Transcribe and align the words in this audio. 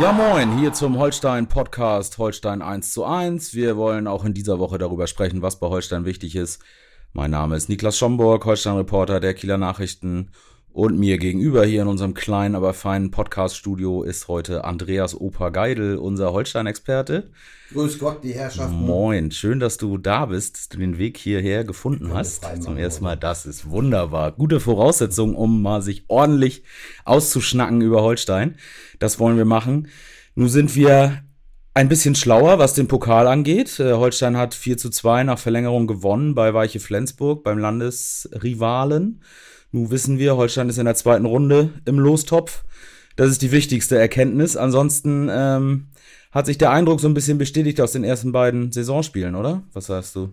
Ja, 0.00 0.12
moin, 0.12 0.56
hier 0.56 0.72
zum 0.72 0.96
Holstein 0.96 1.48
Podcast 1.48 2.18
Holstein 2.18 2.62
1 2.62 2.92
zu 2.92 3.04
1. 3.04 3.54
Wir 3.54 3.76
wollen 3.76 4.06
auch 4.06 4.24
in 4.24 4.32
dieser 4.32 4.60
Woche 4.60 4.78
darüber 4.78 5.08
sprechen, 5.08 5.42
was 5.42 5.58
bei 5.58 5.66
Holstein 5.66 6.04
wichtig 6.04 6.36
ist. 6.36 6.62
Mein 7.12 7.32
Name 7.32 7.56
ist 7.56 7.68
Niklas 7.68 7.98
Schomburg, 7.98 8.44
Holstein-Reporter 8.44 9.18
der 9.18 9.34
Kieler 9.34 9.58
Nachrichten. 9.58 10.30
Und 10.72 10.98
mir 10.98 11.18
gegenüber 11.18 11.64
hier 11.64 11.82
in 11.82 11.88
unserem 11.88 12.14
kleinen, 12.14 12.54
aber 12.54 12.72
feinen 12.74 13.10
Podcast-Studio 13.10 14.02
ist 14.02 14.28
heute 14.28 14.64
Andreas 14.64 15.18
Opa 15.18 15.48
Geidel, 15.48 15.96
unser 15.96 16.32
Holstein-Experte. 16.32 17.30
Grüß 17.72 17.98
Gott, 17.98 18.22
die 18.22 18.34
Herrschaften. 18.34 18.76
Moin, 18.76 19.30
schön, 19.30 19.60
dass 19.60 19.76
du 19.76 19.98
da 19.98 20.26
bist, 20.26 20.56
dass 20.56 20.68
du 20.68 20.78
den 20.78 20.98
Weg 20.98 21.16
hierher 21.16 21.64
gefunden 21.64 22.14
hast. 22.14 22.46
Zum 22.60 22.76
ersten 22.76 23.04
Mal, 23.04 23.16
das 23.16 23.46
ist 23.46 23.70
wunderbar. 23.70 24.32
Gute 24.32 24.60
Voraussetzung, 24.60 25.34
um 25.34 25.62
mal 25.62 25.82
sich 25.82 26.04
ordentlich 26.08 26.62
auszuschnacken 27.04 27.80
über 27.80 28.02
Holstein. 28.02 28.56
Das 28.98 29.18
wollen 29.18 29.36
wir 29.36 29.46
machen. 29.46 29.88
Nun 30.34 30.48
sind 30.48 30.76
wir 30.76 31.22
ein 31.74 31.88
bisschen 31.88 32.14
schlauer, 32.14 32.58
was 32.58 32.74
den 32.74 32.88
Pokal 32.88 33.26
angeht. 33.26 33.78
Äh, 33.80 33.92
Holstein 33.94 34.36
hat 34.36 34.54
4 34.54 34.76
zu 34.76 34.90
2 34.90 35.24
nach 35.24 35.38
Verlängerung 35.38 35.86
gewonnen 35.86 36.34
bei 36.34 36.52
Weiche 36.52 36.80
Flensburg, 36.80 37.42
beim 37.42 37.58
Landesrivalen. 37.58 39.22
Nun 39.72 39.90
wissen 39.90 40.18
wir, 40.18 40.36
Holstein 40.36 40.68
ist 40.68 40.78
in 40.78 40.86
der 40.86 40.94
zweiten 40.94 41.26
Runde 41.26 41.70
im 41.84 41.98
Lostopf. 41.98 42.64
Das 43.16 43.28
ist 43.30 43.42
die 43.42 43.52
wichtigste 43.52 43.98
Erkenntnis. 43.98 44.56
Ansonsten 44.56 45.28
ähm, 45.30 45.88
hat 46.30 46.46
sich 46.46 46.58
der 46.58 46.70
Eindruck 46.70 47.00
so 47.00 47.08
ein 47.08 47.14
bisschen 47.14 47.38
bestätigt 47.38 47.80
aus 47.80 47.92
den 47.92 48.04
ersten 48.04 48.32
beiden 48.32 48.72
Saisonspielen, 48.72 49.34
oder? 49.34 49.62
Was 49.72 49.86
sagst 49.86 50.14
du? 50.16 50.30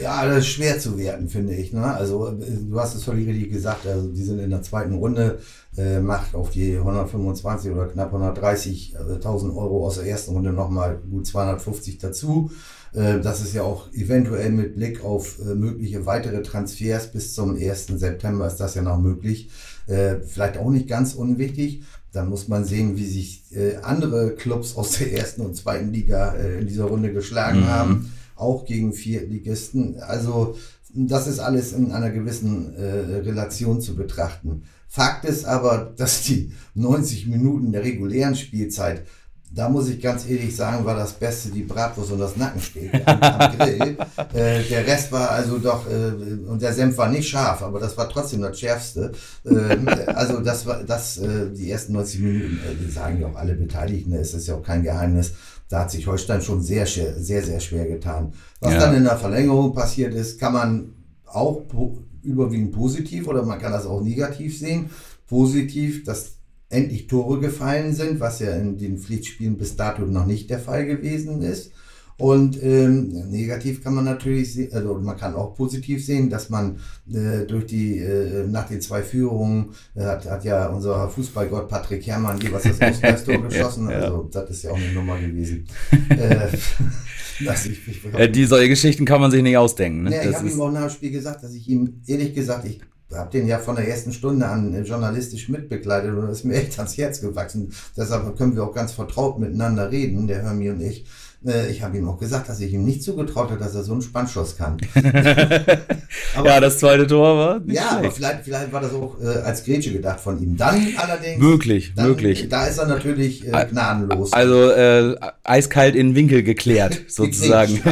Ja, 0.00 0.26
das 0.26 0.38
ist 0.38 0.48
schwer 0.48 0.78
zu 0.78 0.98
werten, 0.98 1.28
finde 1.28 1.54
ich. 1.54 1.72
Ne? 1.72 1.84
Also 1.84 2.30
du 2.32 2.80
hast 2.80 2.94
es 2.94 3.04
völlig 3.04 3.28
richtig 3.28 3.52
gesagt. 3.52 3.86
Also 3.86 4.08
die 4.08 4.22
sind 4.22 4.38
in 4.38 4.50
der 4.50 4.62
zweiten 4.62 4.94
Runde, 4.94 5.38
äh, 5.76 6.00
macht 6.00 6.34
auf 6.34 6.50
die 6.50 6.76
125 6.76 7.70
oder 7.70 7.86
knapp 7.86 8.12
130.000 8.12 9.56
Euro 9.56 9.86
aus 9.86 9.96
der 9.96 10.06
ersten 10.06 10.32
Runde 10.32 10.52
nochmal 10.52 10.98
gut 11.10 11.26
250 11.26 11.98
dazu. 11.98 12.50
Äh, 12.94 13.20
das 13.20 13.40
ist 13.40 13.54
ja 13.54 13.62
auch 13.62 13.92
eventuell 13.92 14.50
mit 14.50 14.76
Blick 14.76 15.02
auf 15.04 15.38
äh, 15.40 15.54
mögliche 15.54 16.06
weitere 16.06 16.42
Transfers 16.42 17.10
bis 17.10 17.34
zum 17.34 17.56
1. 17.56 17.86
September 17.86 18.46
ist 18.46 18.56
das 18.56 18.74
ja 18.74 18.82
noch 18.82 19.00
möglich. 19.00 19.50
Äh, 19.86 20.16
vielleicht 20.26 20.58
auch 20.58 20.70
nicht 20.70 20.88
ganz 20.88 21.14
unwichtig. 21.14 21.82
Dann 22.12 22.28
muss 22.28 22.46
man 22.46 22.66
sehen, 22.66 22.98
wie 22.98 23.06
sich 23.06 23.42
andere 23.82 24.34
Clubs 24.34 24.76
aus 24.76 24.98
der 24.98 25.14
ersten 25.14 25.40
und 25.40 25.56
zweiten 25.56 25.94
Liga 25.94 26.32
in 26.32 26.66
dieser 26.66 26.84
Runde 26.84 27.10
geschlagen 27.10 27.60
mhm. 27.60 27.68
haben, 27.68 28.12
auch 28.36 28.66
gegen 28.66 28.92
Viertligisten. 28.92 29.98
Also 29.98 30.54
das 30.92 31.26
ist 31.26 31.38
alles 31.38 31.72
in 31.72 31.90
einer 31.90 32.10
gewissen 32.10 32.74
Relation 32.76 33.80
zu 33.80 33.96
betrachten. 33.96 34.64
Fakt 34.88 35.24
ist 35.24 35.46
aber, 35.46 35.94
dass 35.96 36.24
die 36.24 36.52
90 36.74 37.28
Minuten 37.28 37.72
der 37.72 37.82
regulären 37.82 38.36
Spielzeit 38.36 39.06
da 39.54 39.68
muss 39.68 39.88
ich 39.88 40.00
ganz 40.00 40.26
ehrlich 40.28 40.54
sagen, 40.56 40.84
war 40.84 40.96
das 40.96 41.12
Beste 41.12 41.50
die 41.50 41.62
Bratwurst 41.62 42.12
und 42.12 42.18
das 42.18 42.36
Nackensteak 42.36 43.02
am, 43.06 43.20
am 43.20 43.58
Grill. 43.58 43.96
äh, 44.32 44.62
der 44.62 44.86
Rest 44.86 45.12
war 45.12 45.30
also 45.30 45.58
doch, 45.58 45.86
äh, 45.90 46.48
und 46.48 46.62
der 46.62 46.72
Senf 46.72 46.96
war 46.96 47.08
nicht 47.08 47.28
scharf, 47.28 47.62
aber 47.62 47.78
das 47.78 47.96
war 47.96 48.08
trotzdem 48.08 48.40
das 48.40 48.58
Schärfste. 48.58 49.12
Äh, 49.44 49.76
also 50.12 50.40
das 50.40 50.64
war, 50.64 50.82
das, 50.82 51.18
äh, 51.18 51.50
die 51.52 51.70
ersten 51.70 51.92
90 51.92 52.20
Minuten, 52.20 52.60
äh, 52.66 52.74
die 52.82 52.90
sagen 52.90 53.20
ja 53.20 53.26
auch 53.26 53.36
alle 53.36 53.54
Beteiligten, 53.54 54.14
es 54.14 54.32
ist 54.32 54.46
ja 54.46 54.54
auch 54.54 54.62
kein 54.62 54.82
Geheimnis, 54.82 55.34
da 55.68 55.80
hat 55.80 55.90
sich 55.90 56.06
Holstein 56.06 56.40
schon 56.40 56.62
sehr, 56.62 56.86
sehr, 56.86 57.42
sehr 57.42 57.60
schwer 57.60 57.86
getan. 57.86 58.32
Was 58.60 58.74
ja. 58.74 58.80
dann 58.80 58.94
in 58.94 59.04
der 59.04 59.16
Verlängerung 59.16 59.74
passiert 59.74 60.14
ist, 60.14 60.40
kann 60.40 60.52
man 60.54 60.92
auch 61.26 61.66
po 61.68 61.98
überwiegend 62.22 62.72
positiv 62.72 63.26
oder 63.26 63.42
man 63.42 63.58
kann 63.58 63.72
das 63.72 63.84
auch 63.84 64.00
negativ 64.00 64.56
sehen. 64.56 64.90
Positiv, 65.26 66.04
dass 66.04 66.36
endlich 66.72 67.06
Tore 67.06 67.40
gefallen 67.40 67.94
sind, 67.94 68.20
was 68.20 68.40
ja 68.40 68.52
in 68.56 68.78
den 68.78 68.98
Pflichtspielen 68.98 69.56
bis 69.56 69.76
dato 69.76 70.02
noch 70.02 70.26
nicht 70.26 70.50
der 70.50 70.58
Fall 70.58 70.86
gewesen 70.86 71.42
ist. 71.42 71.72
Und 72.18 72.62
ähm, 72.62 73.08
negativ 73.30 73.82
kann 73.82 73.94
man 73.94 74.04
natürlich 74.04 74.52
sehen, 74.52 74.72
also 74.72 74.94
man 74.94 75.16
kann 75.16 75.34
auch 75.34 75.54
positiv 75.56 76.04
sehen, 76.04 76.30
dass 76.30 76.50
man 76.50 76.78
äh, 77.12 77.46
durch 77.46 77.66
die, 77.66 77.98
äh, 77.98 78.46
nach 78.46 78.68
den 78.68 78.80
zwei 78.80 79.02
Führungen, 79.02 79.70
äh, 79.96 80.02
hat, 80.04 80.30
hat 80.30 80.44
ja 80.44 80.66
unser 80.68 81.08
Fußballgott 81.08 81.68
Patrick 81.68 82.06
Herrmann 82.06 82.40
jeweils 82.40 82.64
das 82.64 82.80
Ausgleichstor 82.80 83.42
geschossen. 83.42 83.90
ja, 83.90 83.96
Also 83.96 84.28
das 84.30 84.50
ist 84.50 84.62
ja 84.62 84.70
auch 84.70 84.76
eine 84.76 84.92
Nummer 84.92 85.18
gewesen. 85.18 85.66
äh, 86.10 86.46
ich, 87.40 87.88
ich, 87.88 87.88
ich, 87.88 88.14
äh, 88.14 88.28
die 88.28 88.44
solche 88.44 88.68
Geschichten 88.68 89.04
kann 89.04 89.20
man 89.20 89.30
sich 89.30 89.42
nicht 89.42 89.56
ausdenken. 89.56 90.04
Ne? 90.04 90.14
Ja, 90.14 90.30
ich 90.30 90.36
habe 90.36 90.48
ihm 90.48 90.60
auch 90.60 90.70
nach 90.70 90.88
dem 90.88 90.90
Spiel 90.90 91.10
gesagt, 91.10 91.42
dass 91.42 91.54
ich 91.54 91.68
ihm 91.68 92.02
ehrlich 92.06 92.34
gesagt, 92.34 92.66
ich 92.66 92.80
habe 93.14 93.30
den 93.30 93.46
ja 93.46 93.58
von 93.58 93.76
der 93.76 93.88
ersten 93.88 94.12
Stunde 94.12 94.46
an 94.46 94.84
journalistisch 94.84 95.48
mitbegleitet 95.48 96.14
und 96.14 96.28
ist 96.28 96.44
mir 96.44 96.54
echt 96.54 96.78
ans 96.78 96.96
Herz 96.96 97.20
gewachsen. 97.20 97.72
Deshalb 97.96 98.36
können 98.36 98.54
wir 98.54 98.64
auch 98.64 98.74
ganz 98.74 98.92
vertraut 98.92 99.38
miteinander 99.38 99.90
reden, 99.90 100.26
der 100.26 100.42
Hermi 100.42 100.70
und 100.70 100.80
ich. 100.80 101.06
Äh, 101.46 101.70
ich 101.70 101.82
habe 101.82 101.98
ihm 101.98 102.08
auch 102.08 102.18
gesagt, 102.18 102.48
dass 102.48 102.60
ich 102.60 102.72
ihm 102.72 102.84
nicht 102.84 103.02
zugetraut 103.02 103.50
habe, 103.50 103.58
dass 103.58 103.74
er 103.74 103.82
so 103.82 103.92
einen 103.92 104.02
Spannschuss 104.02 104.56
kann. 104.56 104.76
aber, 106.36 106.46
ja, 106.46 106.60
das 106.60 106.78
zweite 106.78 107.06
Tor 107.06 107.36
war. 107.36 107.60
Ja, 107.66 107.98
aber 107.98 108.10
vielleicht, 108.10 108.44
vielleicht 108.44 108.72
war 108.72 108.80
das 108.80 108.92
auch 108.92 109.20
äh, 109.20 109.26
als 109.26 109.64
Grätsche 109.64 109.92
gedacht 109.92 110.20
von 110.20 110.40
ihm. 110.40 110.56
Dann 110.56 110.94
allerdings. 110.96 111.38
Möglich, 111.38 111.92
dann, 111.96 112.08
möglich. 112.08 112.48
Da 112.48 112.66
ist 112.66 112.78
er 112.78 112.86
natürlich 112.86 113.46
äh, 113.46 113.66
gnadenlos. 113.70 114.32
Also 114.32 114.70
äh, 114.70 115.16
eiskalt 115.42 115.96
in 115.96 116.10
den 116.10 116.14
Winkel 116.14 116.42
geklärt, 116.42 117.00
sozusagen. 117.08 117.80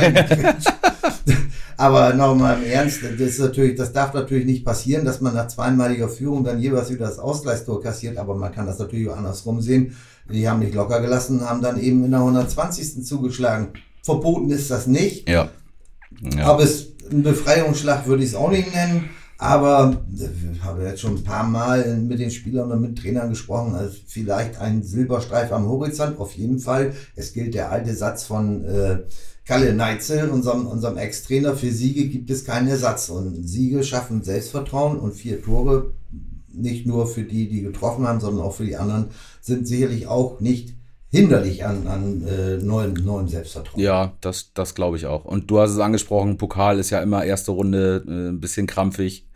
Aber 1.77 2.13
nochmal 2.13 2.59
im 2.63 2.71
Ernst, 2.71 3.03
das, 3.03 3.13
ist 3.19 3.39
natürlich, 3.41 3.75
das 3.75 3.95
darf 3.95 4.13
natürlich 4.13 4.45
nicht 4.45 4.67
passieren, 4.67 5.07
dass 5.07 5.23
man 5.23 5.35
nach 5.35 5.49
zweimaliger 5.49 6.11
Führung 6.11 6.45
dann 6.45 6.61
jeweils 6.61 6.91
wieder 6.91 7.07
das 7.07 7.19
Ausgleichstor 7.19 7.83
kassiert, 7.83 8.19
aber 8.19 8.35
man 8.35 8.53
kann 8.53 8.67
das 8.67 8.79
natürlich 8.79 9.09
auch 9.09 9.17
andersrum 9.17 9.63
sehen. 9.63 9.97
Die 10.33 10.49
haben 10.49 10.61
nicht 10.61 10.75
locker 10.75 11.01
gelassen, 11.01 11.49
haben 11.49 11.63
dann 11.63 11.81
eben 11.81 12.05
in 12.05 12.11
der 12.11 12.21
120. 12.21 13.05
zugeschlagen. 13.05 13.69
Verboten 14.03 14.51
ist 14.51 14.71
das 14.71 14.87
nicht. 14.87 15.29
Ja. 15.29 15.51
ja. 16.37 16.47
Aber 16.47 16.63
es 16.63 16.91
ein 17.11 17.23
Befreiungsschlag 17.23 18.07
würde 18.07 18.23
ich 18.23 18.31
es 18.31 18.35
auch 18.35 18.51
nicht 18.51 18.75
nennen. 18.75 19.11
Aber 19.39 19.97
ich 20.15 20.63
habe 20.63 20.85
jetzt 20.85 21.01
schon 21.01 21.17
ein 21.17 21.25
paar 21.25 21.45
Mal 21.45 21.97
mit 21.97 22.19
den 22.19 22.31
Spielern 22.31 22.71
und 22.71 22.83
mit 22.83 22.99
Trainern 22.99 23.31
gesprochen. 23.31 23.75
Also 23.75 23.97
vielleicht 24.07 24.61
ein 24.61 24.83
Silberstreif 24.83 25.51
am 25.51 25.67
Horizont, 25.67 26.19
auf 26.19 26.33
jeden 26.35 26.59
Fall. 26.59 26.93
Es 27.17 27.33
gilt 27.33 27.55
der 27.55 27.73
alte 27.73 27.95
Satz 27.95 28.25
von 28.25 28.65
äh, 28.67 28.99
Kalle 29.47 29.73
Neitzel, 29.73 30.29
unserem, 30.29 30.67
unserem 30.67 30.99
Ex-Trainer, 30.99 31.57
für 31.57 31.73
Siege 31.73 32.09
gibt 32.09 32.31
es 32.31 32.45
keinen 32.45 32.69
Ersatz. 32.69 33.09
Und 33.09 33.49
Siege 33.49 33.83
schaffen 33.83 34.23
Selbstvertrauen 34.23 34.99
und 34.99 35.15
vier 35.15 35.43
Tore, 35.43 35.95
nicht 36.53 36.87
nur 36.87 37.07
für 37.07 37.23
die, 37.23 37.49
die 37.49 37.63
getroffen 37.63 38.07
haben, 38.07 38.21
sondern 38.21 38.45
auch 38.45 38.55
für 38.55 38.65
die 38.65 38.77
anderen, 38.77 39.11
sind 39.41 39.67
sicherlich 39.67 40.07
auch 40.07 40.41
nicht 40.41 40.75
hinderlich 41.11 41.65
an, 41.65 41.87
an 41.87 42.27
äh, 42.27 42.57
neuem, 42.59 42.95
neuem 42.95 43.29
Selbstvertrauen. 43.29 43.83
Ja, 43.83 44.13
das, 44.21 44.53
das 44.55 44.75
glaube 44.75 44.97
ich 44.97 45.07
auch. 45.07 45.25
Und 45.25 45.51
du 45.51 45.59
hast 45.59 45.73
es 45.73 45.79
angesprochen, 45.79 46.37
Pokal 46.37 46.79
ist 46.79 46.91
ja 46.91 47.03
immer 47.03 47.25
erste 47.25 47.51
Runde 47.51 48.05
äh, 48.07 48.31
ein 48.31 48.41
bisschen 48.41 48.67
krampfig. 48.67 49.27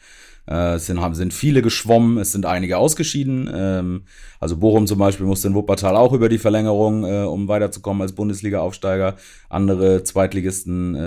Äh, 0.47 0.75
es 0.75 0.87
sind, 0.87 1.01
haben, 1.01 1.15
sind 1.15 1.33
viele 1.33 1.63
geschwommen, 1.63 2.19
es 2.19 2.33
sind 2.33 2.47
einige 2.47 2.79
ausgeschieden. 2.79 3.51
Ähm, 3.53 4.03
also 4.41 4.57
Bochum 4.57 4.87
zum 4.87 4.99
Beispiel 4.99 5.27
musste 5.27 5.49
in 5.49 5.55
Wuppertal 5.55 5.97
auch 5.97 6.13
über 6.13 6.29
die 6.29 6.39
Verlängerung, 6.39 7.05
äh, 7.05 7.25
um 7.25 7.49
weiterzukommen 7.49 8.03
als 8.03 8.13
Bundesliga-Aufsteiger. 8.13 9.17
Andere 9.49 10.05
Zweitligisten 10.05 10.95
äh, 10.95 10.99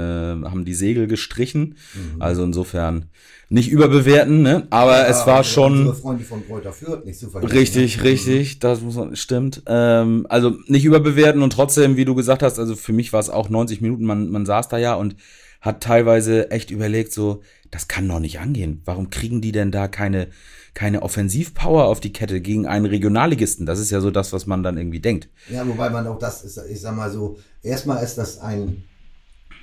haben 0.49 0.65
die 0.65 0.73
Segel 0.73 1.07
gestrichen. 1.07 1.75
Mhm. 1.93 2.21
Also 2.21 2.43
insofern 2.43 3.05
nicht 3.49 3.69
überbewerten, 3.69 4.41
ne? 4.41 4.67
aber 4.71 4.97
ja, 4.97 5.05
es 5.07 5.25
war 5.25 5.43
schon. 5.43 5.95
Freunde 5.95 6.25
von 6.25 6.45
Kräuter 6.45 6.73
Fürth 6.73 7.05
nicht 7.05 7.17
zu 7.19 7.29
vergessen. 7.29 7.55
Richtig, 7.55 7.97
ne? 7.97 8.03
richtig, 8.03 8.59
das 8.59 8.81
muss 8.81 8.95
man, 8.95 9.15
stimmt. 9.15 9.63
Ähm, 9.67 10.25
also 10.29 10.57
nicht 10.67 10.83
überbewerten 10.83 11.41
und 11.41 11.53
trotzdem, 11.53 11.95
wie 11.95 12.03
du 12.03 12.13
gesagt 12.13 12.43
hast, 12.43 12.59
also 12.59 12.75
für 12.75 12.91
mich 12.91 13.13
war 13.13 13.21
es 13.21 13.29
auch 13.29 13.49
90 13.49 13.79
Minuten, 13.79 14.03
man, 14.03 14.29
man 14.29 14.45
saß 14.45 14.67
da 14.67 14.77
ja 14.77 14.95
und 14.95 15.15
hat 15.61 15.81
teilweise 15.81 16.51
echt 16.51 16.71
überlegt, 16.71 17.13
so, 17.13 17.41
das 17.71 17.87
kann 17.87 18.07
doch 18.07 18.19
nicht 18.19 18.39
angehen. 18.39 18.81
Warum 18.85 19.09
kriegen 19.09 19.41
die 19.41 19.51
denn 19.51 19.71
da 19.71 19.87
keine, 19.87 20.27
keine 20.73 21.01
Offensivpower 21.01 21.85
auf 21.85 21.99
die 21.99 22.13
Kette 22.13 22.41
gegen 22.41 22.65
einen 22.65 22.85
Regionalligisten? 22.85 23.65
Das 23.65 23.79
ist 23.79 23.91
ja 23.91 24.01
so 24.01 24.11
das, 24.11 24.33
was 24.33 24.45
man 24.45 24.63
dann 24.63 24.77
irgendwie 24.77 24.99
denkt. 24.99 25.29
Ja, 25.49 25.67
wobei 25.67 25.89
man 25.89 26.07
auch 26.07 26.19
das 26.19 26.43
ist, 26.43 26.59
ich 26.69 26.81
sag 26.81 26.95
mal 26.95 27.11
so, 27.11 27.37
erstmal 27.63 28.03
ist 28.03 28.17
das 28.17 28.39
ein 28.39 28.83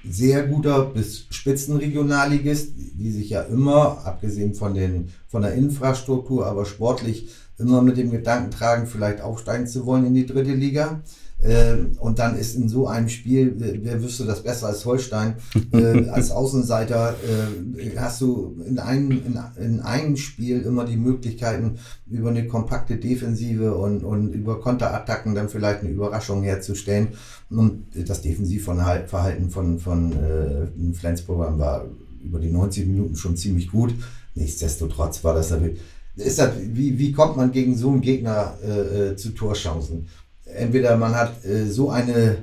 sehr 0.06 0.46
guter 0.46 0.84
bis 0.86 1.26
Spitzenregionalligist, 1.30 2.72
die 2.76 3.10
sich 3.10 3.30
ja 3.30 3.42
immer, 3.42 4.04
abgesehen 4.04 4.54
von 4.54 4.74
den, 4.74 5.10
von 5.28 5.42
der 5.42 5.54
Infrastruktur, 5.54 6.46
aber 6.46 6.66
sportlich 6.66 7.30
immer 7.58 7.82
mit 7.82 7.96
dem 7.96 8.10
Gedanken 8.10 8.50
tragen, 8.50 8.86
vielleicht 8.86 9.20
aufsteigen 9.20 9.66
zu 9.66 9.86
wollen 9.86 10.06
in 10.06 10.14
die 10.14 10.26
dritte 10.26 10.52
Liga. 10.52 11.00
Ähm, 11.44 11.93
und 12.00 12.19
dann 12.19 12.38
ist 12.38 12.55
in 12.55 12.69
so 12.69 12.88
einem 12.88 13.11
Spiel, 13.11 13.55
wer 13.58 14.02
wüsste 14.02 14.25
das 14.25 14.43
besser 14.43 14.69
als 14.69 14.85
Holstein, 14.87 15.35
äh, 15.73 16.08
als 16.08 16.31
Außenseiter 16.31 17.14
äh, 17.14 17.96
hast 17.99 18.23
du 18.23 18.58
in 18.67 18.79
einem, 18.79 19.11
in, 19.11 19.38
in 19.62 19.81
einem 19.81 20.17
Spiel 20.17 20.62
immer 20.62 20.87
die 20.87 20.96
Möglichkeiten, 20.96 21.79
über 22.11 22.31
eine 22.31 22.46
kompakte 22.46 22.96
Defensive 22.96 23.75
und, 23.75 24.05
und 24.05 24.32
über 24.32 24.61
Konterattacken 24.61 25.35
dann 25.35 25.50
vielleicht 25.50 25.81
eine 25.81 25.91
Überraschung 25.91 26.43
herzustellen. 26.43 27.08
Und 27.50 27.85
das 27.94 28.23
Defensivverhalten 28.23 29.50
von, 29.50 29.79
von 29.79 30.12
äh, 30.12 30.94
Flensburg 30.94 31.58
war 31.58 31.85
über 32.25 32.38
die 32.38 32.50
90 32.50 32.87
Minuten 32.87 33.17
schon 33.17 33.37
ziemlich 33.37 33.70
gut. 33.70 33.94
Nichtsdestotrotz 34.35 35.23
war 35.23 35.35
das 35.35 35.50
natürlich, 35.50 35.79
ist 36.17 36.38
das, 36.38 36.52
wie, 36.58 36.99
wie 36.99 37.12
kommt 37.12 37.37
man 37.37 37.52
gegen 37.52 37.76
so 37.76 37.90
einen 37.90 38.00
Gegner 38.00 38.55
äh, 38.64 39.11
äh 39.11 39.17
zu 39.17 39.31
Torchancen? 39.31 40.06
Entweder 40.46 40.96
man 40.96 41.14
hat 41.14 41.44
äh, 41.44 41.67
so 41.67 41.91
eine, 41.91 42.37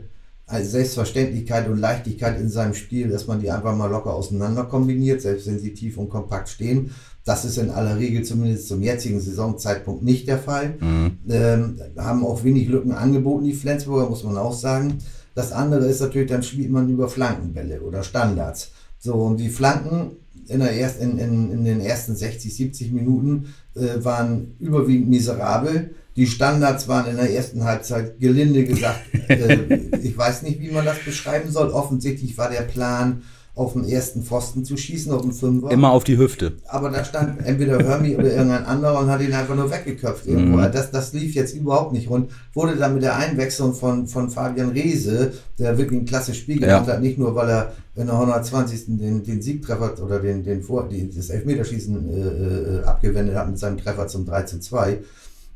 eine 0.47 0.65
Selbstverständlichkeit 0.65 1.67
und 1.67 1.79
Leichtigkeit 1.79 2.39
in 2.39 2.49
seinem 2.49 2.73
Spiel, 2.73 3.09
dass 3.09 3.27
man 3.27 3.39
die 3.39 3.51
einfach 3.51 3.75
mal 3.75 3.89
locker 3.89 4.13
auseinander 4.13 4.65
kombiniert, 4.65 5.21
selbst 5.21 5.47
wenn 5.47 5.59
sie 5.59 5.73
tief 5.73 5.97
und 5.97 6.09
kompakt 6.09 6.49
stehen. 6.49 6.91
Das 7.23 7.45
ist 7.45 7.57
in 7.57 7.69
aller 7.69 7.97
Regel 7.97 8.23
zumindest 8.23 8.67
zum 8.67 8.81
jetzigen 8.81 9.21
Saisonzeitpunkt 9.21 10.03
nicht 10.03 10.27
der 10.27 10.39
Fall. 10.39 10.75
Mhm. 10.79 11.19
Ähm, 11.29 11.79
haben 11.97 12.25
auch 12.25 12.43
wenig 12.43 12.67
Lücken 12.67 12.93
angeboten, 12.93 13.45
die 13.45 13.53
Flensburger, 13.53 14.09
muss 14.09 14.23
man 14.23 14.37
auch 14.37 14.53
sagen. 14.53 14.97
Das 15.35 15.51
andere 15.51 15.85
ist 15.85 16.01
natürlich, 16.01 16.29
dann 16.29 16.43
spielt 16.43 16.71
man 16.71 16.89
über 16.89 17.07
Flankenbälle 17.07 17.81
oder 17.81 18.03
Standards. 18.03 18.71
So, 18.97 19.13
und 19.13 19.37
die 19.37 19.49
Flanken 19.49 20.17
in, 20.47 20.59
der 20.59 20.71
erst, 20.71 20.99
in, 21.01 21.17
in, 21.17 21.51
in 21.51 21.65
den 21.65 21.81
ersten 21.81 22.15
60, 22.15 22.55
70 22.55 22.91
Minuten 22.91 23.53
äh, 23.75 24.03
waren 24.03 24.55
überwiegend 24.59 25.09
miserabel. 25.09 25.95
Die 26.15 26.27
Standards 26.27 26.87
waren 26.87 27.09
in 27.09 27.17
der 27.17 27.33
ersten 27.33 27.63
Halbzeit 27.63 28.19
gelinde 28.19 28.65
gesagt, 28.65 29.01
äh, 29.29 29.77
ich 30.01 30.17
weiß 30.17 30.43
nicht, 30.43 30.59
wie 30.59 30.71
man 30.71 30.85
das 30.85 30.99
beschreiben 30.99 31.51
soll. 31.51 31.69
Offensichtlich 31.69 32.37
war 32.37 32.49
der 32.49 32.63
Plan, 32.63 33.21
auf 33.53 33.73
den 33.73 33.83
ersten 33.83 34.23
Pfosten 34.23 34.63
zu 34.63 34.77
schießen, 34.77 35.11
auf 35.11 35.23
den 35.23 35.33
Fünfer. 35.33 35.71
Immer 35.71 35.91
auf 35.91 36.05
die 36.05 36.17
Hüfte. 36.17 36.53
Aber 36.67 36.89
da 36.89 37.03
stand 37.03 37.45
entweder 37.45 37.79
Hermi 37.79 38.15
oder 38.15 38.31
irgendein 38.31 38.65
anderer 38.65 38.99
und 38.99 39.09
hat 39.09 39.21
ihn 39.21 39.33
einfach 39.33 39.55
nur 39.55 39.69
weggeköpft 39.69 40.25
irgendwo. 40.25 40.57
Mhm. 40.57 40.71
Das, 40.71 40.91
das 40.91 41.11
lief 41.11 41.35
jetzt 41.35 41.53
überhaupt 41.53 41.91
nicht 41.91 42.09
rund. 42.09 42.31
Wurde 42.53 42.77
dann 42.77 42.93
mit 42.93 43.03
der 43.03 43.17
Einwechslung 43.17 43.73
von, 43.73 44.07
von 44.07 44.29
Fabian 44.29 44.69
Reese, 44.69 45.33
der 45.59 45.77
wirklich 45.77 45.99
ein 45.99 46.05
klasse 46.05 46.33
Spiel 46.33 46.59
gemacht 46.59 46.87
ja. 46.87 46.93
hat, 46.93 47.01
nicht 47.01 47.17
nur, 47.17 47.35
weil 47.35 47.49
er 47.49 47.73
in 47.95 48.05
der 48.05 48.15
120. 48.15 48.85
den, 48.97 49.23
den 49.23 49.41
Siegtreffer 49.41 50.01
oder 50.01 50.19
den, 50.19 50.43
den 50.43 50.63
Vor, 50.63 50.87
die, 50.87 51.13
das 51.13 51.29
Elfmeterschießen 51.29 52.09
äh, 52.09 52.77
äh, 52.77 52.83
abgewendet 52.83 53.35
hat 53.35 53.49
mit 53.49 53.59
seinem 53.59 53.77
Treffer 53.77 54.07
zum 54.07 54.25
3 54.25 54.43
zu 54.43 54.59
2, 54.61 54.91
äh, 54.91 54.97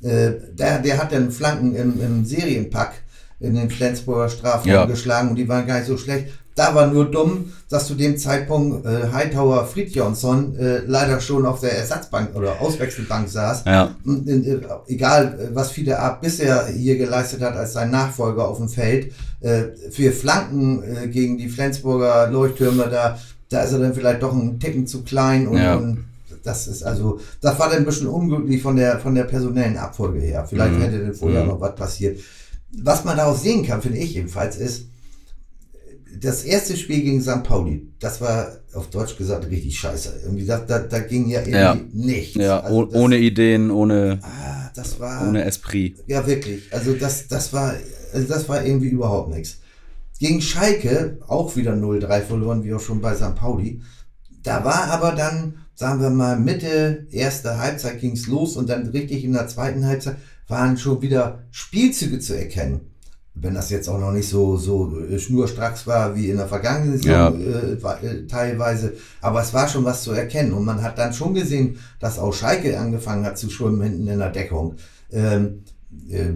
der, 0.01 0.79
der 0.79 0.97
hat 0.97 1.13
dann 1.13 1.31
Flanken 1.31 1.75
im, 1.75 2.01
im 2.01 2.25
Serienpack 2.25 3.01
in 3.39 3.55
den 3.55 3.69
Flensburger 3.69 4.29
Strafraum 4.29 4.67
ja. 4.69 4.85
geschlagen 4.85 5.29
und 5.29 5.35
die 5.35 5.47
waren 5.47 5.65
gar 5.65 5.77
nicht 5.77 5.87
so 5.87 5.97
schlecht. 5.97 6.27
Da 6.55 6.73
war 6.73 6.87
nur 6.87 7.11
dumm, 7.11 7.51
dass 7.69 7.85
zu 7.85 7.95
dem 7.95 8.17
Zeitpunkt 8.17 8.85
äh, 8.85 9.11
Hightower 9.11 9.65
Fridjonsson 9.65 10.55
äh, 10.55 10.77
leider 10.87 11.19
schon 11.19 11.45
auf 11.45 11.59
der 11.59 11.77
Ersatzbank 11.77 12.33
oder 12.33 12.61
Auswechselbank 12.61 13.27
saß. 13.27 13.65
Ja. 13.65 13.93
Und, 14.05 14.25
äh, 14.29 14.61
egal, 14.87 15.37
äh, 15.37 15.53
was 15.53 15.71
Fide 15.71 15.99
Ab 15.99 16.21
bisher 16.21 16.67
hier 16.67 16.97
geleistet 16.97 17.41
hat 17.41 17.57
als 17.57 17.73
sein 17.73 17.91
Nachfolger 17.91 18.47
auf 18.47 18.57
dem 18.57 18.69
Feld, 18.69 19.11
äh, 19.41 19.63
für 19.91 20.13
Flanken 20.13 20.81
äh, 20.83 21.07
gegen 21.09 21.37
die 21.37 21.49
Flensburger 21.49 22.29
Leuchttürme, 22.31 22.87
da, 22.89 23.19
da 23.49 23.63
ist 23.63 23.73
er 23.73 23.79
dann 23.79 23.93
vielleicht 23.93 24.23
doch 24.23 24.31
ein 24.31 24.57
Ticken 24.57 24.87
zu 24.87 25.03
klein 25.03 25.49
und, 25.49 25.57
ja. 25.57 25.75
und 25.75 26.05
das 26.41 26.67
ist 26.67 26.83
also, 26.83 27.19
das 27.41 27.59
war 27.59 27.69
dann 27.69 27.79
ein 27.79 27.85
bisschen 27.85 28.07
unglücklich 28.07 28.61
von 28.61 28.77
der, 28.77 28.99
von 28.99 29.13
der 29.13 29.23
personellen 29.25 29.77
Abfolge 29.77 30.19
her. 30.19 30.45
Vielleicht 30.47 30.75
mhm. 30.75 30.81
hätte 30.81 30.99
dann 30.99 31.13
vorher 31.13 31.43
mhm. 31.43 31.49
noch 31.49 31.59
was 31.59 31.75
passiert. 31.75 32.19
Was 32.81 33.03
man 33.03 33.17
daraus 33.17 33.41
sehen 33.41 33.65
kann, 33.65 33.81
finde 33.81 33.97
ich 33.97 34.13
jedenfalls, 34.13 34.55
ist, 34.55 34.85
das 36.19 36.43
erste 36.43 36.77
Spiel 36.77 37.01
gegen 37.01 37.21
St. 37.21 37.43
Pauli, 37.43 37.87
das 37.99 38.21
war 38.21 38.59
auf 38.73 38.89
Deutsch 38.89 39.17
gesagt 39.17 39.49
richtig 39.49 39.79
scheiße. 39.79 40.21
Irgendwie 40.23 40.45
da, 40.45 40.59
da, 40.59 40.79
da 40.79 40.99
ging 40.99 41.29
ja 41.29 41.39
irgendwie 41.39 41.57
ja. 41.57 41.77
nichts. 41.93 42.35
Ja, 42.35 42.59
also 42.59 42.85
das, 42.85 43.01
ohne 43.01 43.17
Ideen, 43.17 43.71
ohne, 43.71 44.19
ah, 44.21 44.71
das 44.75 44.99
war, 44.99 45.27
ohne 45.27 45.43
Esprit. 45.45 45.97
Ja, 46.07 46.25
wirklich. 46.27 46.73
Also 46.73 46.93
das, 46.93 47.27
das 47.27 47.53
war, 47.53 47.73
also 48.13 48.27
das 48.27 48.47
war 48.49 48.65
irgendwie 48.65 48.89
überhaupt 48.89 49.33
nichts. 49.33 49.59
Gegen 50.19 50.41
Schalke 50.41 51.19
auch 51.27 51.55
wieder 51.55 51.73
0-3 51.73 52.21
verloren, 52.21 52.63
wie 52.63 52.73
auch 52.73 52.79
schon 52.79 53.01
bei 53.01 53.15
St. 53.15 53.35
Pauli. 53.35 53.81
Da 54.43 54.63
war 54.63 54.85
aber 54.85 55.11
dann 55.11 55.55
sagen 55.75 56.01
wir 56.01 56.09
mal, 56.09 56.39
Mitte 56.39 57.05
erster 57.11 57.59
Halbzeit 57.59 57.99
ging's 57.99 58.27
los 58.27 58.55
und 58.55 58.69
dann 58.69 58.87
richtig 58.87 59.23
in 59.23 59.33
der 59.33 59.47
zweiten 59.47 59.85
Halbzeit 59.85 60.15
waren 60.47 60.77
schon 60.77 61.01
wieder 61.01 61.43
Spielzüge 61.51 62.19
zu 62.19 62.35
erkennen. 62.37 62.81
Wenn 63.37 63.53
das 63.53 63.69
jetzt 63.69 63.89
auch 63.89 63.99
noch 63.99 64.11
nicht 64.11 64.29
so, 64.29 64.55
so 64.55 64.97
äh, 64.99 65.19
schnurstracks 65.19 65.85
war 65.85 66.15
wie 66.15 66.29
in 66.29 66.37
der 66.37 66.47
vergangenen 66.47 66.97
Saison 66.97 67.39
ja. 67.41 67.99
äh, 67.99 68.07
äh, 68.07 68.27
teilweise, 68.27 68.93
aber 69.21 69.41
es 69.41 69.53
war 69.53 69.67
schon 69.67 69.83
was 69.83 70.03
zu 70.03 70.13
erkennen 70.13 70.53
und 70.53 70.63
man 70.63 70.81
hat 70.81 70.97
dann 70.97 71.13
schon 71.13 71.33
gesehen, 71.33 71.77
dass 71.99 72.17
auch 72.17 72.33
Schalke 72.33 72.79
angefangen 72.79 73.25
hat 73.25 73.37
zu 73.37 73.49
schwimmen 73.49 73.81
hinten 73.81 74.07
in 74.07 74.19
der 74.19 74.31
Deckung. 74.31 74.75
Ähm, 75.11 75.63
äh, 76.09 76.31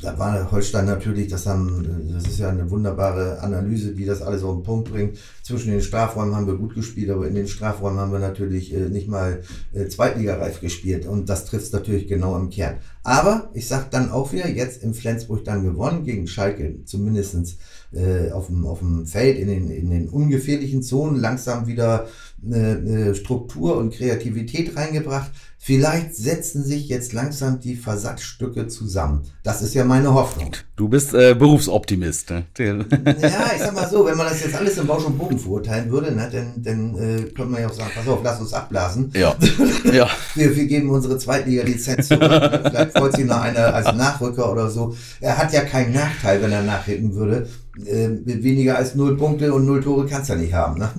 da 0.00 0.18
war 0.18 0.50
Holstein 0.50 0.84
natürlich, 0.84 1.28
das 1.28 1.46
haben, 1.46 2.12
das 2.12 2.26
ist 2.26 2.38
ja 2.38 2.50
eine 2.50 2.70
wunderbare 2.70 3.40
Analyse, 3.40 3.94
die 3.94 4.04
das 4.04 4.20
alles 4.20 4.42
auf 4.42 4.54
den 4.54 4.62
Punkt 4.62 4.90
bringt. 4.90 5.16
Zwischen 5.42 5.70
den 5.70 5.80
Strafräumen 5.80 6.34
haben 6.34 6.46
wir 6.46 6.56
gut 6.56 6.74
gespielt, 6.74 7.08
aber 7.10 7.26
in 7.26 7.34
den 7.34 7.48
Strafräumen 7.48 7.98
haben 7.98 8.12
wir 8.12 8.18
natürlich 8.18 8.74
äh, 8.74 8.88
nicht 8.88 9.08
mal 9.08 9.42
äh, 9.72 9.86
Zweitligareif 9.86 10.60
gespielt 10.60 11.06
und 11.06 11.28
das 11.30 11.46
trifft 11.46 11.72
natürlich 11.72 12.08
genau 12.08 12.36
im 12.36 12.50
Kern. 12.50 12.76
Aber 13.04 13.50
ich 13.54 13.68
sag 13.68 13.90
dann 13.90 14.10
auch 14.10 14.32
wieder, 14.32 14.48
jetzt 14.48 14.82
im 14.82 14.92
Flensburg 14.92 15.44
dann 15.44 15.64
gewonnen 15.64 16.04
gegen 16.04 16.26
Schalke, 16.26 16.84
zumindestens 16.84 17.56
äh, 17.92 18.32
auf, 18.32 18.48
dem, 18.48 18.66
auf 18.66 18.80
dem 18.80 19.06
Feld, 19.06 19.38
in 19.38 19.48
den, 19.48 19.70
in 19.70 19.90
den 19.90 20.08
ungefährlichen 20.08 20.82
Zonen, 20.82 21.20
langsam 21.20 21.66
wieder 21.66 22.06
eine, 22.44 22.76
eine 22.76 23.14
Struktur 23.14 23.76
und 23.76 23.94
Kreativität 23.94 24.76
reingebracht. 24.76 25.30
Vielleicht 25.58 26.14
setzen 26.14 26.62
sich 26.62 26.88
jetzt 26.88 27.12
langsam 27.12 27.58
die 27.58 27.74
Versatzstücke 27.74 28.68
zusammen. 28.68 29.22
Das 29.42 29.62
ist 29.62 29.74
ja 29.74 29.84
meine 29.84 30.14
Hoffnung. 30.14 30.52
Du 30.76 30.88
bist 30.88 31.12
äh, 31.12 31.34
Berufsoptimist. 31.34 32.30
Ne? 32.30 32.44
ja, 32.56 33.50
ich 33.52 33.62
sag 33.62 33.74
mal 33.74 33.88
so, 33.88 34.06
wenn 34.06 34.16
man 34.16 34.28
das 34.28 34.44
jetzt 34.44 34.54
alles 34.54 34.78
im 34.78 34.86
Bausch 34.86 35.04
und 35.04 35.18
Bogen 35.18 35.36
verurteilen 35.36 35.90
würde, 35.90 36.12
ne, 36.12 36.28
dann, 36.30 36.62
dann 36.62 36.94
äh, 36.94 37.22
könnte 37.22 37.46
man 37.46 37.62
ja 37.62 37.68
auch 37.68 37.72
sagen, 37.72 37.90
pass 37.92 38.06
auf, 38.06 38.20
lass 38.22 38.40
uns 38.40 38.52
abblasen. 38.52 39.10
Ja. 39.16 39.34
ja. 39.92 40.08
Wir, 40.36 40.54
wir 40.54 40.66
geben 40.66 40.88
unsere 40.90 41.18
Zweitliga-Lizenz 41.18 42.06
zurück. 42.06 42.30
Vielleicht 42.30 42.96
freut 42.96 43.16
sich 43.16 43.24
noch 43.24 43.40
einer 43.40 43.74
als 43.74 43.92
Nachrücker 43.92 44.52
oder 44.52 44.70
so. 44.70 44.94
Er 45.20 45.36
hat 45.36 45.52
ja 45.52 45.62
keinen 45.62 45.92
Nachteil, 45.92 46.42
wenn 46.42 46.52
er 46.52 46.62
nachrücken 46.62 47.12
würde. 47.16 47.48
Äh, 47.84 48.08
weniger 48.24 48.78
als 48.78 48.94
null 48.94 49.16
Punkte 49.16 49.52
und 49.52 49.66
null 49.66 49.82
Tore 49.82 50.06
kannst 50.06 50.30
du 50.30 50.34
ja 50.34 50.38
nicht 50.38 50.54
haben. 50.54 50.78
Ne? 50.78 50.90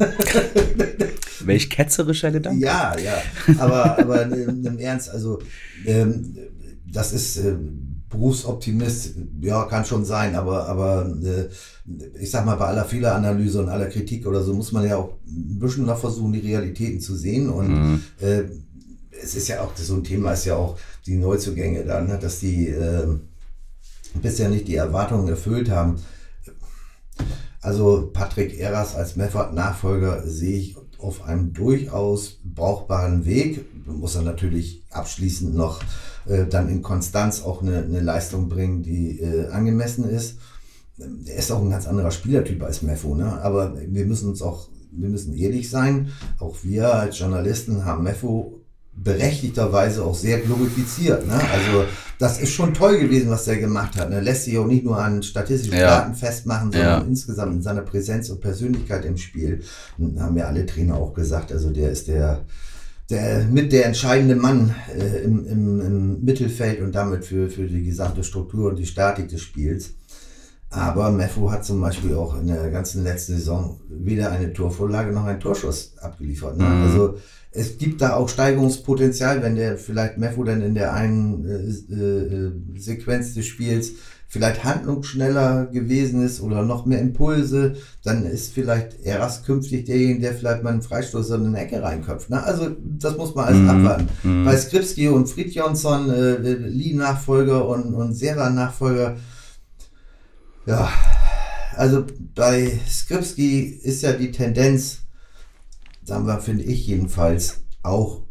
Welch 1.44 1.70
ketzerischer 1.70 2.32
Gedanke. 2.32 2.64
Ja, 2.64 2.96
ja. 2.98 3.22
Aber, 3.58 3.98
aber 3.98 4.22
im 4.22 4.78
Ernst, 4.78 5.10
also 5.10 5.40
ähm, 5.86 6.36
das 6.92 7.12
ist 7.12 7.36
äh, 7.36 7.54
Berufsoptimist, 8.08 9.14
ja, 9.40 9.64
kann 9.64 9.84
schon 9.84 10.04
sein, 10.04 10.34
aber, 10.34 10.68
aber 10.68 11.12
äh, 11.22 11.48
ich 12.20 12.30
sag 12.30 12.46
mal, 12.46 12.56
bei 12.56 12.66
aller 12.66 12.84
Fehleranalyse 12.84 13.60
und 13.60 13.68
aller 13.68 13.86
Kritik 13.86 14.26
oder 14.26 14.42
so 14.42 14.54
muss 14.54 14.72
man 14.72 14.86
ja 14.86 14.96
auch 14.96 15.14
ein 15.26 15.58
bisschen 15.58 15.86
noch 15.86 15.98
versuchen, 15.98 16.32
die 16.32 16.40
Realitäten 16.40 17.00
zu 17.00 17.16
sehen. 17.16 17.48
Und 17.50 17.68
mhm. 17.68 18.00
äh, 18.20 18.44
es 19.22 19.34
ist 19.34 19.48
ja 19.48 19.60
auch, 19.60 19.76
so 19.76 19.94
ein 19.94 20.04
Thema 20.04 20.32
ist 20.32 20.44
ja 20.44 20.56
auch 20.56 20.78
die 21.06 21.16
Neuzugänge 21.16 21.84
dann, 21.84 22.06
ne, 22.06 22.18
dass 22.18 22.40
die 22.40 22.68
äh, 22.68 23.06
bisher 24.22 24.48
nicht 24.48 24.68
die 24.68 24.76
Erwartungen 24.76 25.28
erfüllt 25.28 25.70
haben. 25.70 25.96
Also 27.64 28.10
Patrick 28.12 28.60
Eras 28.60 28.94
als 28.94 29.16
Meffert-Nachfolger 29.16 30.28
sehe 30.28 30.58
ich 30.58 30.76
auf 30.98 31.24
einem 31.24 31.54
durchaus 31.54 32.38
brauchbaren 32.44 33.24
Weg. 33.24 33.64
Muss 33.86 34.16
er 34.16 34.22
natürlich 34.22 34.84
abschließend 34.90 35.54
noch 35.54 35.80
äh, 36.26 36.44
dann 36.44 36.68
in 36.68 36.82
Konstanz 36.82 37.42
auch 37.42 37.62
eine, 37.62 37.78
eine 37.78 38.00
Leistung 38.00 38.50
bringen, 38.50 38.82
die 38.82 39.18
äh, 39.18 39.48
angemessen 39.48 40.06
ist. 40.06 40.36
Er 40.98 41.36
ist 41.36 41.50
auch 41.50 41.62
ein 41.62 41.70
ganz 41.70 41.86
anderer 41.86 42.10
Spielertyp 42.10 42.62
als 42.62 42.82
Meffo, 42.82 43.14
ne? 43.14 43.40
aber 43.40 43.74
wir 43.88 44.04
müssen 44.04 44.28
uns 44.28 44.42
auch, 44.42 44.68
wir 44.92 45.08
müssen 45.08 45.32
ehrlich 45.32 45.70
sein. 45.70 46.10
Auch 46.38 46.56
wir 46.64 46.92
als 46.94 47.18
Journalisten 47.18 47.86
haben 47.86 48.04
Meffo 48.04 48.60
berechtigterweise 48.96 50.04
auch 50.04 50.14
sehr 50.14 50.38
glorifiziert. 50.38 51.26
Ne? 51.26 51.34
Also 51.34 51.84
das 52.18 52.40
ist 52.40 52.52
schon 52.52 52.74
toll 52.74 52.98
gewesen, 52.98 53.30
was 53.30 53.44
der 53.44 53.58
gemacht 53.58 53.96
hat. 53.96 54.10
Er 54.10 54.22
lässt 54.22 54.44
sich 54.44 54.56
auch 54.58 54.66
nicht 54.66 54.84
nur 54.84 54.98
an 54.98 55.22
statistischen 55.22 55.78
ja. 55.78 56.00
Daten 56.00 56.14
festmachen, 56.14 56.70
sondern 56.72 57.00
ja. 57.02 57.06
insgesamt 57.06 57.54
in 57.54 57.62
seiner 57.62 57.82
Präsenz 57.82 58.30
und 58.30 58.40
Persönlichkeit 58.40 59.04
im 59.04 59.16
Spiel. 59.16 59.62
Und 59.98 60.20
haben 60.20 60.36
ja 60.36 60.46
alle 60.46 60.64
Trainer 60.66 60.96
auch 60.96 61.12
gesagt, 61.12 61.52
also 61.52 61.70
der 61.70 61.90
ist 61.90 62.08
der, 62.08 62.44
der 63.10 63.44
mit 63.44 63.72
der 63.72 63.86
entscheidende 63.86 64.36
Mann 64.36 64.74
äh, 64.96 65.22
im, 65.24 65.46
im, 65.46 65.80
im 65.80 66.24
Mittelfeld 66.24 66.80
und 66.80 66.94
damit 66.94 67.24
für, 67.24 67.50
für 67.50 67.66
die 67.66 67.82
gesamte 67.82 68.22
Struktur 68.22 68.70
und 68.70 68.78
die 68.78 68.86
Statik 68.86 69.28
des 69.28 69.42
Spiels. 69.42 69.94
Aber 70.74 71.10
Mefo 71.10 71.50
hat 71.50 71.64
zum 71.64 71.80
Beispiel 71.80 72.14
auch 72.14 72.38
in 72.38 72.48
der 72.48 72.70
ganzen 72.70 73.04
letzten 73.04 73.34
Saison 73.34 73.80
weder 73.88 74.30
eine 74.30 74.52
Torvorlage 74.52 75.12
noch 75.12 75.24
einen 75.24 75.40
Torschuss 75.40 75.94
abgeliefert. 76.00 76.58
Ne? 76.58 76.64
Mhm. 76.64 76.82
Also 76.82 77.14
es 77.52 77.78
gibt 77.78 78.00
da 78.02 78.14
auch 78.14 78.28
Steigerungspotenzial, 78.28 79.42
wenn 79.42 79.54
der 79.54 79.78
vielleicht 79.78 80.18
Mefo 80.18 80.42
dann 80.42 80.60
in 80.60 80.74
der 80.74 80.92
einen 80.92 81.46
äh, 81.46 81.94
äh, 81.94 82.80
Sequenz 82.80 83.34
des 83.34 83.46
Spiels 83.46 83.92
vielleicht 84.26 84.64
handlungsschneller 84.64 85.66
gewesen 85.66 86.24
ist 86.24 86.40
oder 86.40 86.64
noch 86.64 86.86
mehr 86.86 87.00
Impulse, 87.00 87.74
dann 88.02 88.26
ist 88.26 88.52
vielleicht 88.52 89.00
Eras 89.04 89.44
künftig 89.44 89.84
derjenige, 89.84 90.22
der 90.22 90.34
vielleicht 90.34 90.64
mal 90.64 90.72
einen 90.72 90.82
Freistoß 90.82 91.30
in 91.30 91.46
eine 91.46 91.60
Ecke 91.60 91.80
reinköpft. 91.80 92.30
Ne? 92.30 92.42
Also 92.42 92.70
das 92.82 93.16
muss 93.16 93.36
man 93.36 93.44
alles 93.44 93.60
mhm. 93.60 93.70
abwarten. 93.70 94.08
Mhm. 94.24 94.44
Bei 94.44 94.56
Skripski 94.56 95.06
und 95.06 95.28
Fridjonsson, 95.28 96.10
äh, 96.10 96.34
Lee-Nachfolger 96.36 97.68
und, 97.68 97.94
und 97.94 98.14
Sera-Nachfolger, 98.14 99.16
ja, 100.66 100.90
also 101.76 102.04
bei 102.34 102.78
Skripski 102.88 103.80
ist 103.82 104.02
ja 104.02 104.12
die 104.12 104.30
Tendenz, 104.30 104.98
sagen 106.04 106.26
wir, 106.26 106.38
finde 106.40 106.64
ich 106.64 106.86
jedenfalls, 106.86 107.60
auch, 107.82 108.22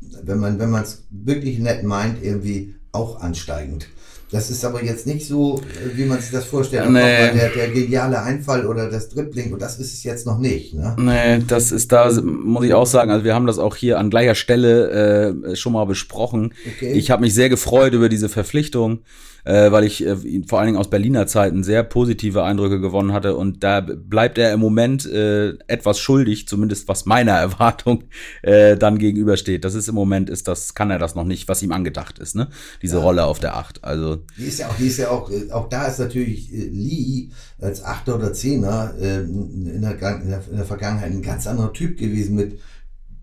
wenn 0.00 0.38
man 0.38 0.58
wenn 0.58 0.70
man 0.70 0.82
es 0.82 1.04
wirklich 1.10 1.58
nett 1.58 1.82
meint, 1.84 2.22
irgendwie 2.22 2.74
auch 2.92 3.20
ansteigend. 3.20 3.86
Das 4.32 4.48
ist 4.48 4.64
aber 4.64 4.84
jetzt 4.84 5.08
nicht 5.08 5.26
so, 5.26 5.60
wie 5.94 6.04
man 6.04 6.20
sich 6.20 6.30
das 6.30 6.44
vorstellt. 6.44 6.88
Nee. 6.90 7.32
Der, 7.32 7.48
der 7.48 7.68
geniale 7.70 8.22
Einfall 8.22 8.64
oder 8.64 8.88
das 8.88 9.08
Dribbling 9.08 9.52
und 9.52 9.60
das 9.60 9.80
ist 9.80 9.92
es 9.92 10.04
jetzt 10.04 10.24
noch 10.24 10.38
nicht. 10.38 10.72
Ne? 10.72 10.94
Nee, 10.98 11.42
das 11.48 11.72
ist 11.72 11.90
da, 11.90 12.12
muss 12.22 12.64
ich 12.64 12.72
auch 12.72 12.86
sagen, 12.86 13.10
also 13.10 13.24
wir 13.24 13.34
haben 13.34 13.48
das 13.48 13.58
auch 13.58 13.74
hier 13.74 13.98
an 13.98 14.08
gleicher 14.08 14.36
Stelle 14.36 15.34
äh, 15.50 15.56
schon 15.56 15.72
mal 15.72 15.84
besprochen. 15.84 16.54
Okay. 16.76 16.92
Ich 16.92 17.10
habe 17.10 17.22
mich 17.22 17.34
sehr 17.34 17.48
gefreut 17.48 17.92
über 17.92 18.08
diese 18.08 18.28
Verpflichtung 18.28 19.00
äh, 19.44 19.70
weil 19.70 19.84
ich 19.84 20.06
äh, 20.06 20.16
vor 20.46 20.58
allen 20.58 20.66
Dingen 20.66 20.78
aus 20.78 20.90
Berliner 20.90 21.26
Zeiten 21.26 21.64
sehr 21.64 21.82
positive 21.82 22.42
Eindrücke 22.42 22.80
gewonnen 22.80 23.12
hatte 23.12 23.36
und 23.36 23.62
da 23.62 23.80
bleibt 23.80 24.38
er 24.38 24.52
im 24.52 24.60
Moment 24.60 25.06
äh, 25.06 25.50
etwas 25.66 25.98
schuldig, 25.98 26.48
zumindest 26.48 26.88
was 26.88 27.06
meiner 27.06 27.32
Erwartung 27.38 28.04
äh, 28.42 28.76
dann 28.76 28.98
gegenübersteht. 28.98 29.64
Das 29.64 29.74
ist 29.74 29.88
im 29.88 29.94
Moment 29.94 30.30
ist 30.30 30.48
das 30.48 30.74
kann 30.74 30.90
er 30.90 30.98
das 30.98 31.14
noch 31.14 31.24
nicht, 31.24 31.48
was 31.48 31.62
ihm 31.62 31.72
angedacht 31.72 32.18
ist, 32.18 32.34
ne? 32.34 32.48
Diese 32.82 32.96
ja. 32.96 33.02
Rolle 33.02 33.24
auf 33.24 33.38
der 33.38 33.56
Acht. 33.56 33.84
Also 33.84 34.18
die 34.38 34.44
ist 34.44 34.58
ja 34.58 34.68
auch, 34.68 34.76
die 34.76 34.86
ist 34.86 34.98
ja 34.98 35.10
auch, 35.10 35.30
äh, 35.30 35.50
auch 35.50 35.68
da 35.68 35.86
ist 35.86 35.98
natürlich 35.98 36.52
äh, 36.52 36.68
Lee 36.72 37.28
als 37.58 37.84
Achter 37.84 38.16
oder 38.16 38.32
Zehner 38.32 38.94
äh, 39.00 39.20
in, 39.20 39.82
der, 39.82 39.92
in, 39.92 40.28
der, 40.28 40.42
in 40.50 40.56
der 40.56 40.66
Vergangenheit 40.66 41.10
ein 41.10 41.22
ganz 41.22 41.46
anderer 41.46 41.72
Typ 41.72 41.98
gewesen 41.98 42.36
mit 42.36 42.58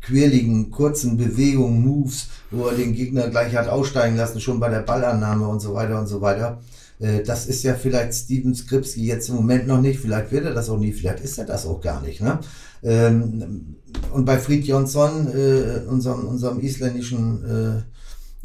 quirligen, 0.08 0.72
kurzen 0.72 1.18
Bewegungen, 1.18 1.86
Moves, 1.86 2.28
wo 2.50 2.68
er 2.68 2.76
den 2.76 2.94
Gegner 2.94 3.30
gleich 3.30 3.56
hat 3.56 3.68
aussteigen 3.68 4.16
lassen, 4.16 4.40
schon 4.40 4.60
bei 4.60 4.70
der 4.70 4.80
Ballannahme 4.80 5.48
und 5.48 5.60
so 5.60 5.74
weiter 5.74 6.00
und 6.00 6.08
so 6.08 6.22
weiter. 6.22 6.60
Äh, 7.00 7.24
das 7.24 7.46
ist 7.46 7.64
ja 7.64 7.76
vielleicht 7.76 8.14
Steven 8.14 8.56
Skripski 8.56 9.06
jetzt 9.06 9.28
im 9.30 9.36
Moment 9.36 9.68
noch 9.68 9.82
nicht, 9.82 10.00
vielleicht 10.00 10.32
wird 10.32 10.46
er 10.46 10.54
das 10.54 10.70
auch 10.70 10.80
nie, 10.80 10.94
vielleicht 10.94 11.20
ist 11.20 11.38
er 11.38 11.46
das 11.46 11.66
auch 11.66 11.82
gar 11.82 12.02
nicht. 12.02 12.22
Ne? 12.22 12.40
Ähm, 12.84 13.76
und 14.14 14.26
bei 14.26 14.38
Fried 14.38 14.66
Jonsson, 14.66 15.28
äh, 15.28 15.82
unserem, 15.90 16.26
unserem 16.26 16.62
isländischen 16.62 17.84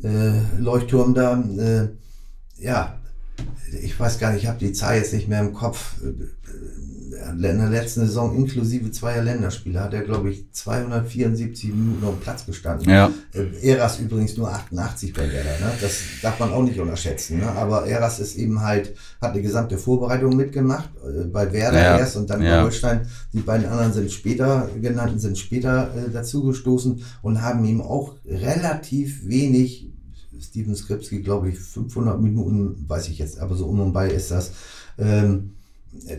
äh, 0.03 0.33
Leuchtturm 0.59 1.15
da, 1.15 1.45
ja, 2.59 2.99
ich 3.83 4.01
weiß 4.01 4.19
gar 4.19 4.33
nicht, 4.33 4.43
ich 4.43 4.49
habe 4.49 4.59
die 4.59 4.73
Zahl 4.73 4.97
jetzt 4.97 5.13
nicht 5.13 5.29
mehr 5.29 5.41
im 5.41 5.53
Kopf 5.53 5.95
in 7.13 7.41
der 7.41 7.69
letzten 7.69 8.01
Saison 8.01 8.35
inklusive 8.35 8.91
zweier 8.91 9.23
Länderspiele 9.23 9.81
hat 9.81 9.93
er, 9.93 10.03
glaube 10.03 10.31
ich, 10.31 10.51
274 10.53 11.71
Minuten 11.71 12.05
auf 12.05 12.15
dem 12.15 12.21
Platz 12.21 12.47
gestanden. 12.47 12.89
Ja. 12.89 13.13
Äh, 13.35 13.69
Eras 13.69 13.99
übrigens 13.99 14.37
nur 14.37 14.51
88 14.51 15.13
bei 15.13 15.31
Werder. 15.31 15.51
Ne? 15.61 15.73
Das 15.81 15.99
darf 16.23 16.39
man 16.41 16.53
auch 16.53 16.63
nicht 16.63 16.79
unterschätzen. 16.79 17.41
Ne? 17.41 17.51
Aber 17.51 17.87
Eras 17.87 18.19
ist 18.19 18.37
eben 18.37 18.61
halt, 18.61 18.95
hat 19.21 19.33
eine 19.33 19.43
gesamte 19.43 19.79
Vorbereitung 19.79 20.37
mitgemacht, 20.37 20.91
äh, 21.05 21.25
bei 21.25 21.53
Werder 21.53 21.83
ja. 21.83 21.99
erst 21.99 22.17
und 22.17 22.31
dann 22.31 22.43
ja. 22.43 22.57
bei 22.57 22.63
Holstein. 22.63 23.07
Die 23.33 23.41
beiden 23.41 23.67
anderen 23.67 23.93
sind 23.93 24.11
später, 24.11 24.69
genannten 24.81 25.19
sind 25.19 25.39
später 25.39 25.91
äh, 25.95 26.11
dazugestoßen 26.11 27.05
und 27.23 27.43
haben 27.43 27.65
ihm 27.65 27.81
auch 27.81 28.15
relativ 28.27 29.29
wenig, 29.29 29.91
Steven 30.41 30.75
Skripski, 30.75 31.23
glaube 31.23 31.51
ich, 31.51 31.59
500 31.59 32.21
Minuten, 32.21 32.85
weiß 32.89 33.09
ich 33.09 33.19
jetzt, 33.19 33.39
aber 33.39 33.55
so 33.55 33.67
um 33.67 33.81
und 33.81 33.93
bei 33.93 34.11
ist 34.11 34.31
das, 34.31 34.53
ähm, 34.99 35.53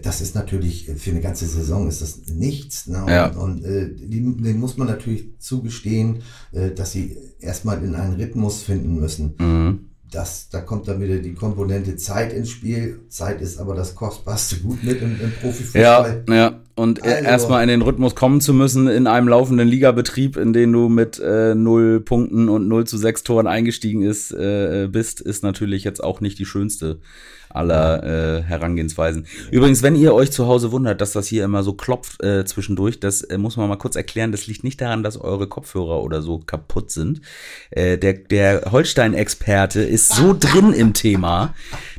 das 0.03 0.21
ist 0.21 0.35
natürlich 0.35 0.91
für 0.97 1.11
eine 1.11 1.21
ganze 1.21 1.47
Saison 1.47 1.87
ist 1.87 2.01
das 2.01 2.27
nichts. 2.27 2.87
Ne? 2.87 3.05
Ja. 3.07 3.27
Und, 3.27 3.63
und 3.63 3.65
äh, 3.65 3.89
dem 3.89 4.59
muss 4.59 4.77
man 4.77 4.87
natürlich 4.87 5.39
zugestehen, 5.39 6.21
äh, 6.51 6.71
dass 6.71 6.91
sie 6.91 7.17
erstmal 7.39 7.83
in 7.83 7.95
einen 7.95 8.13
Rhythmus 8.13 8.61
finden 8.61 8.99
müssen. 8.99 9.35
Mhm. 9.39 9.89
Das, 10.11 10.49
da 10.49 10.61
kommt 10.61 10.87
dann 10.87 11.01
wieder 11.01 11.17
die 11.17 11.33
Komponente 11.33 11.95
Zeit 11.95 12.33
ins 12.33 12.51
Spiel. 12.51 12.99
Zeit 13.09 13.41
ist 13.41 13.57
aber 13.57 13.73
das 13.73 13.95
kostbarste 13.95 14.57
Gut 14.57 14.83
mit 14.83 15.01
im, 15.01 15.19
im 15.19 15.31
Profifußball. 15.41 16.23
Ja, 16.27 16.35
ja. 16.35 16.59
Und 16.75 17.03
also. 17.03 17.25
erstmal 17.25 17.63
in 17.63 17.69
den 17.69 17.81
Rhythmus 17.81 18.13
kommen 18.13 18.41
zu 18.41 18.53
müssen 18.53 18.87
in 18.87 19.07
einem 19.07 19.27
laufenden 19.27 19.67
Ligabetrieb, 19.67 20.37
in 20.37 20.53
den 20.53 20.71
du 20.71 20.89
mit 20.89 21.19
äh, 21.19 21.55
0 21.55 22.01
Punkten 22.01 22.49
und 22.49 22.67
0 22.67 22.85
zu 22.85 22.97
6 22.97 23.23
Toren 23.23 23.47
eingestiegen 23.47 24.03
ist, 24.03 24.31
äh, 24.31 24.87
bist, 24.91 25.21
ist 25.21 25.43
natürlich 25.43 25.83
jetzt 25.83 26.03
auch 26.03 26.21
nicht 26.21 26.37
die 26.37 26.45
schönste 26.45 26.99
aller 27.53 28.03
äh, 28.03 28.43
Herangehensweisen. 28.43 29.27
Übrigens, 29.51 29.83
wenn 29.83 29.95
ihr 29.95 30.13
euch 30.13 30.31
zu 30.31 30.47
Hause 30.47 30.71
wundert, 30.71 31.01
dass 31.01 31.13
das 31.13 31.27
hier 31.27 31.43
immer 31.43 31.63
so 31.63 31.73
klopft 31.73 32.23
äh, 32.23 32.45
zwischendurch, 32.45 32.99
das 32.99 33.21
äh, 33.21 33.37
muss 33.37 33.57
man 33.57 33.69
mal 33.69 33.77
kurz 33.77 33.95
erklären. 33.95 34.31
Das 34.31 34.47
liegt 34.47 34.63
nicht 34.63 34.81
daran, 34.81 35.03
dass 35.03 35.17
eure 35.17 35.47
Kopfhörer 35.47 36.01
oder 36.01 36.21
so 36.21 36.39
kaputt 36.39 36.91
sind. 36.91 37.21
Äh, 37.69 37.97
der 37.97 38.13
der 38.13 38.71
Holstein-Experte 38.71 39.81
ist 39.81 40.13
so 40.13 40.35
drin 40.39 40.73
im 40.73 40.93
Thema, 40.93 41.53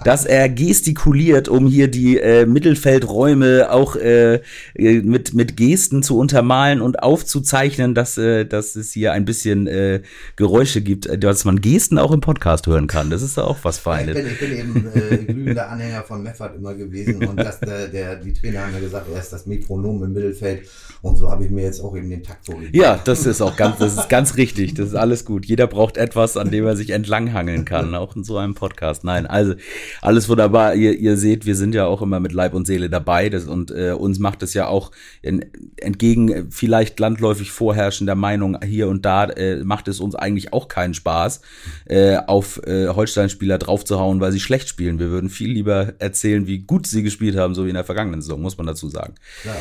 dass 0.04 0.25
er 0.25 0.49
gestikuliert, 0.49 1.49
um 1.49 1.66
hier 1.66 1.88
die 1.88 2.18
äh, 2.18 2.46
Mittelfeldräume 2.46 3.70
auch 3.70 3.96
äh, 3.96 4.40
äh 4.75 5.02
mit 5.02 5.34
mit 5.34 5.56
Gesten 5.56 6.02
zu 6.02 6.18
untermalen 6.18 6.80
und 6.80 7.02
aufzuzeichnen, 7.02 7.94
dass 7.94 8.18
äh, 8.18 8.44
dass 8.44 8.75
es 8.75 8.92
hier 8.92 9.12
ein 9.12 9.25
bisschen 9.25 9.66
äh, 9.66 10.02
Geräusche 10.37 10.80
gibt, 10.80 11.06
äh, 11.06 11.16
dass 11.16 11.44
man 11.44 11.61
Gesten 11.61 11.99
auch 11.99 12.11
im 12.11 12.20
Podcast 12.20 12.66
hören 12.66 12.88
kann. 12.88 13.11
Das 13.11 13.23
ist 13.23 13.38
auch 13.38 13.58
was 13.62 13.78
Feines. 13.78 14.16
Ich 14.16 14.25
bin, 14.25 14.32
ich 14.32 14.40
bin 14.40 14.58
eben 14.58 14.87
äh, 14.94 15.43
glühender 15.44 15.70
Anhänger 15.70 16.02
von 16.02 16.22
Meffert 16.22 16.56
immer 16.56 16.74
gewesen 16.74 17.24
und 17.26 17.36
dass 17.36 17.60
der, 17.60 17.88
der, 17.88 18.16
die 18.16 18.32
Trainer 18.32 18.60
haben 18.66 18.74
ja 18.74 18.80
gesagt, 18.80 19.06
er 19.12 19.20
ist 19.20 19.32
das 19.32 19.46
Metronom 19.46 20.02
im 20.02 20.12
Mittelfeld 20.12 20.68
und 21.04 21.16
so 21.16 21.30
habe 21.30 21.44
ich 21.44 21.50
mir 21.50 21.64
jetzt 21.64 21.82
auch 21.82 21.94
eben 21.94 22.08
den 22.08 22.22
Takt 22.22 22.46
vorgegeben. 22.46 22.74
Ja, 22.76 22.98
das 23.04 23.26
ist 23.26 23.42
auch 23.42 23.56
ganz, 23.56 23.76
das 23.76 23.94
ist 23.94 24.08
ganz 24.08 24.38
richtig. 24.38 24.72
Das 24.72 24.88
ist 24.88 24.94
alles 24.94 25.26
gut. 25.26 25.44
Jeder 25.44 25.66
braucht 25.66 25.98
etwas, 25.98 26.38
an 26.38 26.50
dem 26.50 26.64
er 26.64 26.76
sich 26.76 26.90
entlanghangeln 26.90 27.66
kann, 27.66 27.94
auch 27.94 28.16
in 28.16 28.24
so 28.24 28.38
einem 28.38 28.54
Podcast. 28.54 29.04
Nein, 29.04 29.26
also 29.26 29.54
alles 30.00 30.30
wunderbar. 30.30 30.74
Ihr, 30.74 30.98
ihr 30.98 31.18
seht, 31.18 31.44
wir 31.44 31.56
sind 31.56 31.74
ja 31.74 31.84
auch 31.84 32.00
immer 32.00 32.20
mit 32.20 32.32
Leib 32.32 32.54
und 32.54 32.66
Seele 32.66 32.88
dabei 32.88 33.28
das, 33.28 33.44
und 33.44 33.70
äh, 33.70 33.92
uns 33.92 34.18
macht 34.18 34.42
es 34.42 34.54
ja 34.54 34.66
auch 34.66 34.92
in, 35.20 35.44
entgegen 35.76 36.50
vielleicht 36.50 36.98
landläufig 36.98 37.52
vorherrschender 37.52 38.14
Meinung 38.14 38.58
hier 38.64 38.88
und 38.88 39.04
da 39.04 39.24
äh, 39.24 39.62
macht 39.62 39.88
es 39.88 40.00
uns 40.00 40.14
eigentlich 40.14 40.54
auch 40.54 40.68
keinen 40.68 40.94
Spaß, 40.94 41.42
äh, 41.84 42.16
auf 42.16 42.62
äh, 42.66 42.88
Holstein-Spieler 42.88 43.58
draufzuhauen, 43.58 44.20
weil 44.20 44.32
sie 44.32 44.40
schlecht 44.40 44.70
spielen. 44.70 44.98
Wir 44.98 45.10
würden 45.10 45.28
viel 45.34 45.50
lieber 45.50 45.94
erzählen, 45.98 46.46
wie 46.46 46.60
gut 46.60 46.86
sie 46.86 47.02
gespielt 47.02 47.36
haben, 47.36 47.54
so 47.54 47.64
wie 47.64 47.70
in 47.70 47.74
der 47.74 47.84
vergangenen 47.84 48.22
Saison, 48.22 48.40
muss 48.40 48.56
man 48.56 48.66
dazu 48.66 48.88
sagen. 48.88 49.14
Ja, 49.44 49.54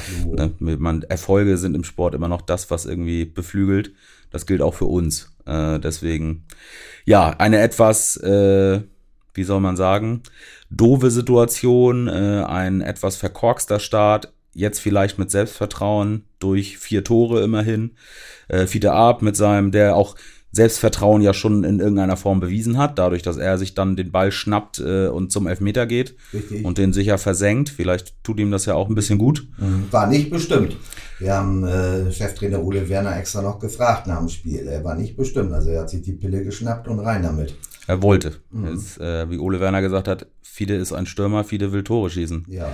ne, 0.59 0.77
man, 0.77 1.03
Erfolge 1.03 1.57
sind 1.57 1.75
im 1.75 1.83
Sport 1.83 2.15
immer 2.15 2.27
noch 2.27 2.41
das, 2.41 2.71
was 2.71 2.85
irgendwie 2.85 3.25
beflügelt. 3.25 3.93
Das 4.31 4.45
gilt 4.45 4.61
auch 4.61 4.73
für 4.73 4.85
uns. 4.85 5.35
Äh, 5.45 5.79
deswegen, 5.79 6.45
ja, 7.05 7.31
eine 7.31 7.59
etwas, 7.59 8.17
äh, 8.17 8.81
wie 9.33 9.43
soll 9.43 9.59
man 9.59 9.75
sagen, 9.75 10.23
doofe 10.69 11.11
Situation, 11.11 12.07
äh, 12.07 12.43
ein 12.47 12.81
etwas 12.81 13.15
verkorkster 13.15 13.79
Start, 13.79 14.33
jetzt 14.53 14.79
vielleicht 14.79 15.17
mit 15.19 15.31
Selbstvertrauen 15.31 16.25
durch 16.39 16.77
vier 16.77 17.03
Tore 17.03 17.43
immerhin. 17.43 17.95
Äh, 18.47 18.67
Fiete 18.67 18.93
Ab 18.93 19.21
mit 19.21 19.35
seinem, 19.35 19.71
der 19.71 19.95
auch 19.95 20.15
Selbstvertrauen 20.53 21.23
ja 21.23 21.33
schon 21.33 21.63
in 21.63 21.79
irgendeiner 21.79 22.15
Form 22.15 22.39
bewiesen 22.39 22.77
hat, 22.77 22.99
dadurch, 22.99 23.23
dass 23.23 23.37
er 23.37 23.57
sich 23.57 23.73
dann 23.73 23.95
den 23.95 24.11
Ball 24.11 24.31
schnappt 24.31 24.79
äh, 24.79 25.07
und 25.07 25.31
zum 25.31 25.47
Elfmeter 25.47 25.87
geht 25.87 26.15
Richtig. 26.31 26.63
und 26.63 26.77
den 26.77 26.93
sicher 26.93 27.17
versenkt. 27.17 27.69
Vielleicht 27.69 28.23
tut 28.23 28.39
ihm 28.39 28.51
das 28.51 28.67
ja 28.67 28.75
auch 28.75 28.87
ein 28.87 28.93
bisschen 28.93 29.17
gut. 29.17 29.47
Mhm. 29.57 29.87
War 29.89 30.05
nicht 30.05 30.29
bestimmt. 30.29 30.77
Wir 31.17 31.33
haben 31.33 31.65
äh, 31.65 32.11
Cheftrainer 32.11 32.63
Ole 32.63 32.87
Werner 32.87 33.17
extra 33.17 33.41
noch 33.41 33.57
gefragt 33.57 34.05
nach 34.05 34.19
dem 34.19 34.29
Spiel. 34.29 34.67
Er 34.67 34.83
war 34.83 34.93
nicht 34.93 35.17
bestimmt. 35.17 35.51
Also 35.53 35.71
er 35.71 35.81
hat 35.81 35.89
sich 35.89 36.03
die 36.03 36.13
Pille 36.13 36.43
geschnappt 36.43 36.87
und 36.87 36.99
rein 36.99 37.23
damit. 37.23 37.55
Er 37.87 38.03
wollte. 38.03 38.33
Mhm. 38.51 38.67
Ist, 38.67 38.99
äh, 38.99 39.27
wie 39.31 39.39
Ole 39.39 39.59
Werner 39.59 39.81
gesagt 39.81 40.07
hat, 40.07 40.27
Fide 40.43 40.75
ist 40.75 40.93
ein 40.93 41.07
Stürmer, 41.07 41.43
Fide 41.43 41.71
will 41.71 41.83
Tore 41.83 42.11
schießen. 42.11 42.45
Ja. 42.47 42.69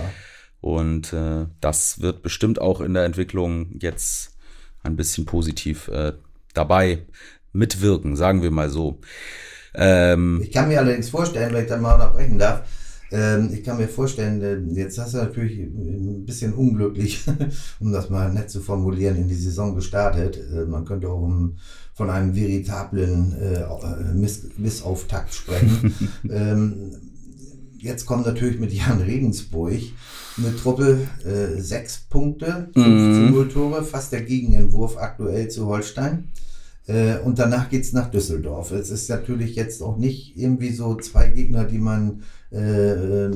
Und 0.60 1.14
äh, 1.14 1.46
das 1.62 2.02
wird 2.02 2.22
bestimmt 2.22 2.60
auch 2.60 2.82
in 2.82 2.92
der 2.92 3.06
Entwicklung 3.06 3.78
jetzt 3.80 4.36
ein 4.82 4.96
bisschen 4.96 5.24
positiv 5.24 5.88
äh, 5.88 6.12
dabei 6.52 7.06
mitwirken, 7.52 8.16
sagen 8.16 8.42
wir 8.42 8.50
mal 8.50 8.70
so. 8.70 9.00
Ähm, 9.74 10.40
ich 10.42 10.50
kann 10.50 10.68
mir 10.68 10.78
allerdings 10.78 11.10
vorstellen, 11.10 11.54
wenn 11.54 11.62
ich 11.64 11.68
dann 11.68 11.82
mal 11.82 11.94
unterbrechen 11.94 12.38
darf, 12.38 12.62
ähm, 13.12 13.50
ich 13.52 13.64
kann 13.64 13.76
mir 13.76 13.88
vorstellen, 13.88 14.40
äh, 14.42 14.80
jetzt 14.80 14.98
hast 14.98 15.14
du 15.14 15.18
natürlich 15.18 15.58
ein 15.58 16.24
bisschen 16.24 16.52
unglücklich, 16.52 17.24
um 17.80 17.92
das 17.92 18.08
mal 18.08 18.32
nett 18.32 18.50
zu 18.50 18.60
formulieren, 18.60 19.16
in 19.16 19.28
die 19.28 19.34
Saison 19.34 19.74
gestartet. 19.74 20.38
Äh, 20.38 20.66
man 20.66 20.84
könnte 20.84 21.08
auch 21.08 21.20
um, 21.20 21.56
von 21.94 22.08
einem 22.08 22.34
veritablen 22.34 23.36
äh, 23.40 24.14
Miss 24.14 24.48
Missauftakt 24.56 25.34
sprechen. 25.34 25.94
ähm, 26.30 26.92
jetzt 27.78 28.06
kommt 28.06 28.26
natürlich 28.26 28.60
mit 28.60 28.72
Jan 28.72 29.00
Regensburg 29.00 29.80
eine 30.38 30.56
Truppe 30.56 31.00
äh, 31.24 31.60
sechs 31.60 31.98
Punkte, 32.08 32.70
15 32.74 33.30
mhm. 33.30 33.50
Tore, 33.50 33.82
fast 33.82 34.12
der 34.12 34.22
Gegenentwurf 34.22 34.96
aktuell 34.96 35.48
zu 35.48 35.66
Holstein. 35.66 36.28
Äh, 36.90 37.18
und 37.20 37.38
danach 37.38 37.68
geht's 37.68 37.92
nach 37.92 38.10
Düsseldorf. 38.10 38.72
Es 38.72 38.90
ist 38.90 39.08
natürlich 39.08 39.54
jetzt 39.54 39.80
auch 39.80 39.96
nicht 39.96 40.36
irgendwie 40.36 40.72
so 40.72 40.96
zwei 40.96 41.28
Gegner, 41.28 41.64
die 41.64 41.78
man 41.78 42.22
äh, 42.50 43.30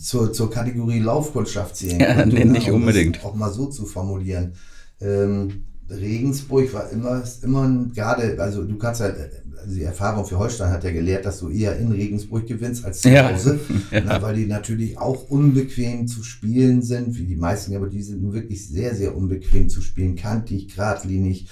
zur, 0.00 0.32
zur 0.32 0.50
Kategorie 0.50 1.00
Laufkundschaft 1.00 1.74
zählen 1.74 1.98
ja, 1.98 2.14
könnte. 2.14 2.36
Nee, 2.36 2.44
ne? 2.44 2.52
nicht 2.52 2.70
unbedingt. 2.70 3.24
Auch 3.24 3.34
mal 3.34 3.52
so 3.52 3.66
zu 3.66 3.86
formulieren. 3.86 4.52
Ähm, 5.00 5.64
Regensburg 5.90 6.72
war 6.74 6.90
immer, 6.90 7.24
immer 7.42 7.86
gerade, 7.92 8.40
also 8.40 8.62
du 8.62 8.76
kannst 8.78 9.00
halt, 9.00 9.16
also 9.60 9.74
die 9.74 9.82
Erfahrung 9.82 10.24
für 10.24 10.38
Holstein 10.38 10.70
hat 10.70 10.84
ja 10.84 10.90
gelehrt, 10.90 11.26
dass 11.26 11.40
du 11.40 11.48
eher 11.48 11.76
in 11.76 11.92
Regensburg 11.92 12.46
gewinnst 12.46 12.84
als 12.84 13.00
zu 13.00 13.10
Hause, 13.10 13.60
ja. 13.90 14.02
na, 14.04 14.22
weil 14.22 14.36
die 14.36 14.46
natürlich 14.46 14.98
auch 14.98 15.28
unbequem 15.28 16.06
zu 16.06 16.22
spielen 16.22 16.82
sind, 16.82 17.18
wie 17.18 17.24
die 17.24 17.36
meisten, 17.36 17.74
aber 17.74 17.88
die 17.88 18.02
sind 18.02 18.32
wirklich 18.32 18.68
sehr, 18.68 18.94
sehr 18.94 19.16
unbequem 19.16 19.68
zu 19.68 19.80
spielen, 19.80 20.16
kantig, 20.16 20.74
geradlinig, 20.74 21.48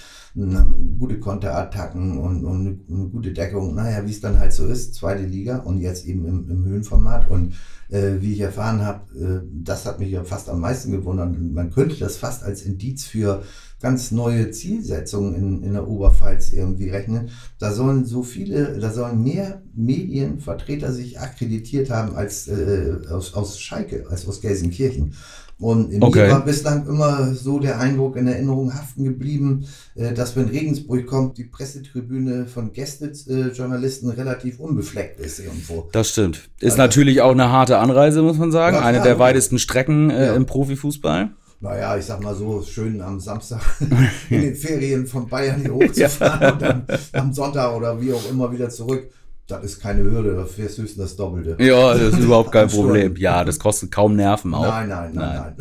gute 0.99 1.19
Konterattacken 1.19 2.19
und, 2.19 2.45
und 2.45 2.85
eine 2.91 3.09
gute 3.09 3.33
Deckung. 3.33 3.75
Naja, 3.75 4.05
wie 4.05 4.11
es 4.11 4.21
dann 4.21 4.39
halt 4.39 4.53
so 4.53 4.67
ist, 4.67 4.95
zweite 4.95 5.25
Liga 5.25 5.59
und 5.59 5.81
jetzt 5.81 6.05
eben 6.05 6.27
im, 6.27 6.51
im 6.51 6.65
Höhenformat 6.67 7.31
und 7.31 7.55
äh, 7.89 8.21
wie 8.21 8.35
ich 8.35 8.41
erfahren 8.41 8.85
habe, 8.85 9.01
äh, 9.19 9.47
das 9.51 9.87
hat 9.87 9.99
mich 9.99 10.11
ja 10.11 10.25
fast 10.25 10.51
am 10.51 10.61
meisten 10.61 10.93
gewundert. 10.93 11.35
Man 11.41 11.71
könnte 11.71 11.97
das 11.97 12.19
fast 12.19 12.43
als 12.43 12.63
Indiz 12.63 13.07
für 13.07 13.45
ganz 13.81 14.11
neue 14.11 14.51
Zielsetzungen 14.51 15.35
in, 15.35 15.63
in 15.63 15.73
der 15.75 15.87
Oberpfalz 15.87 16.53
irgendwie 16.53 16.89
rechnen. 16.89 17.31
Da 17.59 17.73
sollen 17.73 18.05
so 18.05 18.23
viele, 18.23 18.79
da 18.79 18.91
sollen 18.91 19.23
mehr 19.23 19.63
Medienvertreter 19.75 20.93
sich 20.93 21.21
akkreditiert 21.21 21.91
haben 21.91 22.17
als 22.17 22.49
äh, 22.49 22.97
aus, 23.11 23.35
aus 23.35 23.61
Schalke, 23.61 24.07
als 24.11 24.27
aus 24.27 24.41
Gelsenkirchen. 24.41 25.15
Und 25.59 25.91
in 25.91 26.03
okay. 26.03 26.27
mir 26.27 26.33
war 26.33 26.45
bislang 26.45 26.87
immer 26.87 27.33
so 27.35 27.59
der 27.59 27.81
Eindruck 27.81 28.17
in 28.17 28.27
Erinnerung 28.27 28.75
haften 28.75 29.05
geblieben, 29.05 29.67
äh, 29.95 30.13
dass 30.13 30.37
wenn 30.37 30.49
Regensburg 30.49 31.07
kommt, 31.07 31.39
die 31.39 31.45
Pressetribüne 31.45 32.47
von 32.47 32.73
Gästejournalisten 32.73 34.11
relativ 34.11 34.61
unbefleckt 34.61 35.19
ist 35.19 35.39
irgendwo. 35.39 35.89
Das 35.93 36.11
stimmt. 36.11 36.51
Ist 36.61 36.73
also, 36.73 36.79
natürlich 36.79 37.23
auch 37.23 37.33
eine 37.33 37.51
harte 37.51 37.79
Anreise, 37.79 38.23
muss 38.23 38.37
man 38.37 38.53
sagen. 38.53 38.77
Eine 38.77 39.03
der 39.03 39.19
weitesten 39.19 39.59
Strecken 39.59 40.11
äh, 40.11 40.27
ja. 40.27 40.35
im 40.35 40.45
Profifußball 40.45 41.31
naja, 41.61 41.97
ich 41.97 42.05
sag 42.05 42.23
mal 42.23 42.35
so, 42.35 42.63
schön 42.63 43.01
am 43.01 43.19
Samstag 43.21 43.63
in 44.31 44.41
den 44.43 44.55
Ferien 44.55 45.07
von 45.07 45.29
Bayern 45.29 45.61
hier 45.61 45.75
hochzufahren 45.75 46.41
ja. 46.43 46.53
und 46.53 46.63
dann 46.63 46.87
am 47.13 47.33
Sonntag 47.33 47.75
oder 47.75 48.01
wie 48.01 48.13
auch 48.13 48.31
immer 48.31 48.53
wieder 48.53 48.69
zurück. 48.69 49.11
Das 49.47 49.65
ist 49.65 49.81
keine 49.81 50.03
Hürde, 50.03 50.35
da 50.35 50.45
fährst 50.45 50.79
höchstens 50.79 50.97
das 50.97 51.17
Doppelte. 51.17 51.57
Ja, 51.63 51.95
das 51.95 52.15
ist 52.15 52.19
überhaupt 52.19 52.51
kein 52.51 52.69
Problem. 52.69 53.17
Ja, 53.17 53.45
das 53.45 53.61
kostet 53.61 53.93
kaum 53.93 54.17
Nerven 54.17 54.53
auch. 54.55 54.67
Nein, 54.67 54.89
nein, 54.89 55.13
nein, 55.15 55.55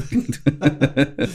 nein. 0.56 1.30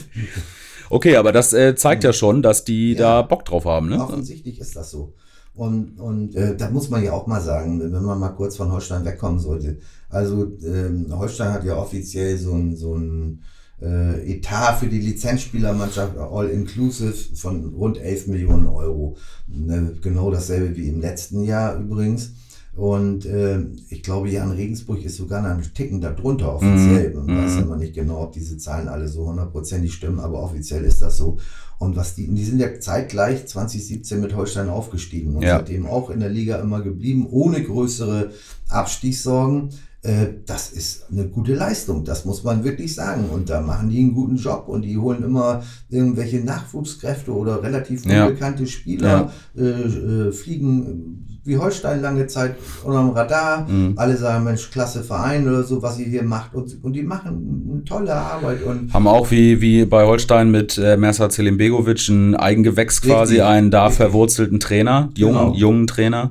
okay, 0.91 1.15
aber 1.17 1.31
das 1.31 1.53
äh, 1.53 1.77
zeigt 1.77 2.03
ja 2.03 2.13
schon, 2.13 2.43
dass 2.43 2.65
die 2.65 2.95
ja, 2.95 2.99
da 2.99 3.23
Bock 3.23 3.45
drauf 3.45 3.67
haben, 3.67 3.89
ne? 3.89 4.03
Offensichtlich 4.03 4.59
ist 4.59 4.75
das 4.75 4.91
so. 4.91 5.15
Und, 5.55 6.01
und 6.01 6.35
äh, 6.35 6.57
da 6.57 6.71
muss 6.71 6.91
man 6.91 7.05
ja 7.05 7.13
auch 7.13 7.27
mal 7.27 7.41
sagen, 7.41 7.81
wenn 7.81 8.03
man 8.03 8.19
mal 8.19 8.31
kurz 8.31 8.57
von 8.57 8.73
Holstein 8.73 9.05
wegkommen 9.05 9.39
sollte. 9.39 9.79
Also 10.09 10.51
ähm, 10.65 11.07
Holstein 11.11 11.53
hat 11.53 11.65
ja 11.65 11.77
offiziell 11.77 12.37
so 12.37 12.55
ein, 12.55 12.77
so 12.77 12.97
ein 12.97 13.43
äh, 13.83 14.33
Etat 14.33 14.79
für 14.79 14.89
die 14.89 15.01
Lizenzspielermannschaft 15.01 16.17
all-inclusive 16.17 17.15
von 17.35 17.75
rund 17.75 17.99
11 17.99 18.27
Millionen 18.29 18.67
Euro. 18.67 19.17
Ne, 19.47 19.95
genau 20.03 20.31
dasselbe 20.31 20.77
wie 20.77 20.89
im 20.89 21.01
letzten 21.01 21.43
Jahr 21.45 21.79
übrigens. 21.79 22.33
Und 22.77 23.27
äh, 23.27 23.59
ich 23.89 24.03
glaube, 24.03 24.31
Jan 24.31 24.53
Regensburg 24.53 25.05
ist 25.05 25.17
sogar 25.17 25.45
einen 25.45 25.63
Ticken 25.75 26.01
darunter 26.01 26.55
offiziell. 26.55 27.13
Man 27.15 27.27
mm. 27.27 27.45
weiß 27.45 27.55
ja 27.57 27.61
immer 27.63 27.77
nicht 27.77 27.95
genau, 27.95 28.23
ob 28.23 28.33
diese 28.33 28.59
Zahlen 28.59 28.89
alle 28.89 29.09
so 29.09 29.27
hundertprozentig 29.27 29.93
stimmen, 29.93 30.21
aber 30.21 30.41
offiziell 30.41 30.85
ist 30.85 31.03
das 31.03 31.17
so. 31.17 31.39
Und 31.79 31.97
was 31.97 32.15
die, 32.15 32.29
die 32.29 32.45
sind 32.45 32.61
ja 32.61 32.79
zeitgleich 32.79 33.47
2017 33.47 34.21
mit 34.21 34.37
Holstein 34.37 34.69
aufgestiegen 34.69 35.35
und 35.35 35.43
ja. 35.43 35.57
seitdem 35.57 35.87
auch 35.87 36.11
in 36.11 36.21
der 36.21 36.29
Liga 36.29 36.57
immer 36.61 36.83
geblieben, 36.83 37.27
ohne 37.31 37.63
größere 37.63 38.31
Abstiegssorgen. 38.69 39.71
Äh, 40.03 40.29
das 40.47 40.71
ist 40.71 41.07
eine 41.11 41.27
gute 41.29 41.55
Leistung, 41.55 42.05
das 42.05 42.25
muss 42.25 42.43
man 42.43 42.65
wirklich 42.65 42.95
sagen. 42.95 43.27
Und 43.31 43.51
da 43.51 43.61
machen 43.61 43.91
die 43.91 43.99
einen 43.99 44.15
guten 44.15 44.37
Job 44.37 44.65
und 44.67 44.83
die 44.83 44.97
holen 44.97 45.23
immer 45.23 45.63
irgendwelche 45.91 46.41
Nachwuchskräfte 46.41 47.33
oder 47.33 47.63
relativ 47.63 48.05
unbekannte 48.05 48.63
ja. 48.63 48.69
Spieler, 48.69 49.33
ja. 49.55 49.63
Äh, 49.63 50.29
äh, 50.29 50.33
fliegen 50.33 51.27
wie 51.45 51.57
Holstein 51.57 52.01
lange 52.01 52.27
Zeit 52.27 52.57
unterm 52.85 53.11
Radar. 53.11 53.69
Mhm. 53.69 53.95
Alle 53.97 54.17
sagen, 54.17 54.45
Mensch, 54.45 54.71
klasse 54.71 55.03
Verein 55.03 55.47
oder 55.49 55.65
so, 55.65 55.83
was 55.83 55.99
ihr 55.99 56.07
hier 56.07 56.23
macht. 56.23 56.55
Und, 56.55 56.83
und 56.83 56.93
die 56.93 57.03
machen 57.03 57.71
eine 57.71 57.85
tolle 57.85 58.15
Arbeit. 58.15 58.63
Und 58.63 58.93
Haben 58.93 59.07
auch 59.07 59.31
wie, 59.31 59.61
wie 59.61 59.85
bei 59.85 60.07
Holstein 60.07 60.51
mit 60.51 60.79
äh, 60.79 60.97
Mersa 60.97 61.29
Zelimbegovic 61.29 62.09
ein 62.09 62.37
Eigengewächs 62.37 63.03
quasi, 63.03 63.35
richtig, 63.35 63.49
einen 63.49 63.71
da 63.71 63.87
richtig. 63.87 63.99
verwurzelten 63.99 64.61
Trainer, 64.61 65.11
jungen, 65.15 65.39
genau. 65.39 65.55
jungen 65.55 65.87
Trainer. 65.87 66.31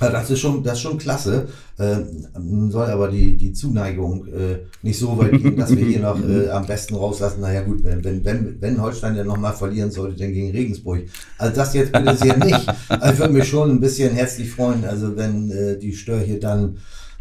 Ja, 0.00 0.10
das 0.10 0.30
ist 0.30 0.40
schon, 0.40 0.62
das 0.62 0.74
ist 0.74 0.80
schon 0.80 0.98
klasse. 0.98 1.48
Äh, 1.78 1.96
soll 2.70 2.86
aber 2.86 3.08
die, 3.08 3.36
die 3.36 3.52
Zuneigung 3.52 4.26
äh, 4.28 4.60
nicht 4.82 4.98
so 4.98 5.18
weit 5.18 5.32
gehen, 5.32 5.56
dass 5.58 5.76
wir 5.76 5.84
hier 5.84 6.00
noch 6.00 6.18
äh, 6.26 6.48
am 6.48 6.66
besten 6.66 6.94
rauslassen. 6.94 7.42
Naja 7.42 7.62
gut, 7.62 7.84
wenn, 7.84 8.24
wenn, 8.24 8.56
wenn 8.60 8.80
Holstein 8.80 9.14
dann 9.14 9.26
nochmal 9.26 9.52
verlieren 9.52 9.90
sollte, 9.90 10.16
dann 10.18 10.32
gegen 10.32 10.52
Regensburg. 10.52 11.02
Also 11.36 11.54
das 11.54 11.74
jetzt 11.74 11.92
bitte 11.92 12.16
sehr 12.16 12.38
nicht. 12.38 12.66
Also 12.88 13.12
ich 13.12 13.18
würde 13.18 13.34
mich 13.34 13.48
schon 13.48 13.70
ein 13.70 13.80
bisschen 13.80 14.14
herzlich 14.14 14.50
freuen, 14.50 14.84
also 14.86 15.16
wenn 15.16 15.50
äh, 15.50 15.78
die 15.78 15.92
Stör 15.92 16.24
dann 16.40 16.78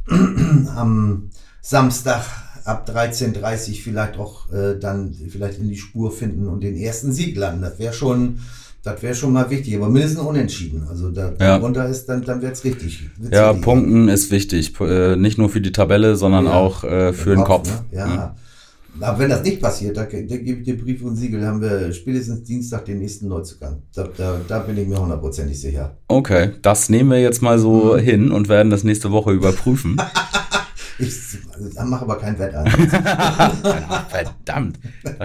am 0.75 1.29
Samstag 1.61 2.23
ab 2.63 2.89
13.30 2.89 3.81
vielleicht 3.81 4.17
auch 4.17 4.51
äh, 4.51 4.79
dann 4.79 5.13
vielleicht 5.13 5.59
in 5.59 5.67
die 5.67 5.77
Spur 5.77 6.11
finden 6.11 6.47
und 6.47 6.63
den 6.63 6.77
ersten 6.77 7.11
Sieg 7.11 7.35
landen. 7.35 7.61
Das 7.61 7.77
wäre 7.77 7.93
schon 7.93 8.39
das 8.85 9.01
wäre 9.01 9.15
schon 9.15 9.33
mal 9.33 9.49
wichtig, 9.49 9.75
aber 9.75 9.89
mindestens 9.89 10.21
unentschieden. 10.21 10.85
Also 10.87 11.09
da 11.09 11.33
ja. 11.39 11.55
runter 11.57 11.89
ist, 11.89 12.05
dann, 12.05 12.23
dann 12.23 12.39
wird's 12.43 12.63
richtig. 12.63 13.09
Wird's 13.17 13.35
ja. 13.35 13.51
Punkten 13.51 14.07
ist 14.09 14.29
wichtig. 14.29 14.79
Äh, 14.79 15.15
nicht 15.15 15.39
nur 15.39 15.49
für 15.49 15.59
die 15.59 15.71
Tabelle, 15.71 16.15
sondern 16.15 16.45
ja, 16.45 16.53
auch 16.53 16.83
äh, 16.83 17.11
für 17.11 17.31
den 17.31 17.43
Kopf. 17.43 17.67
Kopf. 17.67 17.83
Ne? 17.91 17.97
Ja. 17.97 18.05
Mhm. 18.05 19.01
Aber 19.01 19.19
wenn 19.19 19.29
das 19.29 19.43
nicht 19.43 19.59
passiert, 19.59 19.97
da, 19.97 20.03
da 20.03 20.07
gebe 20.37 20.59
ich 20.59 20.63
dir 20.63 20.77
Brief 20.77 21.01
und 21.01 21.15
Siegel, 21.15 21.45
haben 21.45 21.61
wir 21.61 21.91
spätestens 21.93 22.43
Dienstag 22.43 22.85
den 22.85 22.99
nächsten 22.99 23.27
Neuzugang. 23.27 23.81
Da, 23.95 24.07
da, 24.15 24.39
da 24.47 24.59
bin 24.59 24.77
ich 24.77 24.87
mir 24.87 25.01
hundertprozentig 25.01 25.59
sicher. 25.59 25.97
Okay, 26.07 26.51
das 26.61 26.87
nehmen 26.87 27.09
wir 27.09 27.19
jetzt 27.19 27.41
mal 27.41 27.57
so 27.57 27.95
mhm. 27.95 27.99
hin 27.99 28.31
und 28.31 28.49
werden 28.49 28.69
das 28.69 28.83
nächste 28.83 29.11
Woche 29.11 29.31
überprüfen. 29.31 29.97
Ich 30.97 31.37
mache 31.83 32.03
aber 32.03 32.17
kein 32.17 32.39
Wett 32.39 32.55
an. 32.55 32.67
Verdammt. 34.09 34.79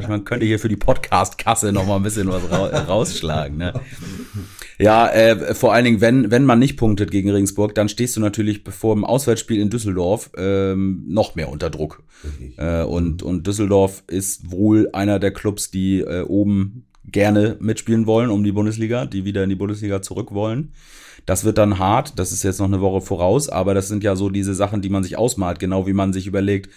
Man 0.09 0.25
könnte 0.25 0.47
hier 0.47 0.59
für 0.59 0.69
die 0.69 0.77
Podcast-Kasse 0.77 1.73
noch 1.73 1.87
mal 1.87 1.97
ein 1.97 2.03
bisschen 2.03 2.29
was 2.29 2.51
ra 2.51 2.67
rausschlagen. 2.85 3.57
Ne? 3.57 3.73
Ja, 4.79 5.09
äh, 5.09 5.55
vor 5.55 5.73
allen 5.73 5.85
Dingen, 5.85 6.01
wenn, 6.01 6.31
wenn 6.31 6.45
man 6.45 6.59
nicht 6.59 6.77
punktet 6.77 7.11
gegen 7.11 7.31
Regensburg, 7.31 7.75
dann 7.75 7.89
stehst 7.89 8.17
du 8.17 8.21
natürlich 8.21 8.63
vor 8.69 8.95
dem 8.95 9.05
Auswärtsspiel 9.05 9.61
in 9.61 9.71
Düsseldorf 9.71 10.31
ähm, 10.37 11.05
noch 11.07 11.35
mehr 11.35 11.51
unter 11.51 11.71
Druck. 11.71 12.03
Äh, 12.57 12.83
und, 12.83 13.23
und 13.23 13.47
Düsseldorf 13.47 14.03
ist 14.07 14.51
wohl 14.51 14.91
einer 14.93 15.19
der 15.19 15.33
Clubs, 15.33 15.71
die 15.71 16.01
äh, 16.01 16.23
oben 16.23 16.87
gerne 17.13 17.57
mitspielen 17.61 18.07
wollen 18.07 18.31
um 18.31 18.45
die 18.45 18.53
Bundesliga, 18.53 19.07
die 19.07 19.25
wieder 19.25 19.43
in 19.45 19.51
die 19.51 19.57
Bundesliga 19.57 20.03
zurück 20.03 20.33
wollen. 20.33 20.73
Das 21.27 21.45
wird 21.45 21.59
dann 21.59 21.79
hart, 21.79 22.19
das 22.19 22.33
ist 22.33 22.43
jetzt 22.43 22.59
noch 22.59 22.67
eine 22.67 22.81
Woche 22.81 23.01
voraus, 23.01 23.49
aber 23.49 23.75
das 23.75 23.89
sind 23.89 24.03
ja 24.03 24.17
so 24.17 24.31
diese 24.31 24.55
Sachen, 24.55 24.81
die 24.83 24.89
man 24.89 25.03
sich 25.03 25.19
ausmalt, 25.19 25.59
genau 25.59 25.87
wie 25.87 25.93
man 25.93 26.13
sich 26.13 26.27
überlegt, 26.27 26.71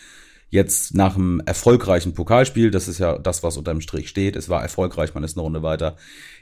jetzt 0.54 0.94
nach 0.94 1.16
einem 1.16 1.42
erfolgreichen 1.48 2.14
Pokalspiel, 2.14 2.70
das 2.70 2.88
ist 2.88 3.00
ja 3.00 3.18
das, 3.18 3.42
was 3.42 3.58
unterm 3.58 3.82
Strich 3.82 4.08
steht, 4.08 4.36
es 4.36 4.50
war 4.50 4.62
erfolgreich, 4.62 5.16
man 5.16 5.24
ist 5.24 5.36
eine 5.36 5.42
Runde 5.42 5.64
weiter, 5.64 5.96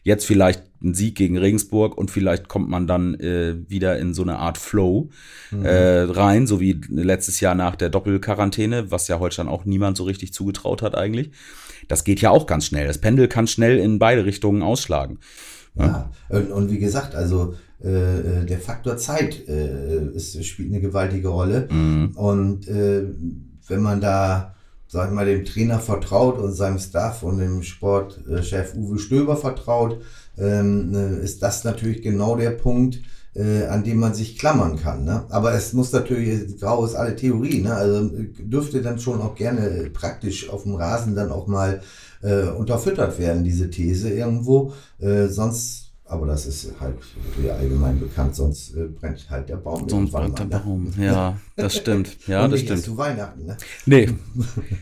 jetzt 0.03 0.25
vielleicht 0.25 0.63
ein 0.83 0.93
Sieg 0.93 1.15
gegen 1.15 1.37
Regensburg 1.37 1.97
und 1.97 2.11
vielleicht 2.11 2.49
kommt 2.49 2.67
man 2.67 2.87
dann 2.87 3.13
äh, 3.21 3.55
wieder 3.69 3.97
in 3.99 4.13
so 4.13 4.23
eine 4.23 4.37
Art 4.37 4.57
Flow 4.57 5.11
mhm. 5.51 5.63
äh, 5.63 6.01
rein, 6.01 6.45
so 6.45 6.59
wie 6.59 6.81
letztes 6.89 7.39
Jahr 7.39 7.55
nach 7.55 7.77
der 7.77 7.89
Doppelquarantäne, 7.89 8.91
was 8.91 9.07
ja 9.07 9.17
Holstein 9.17 9.47
auch 9.47 9.63
niemand 9.63 9.95
so 9.95 10.03
richtig 10.03 10.33
zugetraut 10.33 10.81
hat 10.81 10.93
eigentlich. 10.93 11.31
Das 11.91 12.05
geht 12.05 12.21
ja 12.21 12.29
auch 12.29 12.47
ganz 12.47 12.65
schnell. 12.65 12.87
Das 12.87 12.99
Pendel 12.99 13.27
kann 13.27 13.47
schnell 13.47 13.77
in 13.77 13.99
beide 13.99 14.23
Richtungen 14.23 14.61
ausschlagen. 14.61 15.19
Ja, 15.75 15.85
ja. 15.85 16.11
Und, 16.29 16.51
und 16.51 16.71
wie 16.71 16.79
gesagt, 16.79 17.15
also 17.15 17.55
äh, 17.83 17.89
äh, 18.41 18.45
der 18.45 18.59
Faktor 18.59 18.95
Zeit 18.95 19.47
äh, 19.49 20.05
ist, 20.13 20.43
spielt 20.45 20.69
eine 20.69 20.79
gewaltige 20.79 21.27
Rolle. 21.27 21.67
Mhm. 21.69 22.11
Und 22.15 22.67
äh, 22.69 23.03
wenn 23.67 23.81
man 23.81 23.99
da, 23.99 24.55
sag 24.87 25.09
ich 25.09 25.13
mal, 25.13 25.25
dem 25.25 25.43
Trainer 25.43 25.79
vertraut 25.79 26.37
und 26.39 26.53
seinem 26.53 26.79
Staff 26.79 27.23
und 27.23 27.39
dem 27.39 27.61
Sportchef 27.61 28.73
Uwe 28.75 28.97
Stöber 28.97 29.35
vertraut, 29.35 30.01
ähm, 30.37 30.93
äh, 30.95 31.23
ist 31.23 31.43
das 31.43 31.65
natürlich 31.65 32.01
genau 32.01 32.37
der 32.37 32.51
Punkt, 32.51 33.01
äh, 33.33 33.65
an 33.65 33.83
dem 33.83 33.99
man 33.99 34.13
sich 34.13 34.37
klammern 34.37 34.77
kann. 34.77 35.05
Ne? 35.05 35.23
Aber 35.29 35.53
es 35.53 35.73
muss 35.73 35.91
natürlich, 35.91 36.59
grau 36.59 36.85
ist 36.85 36.95
alle 36.95 37.15
Theorie, 37.15 37.61
ne? 37.61 37.73
also 37.73 38.09
dürfte 38.39 38.81
dann 38.81 38.99
schon 38.99 39.21
auch 39.21 39.35
gerne 39.35 39.89
praktisch 39.93 40.49
auf 40.49 40.63
dem 40.63 40.75
Rasen 40.75 41.15
dann 41.15 41.31
auch 41.31 41.47
mal 41.47 41.81
äh, 42.21 42.47
unterfüttert 42.47 43.17
werden, 43.19 43.43
diese 43.43 43.69
These 43.69 44.09
irgendwo. 44.09 44.73
Äh, 44.99 45.27
sonst 45.27 45.93
Aber 46.03 46.27
das 46.27 46.45
ist 46.45 46.73
halt 46.81 46.97
allgemein 47.57 47.97
bekannt, 47.97 48.35
sonst 48.35 48.75
äh, 48.75 48.87
brennt 48.87 49.29
halt 49.29 49.47
der 49.47 49.55
Baum. 49.55 49.87
Sonst 49.87 50.11
brennt 50.11 50.37
der 50.37 50.47
ne? 50.47 50.61
Baum, 50.63 50.93
ja, 50.99 51.37
das 51.55 51.77
stimmt. 51.77 52.17
Ja, 52.27 52.49
das 52.49 52.59
stimmt. 52.59 52.83
zu 52.83 52.97
Weihnachten, 52.97 53.45
ne? 53.45 53.55
Nee, 53.85 54.09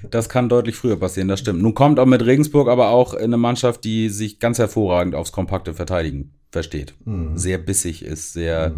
das 0.09 0.27
kann 0.27 0.49
deutlich 0.49 0.75
früher 0.75 0.97
passieren, 0.97 1.27
das 1.27 1.39
stimmt. 1.39 1.62
Nun 1.62 1.75
kommt 1.75 1.99
auch 1.99 2.07
mit 2.07 2.25
Regensburg 2.25 2.67
aber 2.67 2.89
auch 2.89 3.13
eine 3.13 3.38
Mannschaft, 3.38 3.83
die 3.83 4.09
sich 4.09 4.39
ganz 4.39 4.57
hervorragend 4.57 5.13
aufs 5.13 5.31
kompakte 5.31 5.75
Verteidigen 5.75 6.33
versteht. 6.51 6.95
Mhm. 7.05 7.38
Sehr 7.38 7.57
bissig 7.57 8.03
ist, 8.03 8.33
sehr, 8.33 8.75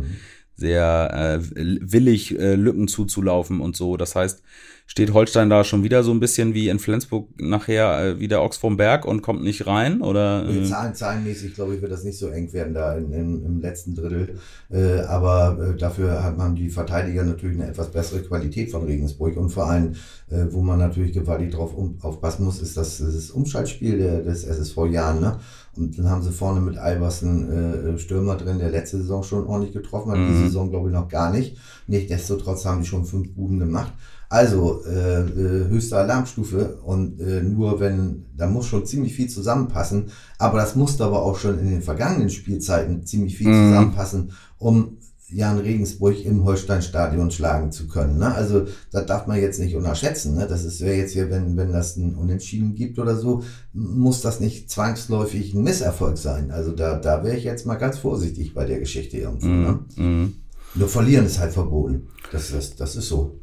sehr 0.56 1.40
äh, 1.42 1.56
willig, 1.56 2.38
äh, 2.38 2.56
Lücken 2.56 2.88
zuzulaufen 2.88 3.62
und 3.62 3.76
so. 3.76 3.98
Das 3.98 4.16
heißt, 4.16 4.44
steht 4.92 5.14
Holstein 5.14 5.50
da 5.50 5.64
schon 5.64 5.84
wieder 5.84 6.04
so 6.04 6.12
ein 6.12 6.20
bisschen 6.20 6.54
wie 6.54 6.68
in 6.68 6.78
Flensburg 6.78 7.30
nachher 7.40 8.04
äh, 8.04 8.20
wie 8.20 8.28
der 8.28 8.44
Ochs 8.44 8.58
vom 8.58 8.76
Berg 8.76 9.06
und 9.06 9.22
kommt 9.22 9.42
nicht 9.42 9.66
rein? 9.66 10.02
Oder? 10.02 10.46
Äh, 10.50 10.66
Zahlen, 10.66 10.94
zahlenmäßig, 10.94 11.54
glaube 11.54 11.76
ich, 11.76 11.82
wird 11.82 11.94
das 11.94 12.04
nicht 12.04 12.20
so 12.20 12.28
eng 12.28 12.52
werden 12.52 12.74
da 12.74 12.98
in, 12.98 13.14
in, 13.14 13.46
im 13.46 13.62
letzten 13.62 13.96
Drittel. 13.96 14.36
Äh, 14.70 15.00
aber 15.04 15.58
äh, 15.64 15.78
dafür 15.78 16.22
hat 16.22 16.38
man 16.38 16.56
die 16.56 16.70
Verteidiger 16.70 17.24
natürlich 17.24 17.58
eine 17.58 17.70
etwas 17.70 17.90
bessere 17.90 18.22
Qualität 18.22 18.70
von 18.70 18.84
Regensburg. 18.84 19.38
Und 19.38 19.52
vor 19.52 19.70
allem, 19.70 19.94
äh, 20.30 20.48
wo 20.50 20.62
man 20.62 20.80
natürlich 20.80 21.14
gewaltig 21.14 21.52
drauf 21.52 21.74
um, 21.74 21.98
aufpassen 22.02 22.44
muss, 22.44 22.62
ist 22.62 22.76
das, 22.76 22.98
das 22.98 23.32
Umschaltspiel 23.32 23.98
der, 23.98 24.24
des 24.24 24.44
SSV 24.44 24.76
Jahren. 24.92 25.22
Ne? 25.22 25.40
Und 25.78 25.98
dann 25.98 26.10
haben 26.10 26.22
sie 26.22 26.34
vorne 26.34 26.60
mit 26.60 26.78
Albers 26.78 27.24
einen 27.24 27.96
äh, 27.96 27.98
Stürmer 27.98 28.36
drin, 28.36 28.60
der 28.60 28.72
letzte 28.72 28.98
Saison 28.98 29.24
schon 29.24 29.48
ordentlich 29.48 29.72
getroffen 29.72 30.12
hat. 30.12 30.18
Mhm. 30.18 30.28
Diese 30.28 30.44
Saison, 30.48 30.70
glaube 30.70 30.90
ich, 30.90 30.94
noch 30.94 31.08
gar 31.08 31.32
nicht. 31.32 31.56
Nichtsdestotrotz 31.88 32.66
haben 32.66 32.82
die 32.82 32.88
schon 32.88 33.06
fünf 33.06 33.34
Buden 33.34 33.58
gemacht. 33.58 33.94
Also 34.32 34.82
äh, 34.86 35.20
äh, 35.24 35.68
höchste 35.68 35.98
Alarmstufe 35.98 36.80
und 36.86 37.20
äh, 37.20 37.44
nur 37.44 37.82
wenn, 37.82 38.28
da 38.38 38.48
muss 38.48 38.66
schon 38.66 38.86
ziemlich 38.86 39.14
viel 39.14 39.28
zusammenpassen, 39.28 40.06
aber 40.38 40.58
das 40.60 40.78
musste 40.78 41.04
aber 41.04 41.22
auch 41.22 41.38
schon 41.38 41.60
in 41.60 41.70
den 41.70 41.82
vergangenen 41.82 42.30
Spielzeiten 42.30 43.06
ziemlich 43.06 43.36
viel 43.38 43.50
Mhm. 43.50 43.68
zusammenpassen, 43.68 44.32
um 44.58 45.00
Jan 45.28 45.60
Regensburg 45.60 46.24
im 46.24 46.46
Holsteinstadion 46.46 47.30
schlagen 47.32 47.74
zu 47.74 47.88
können. 47.90 48.20
Ne? 48.20 48.34
Also 48.34 48.68
das 48.94 49.06
darf 49.06 49.28
man 49.28 49.38
jetzt 49.38 49.60
nicht 49.60 49.76
unterschätzen. 49.76 50.36
Ne? 50.36 50.48
Das 50.48 50.64
ist 50.64 50.80
ja 50.80 50.88
jetzt 50.88 51.12
hier, 51.12 51.30
wenn, 51.30 51.58
wenn 51.58 51.74
das 51.74 51.98
ein 51.98 52.16
Unentschieden 52.16 52.74
gibt 52.74 53.00
oder 53.00 53.18
so, 53.18 53.44
muss 53.74 54.22
das 54.22 54.40
nicht 54.40 54.70
zwangsläufig 54.70 55.54
ein 55.54 55.64
Misserfolg 55.64 56.18
sein. 56.18 56.52
Also 56.52 56.72
da, 56.72 56.98
da 56.98 57.22
wäre 57.26 57.36
ich 57.36 57.44
jetzt 57.44 57.66
mal 57.66 57.76
ganz 57.76 57.98
vorsichtig 57.98 58.54
bei 58.54 58.64
der 58.64 58.80
Geschichte 58.80 59.18
irgendwo. 59.18 59.48
Ne? 59.48 59.80
mm, 59.98 60.04
mm. 60.24 60.34
Nur 60.76 60.88
verlieren 60.88 61.26
ist 61.26 61.40
halt 61.40 61.52
verboten. 61.52 62.08
Das, 62.32 62.52
das, 62.52 62.78
das 62.78 62.96
ist 62.96 63.10
so. 63.10 63.38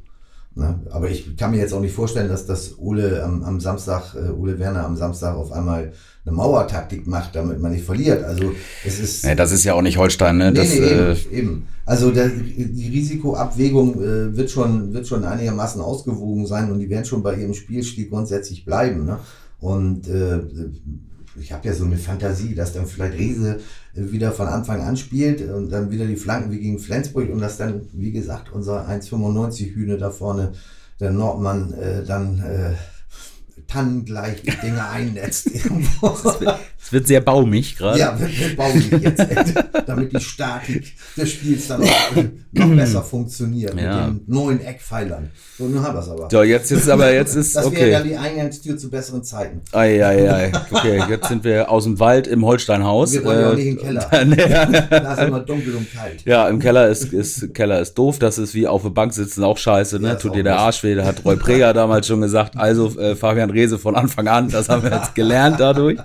Ne? 0.59 0.81
Aber 0.91 1.09
ich 1.09 1.37
kann 1.37 1.53
mir 1.53 1.59
jetzt 1.59 1.73
auch 1.73 1.81
nicht 1.81 1.95
vorstellen, 1.95 2.29
dass 2.29 2.45
das 2.45 2.79
Ole 2.79 3.23
am, 3.23 3.45
am 3.45 3.61
Samstag, 3.61 4.17
äh, 4.17 4.31
Ole 4.31 4.59
Werner 4.59 4.85
am 4.85 4.97
Samstag 4.97 5.37
auf 5.37 5.53
einmal 5.53 5.93
eine 6.27 6.35
Mauertaktik 6.35 7.07
macht, 7.07 7.37
damit 7.37 7.61
man 7.61 7.71
nicht 7.71 7.85
verliert. 7.85 8.25
Also 8.25 8.53
es 8.85 8.99
ist. 8.99 9.25
Nee, 9.25 9.37
das 9.37 9.53
ist 9.53 9.63
ja 9.63 9.75
auch 9.75 9.83
nicht 9.83 9.99
Holstein, 9.99 10.37
ne? 10.37 10.51
Nee, 10.51 10.59
Das, 10.59 10.69
nee, 10.69 10.79
äh, 10.79 11.11
eben, 11.13 11.31
eben. 11.31 11.67
Also 11.87 12.11
der, 12.11 12.29
die 12.29 12.89
Risikoabwägung 12.93 14.03
äh, 14.03 14.37
wird, 14.37 14.51
schon, 14.51 14.93
wird 14.93 15.07
schon 15.07 15.25
einigermaßen 15.25 15.81
ausgewogen 15.81 16.45
sein 16.47 16.73
und 16.73 16.81
die 16.81 16.91
werden 16.91 17.05
schon 17.05 17.23
bei 17.23 17.37
ihrem 17.37 17.55
Spielstil 17.55 18.09
grundsätzlich 18.09 18.65
bleiben. 18.65 19.07
Ne? 19.07 19.19
Und 19.61 20.09
äh, 20.09 20.41
ich 21.41 21.53
habe 21.53 21.69
ja 21.69 21.75
so 21.75 21.85
eine 21.85 21.97
Fantasie, 21.97 22.55
dass 22.55 22.73
dann 22.73 22.87
vielleicht 22.87 23.19
Riese 23.19 23.61
äh, 23.95 24.11
wieder 24.13 24.33
von 24.33 24.47
Anfang 24.47 24.83
an 24.83 24.97
spielt 24.97 25.41
und 25.43 25.71
dann 25.71 25.91
wieder 25.91 26.07
die 26.07 26.17
Flanken 26.17 26.51
wie 26.51 26.59
gegen 26.59 26.79
Flensburg 26.79 27.31
und 27.31 27.41
dass 27.41 27.57
dann, 27.57 27.89
wie 27.93 28.13
gesagt, 28.13 28.53
unser 28.53 28.89
1,95 28.89 29.75
Hühne 29.75 29.99
da 29.99 30.11
vorne, 30.11 30.53
der 31.01 31.13
Nordmann, 31.13 31.73
äh, 31.75 32.05
dann 32.05 32.41
äh, 32.41 32.75
tannengleich 33.67 34.43
die 34.43 34.51
Dinge 34.51 34.89
einnetzt. 34.91 35.55
irgendwo. 35.55 36.17
Es 36.89 36.93
wird 36.93 37.07
sehr 37.07 37.21
baumig 37.21 37.77
gerade. 37.77 37.99
Ja, 37.99 38.19
wir, 38.19 38.29
wir 38.29 38.57
bauen 38.57 38.73
die 38.91 38.97
jetzt, 38.97 39.27
damit 39.87 40.11
die 40.13 40.21
Statik 40.21 40.95
des 41.19 41.31
Spiels 41.33 41.69
dann 41.69 41.83
auch, 41.83 42.17
äh, 42.17 42.29
noch 42.53 42.75
besser 42.75 43.03
funktioniert 43.03 43.79
Ja. 43.79 44.07
mit 44.09 44.21
den 44.27 44.35
neuen 44.35 44.61
Eckpfeilern. 44.65 45.29
So, 45.59 45.65
nun 45.67 45.83
haben 45.83 45.95
wir 45.95 46.01
es 46.01 46.09
aber. 46.09 46.29
So, 46.31 46.43
jetzt 46.43 46.71
ist 46.73 46.89
aber 46.89 47.13
jetzt 47.13 47.35
ist 47.35 47.55
das 47.57 47.71
wäre 47.71 47.91
ja 47.91 47.99
okay. 47.99 48.09
die 48.09 48.17
Eingangstür 48.17 48.79
zu 48.79 48.89
besseren 48.89 49.23
Zeiten. 49.23 49.61
Ei, 49.73 50.03
ei, 50.03 50.33
ei. 50.33 50.53
Okay, 50.71 51.03
jetzt 51.11 51.29
sind 51.29 51.45
wir 51.45 51.71
aus 51.71 51.85
dem 51.85 52.01
Wald 52.01 52.27
im 52.27 52.45
Holsteinhaus. 52.47 53.13
Wir 53.13 53.25
wollen 53.25 53.41
ja 53.41 53.49
auch 53.51 53.53
Äh, 53.53 53.57
nicht 53.57 53.67
in 53.67 53.77
den 53.77 53.85
Keller. 53.85 54.89
Da 54.91 55.13
ist 55.15 55.23
immer 55.29 55.41
dunkel 55.41 55.75
und 55.75 55.93
kalt. 55.93 56.23
Ja, 56.25 56.49
im 56.49 56.59
Keller 56.59 56.89
ist, 56.89 57.13
ist 57.13 57.53
Keller 57.55 57.81
ist 57.81 57.95
doof. 57.99 58.19
Das 58.19 58.39
ist 58.39 58.55
wie 58.55 58.67
auf 58.67 58.83
der 58.83 58.91
Bank 58.91 59.13
sitzen 59.13 59.45
auch 59.45 59.59
scheiße. 59.59 59.99
Ne? 60.01 60.09
Ja, 60.09 60.15
Tut 60.15 60.35
dir 60.35 60.43
der. 60.43 60.59
Arsch 60.59 60.83
weh. 60.85 60.95
Da 60.95 61.05
hat 61.05 61.25
Roy 61.25 61.37
Preger 61.37 61.73
damals 61.75 62.07
schon 62.07 62.21
gesagt. 62.23 62.57
Also 62.57 62.99
äh, 62.99 63.15
Fabian 63.15 63.51
Rehse 63.51 63.79
von 63.79 63.95
Anfang 63.95 64.27
an. 64.29 64.49
Das 64.49 64.69
haben 64.69 64.83
wir 64.83 64.91
jetzt 64.93 65.15
gelernt 65.15 65.61
dadurch. 65.61 65.99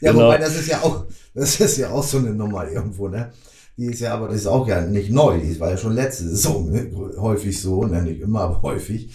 Ja, 0.00 0.12
Genau. 0.12 0.21
Wobei 0.26 0.38
das 0.38 0.56
ist 0.58 0.68
ja 0.68 0.82
auch, 0.82 1.04
das 1.34 1.60
ist 1.60 1.76
ja 1.78 1.90
auch 1.90 2.04
so 2.04 2.18
eine 2.18 2.30
Nummer 2.30 2.68
irgendwo, 2.68 3.08
ne? 3.08 3.32
Die 3.76 3.86
ist 3.86 4.00
ja 4.00 4.14
aber, 4.14 4.28
das 4.28 4.38
ist 4.38 4.46
auch 4.46 4.68
ja 4.68 4.82
nicht 4.82 5.10
neu, 5.10 5.38
die 5.40 5.58
war 5.58 5.70
ja 5.70 5.76
schon 5.76 5.94
letzte 5.94 6.28
Saison 6.28 6.70
ne? 6.70 6.90
häufig 7.16 7.60
so, 7.60 7.84
ne? 7.86 8.02
nicht 8.02 8.20
immer, 8.20 8.40
aber 8.42 8.62
häufig. 8.62 9.10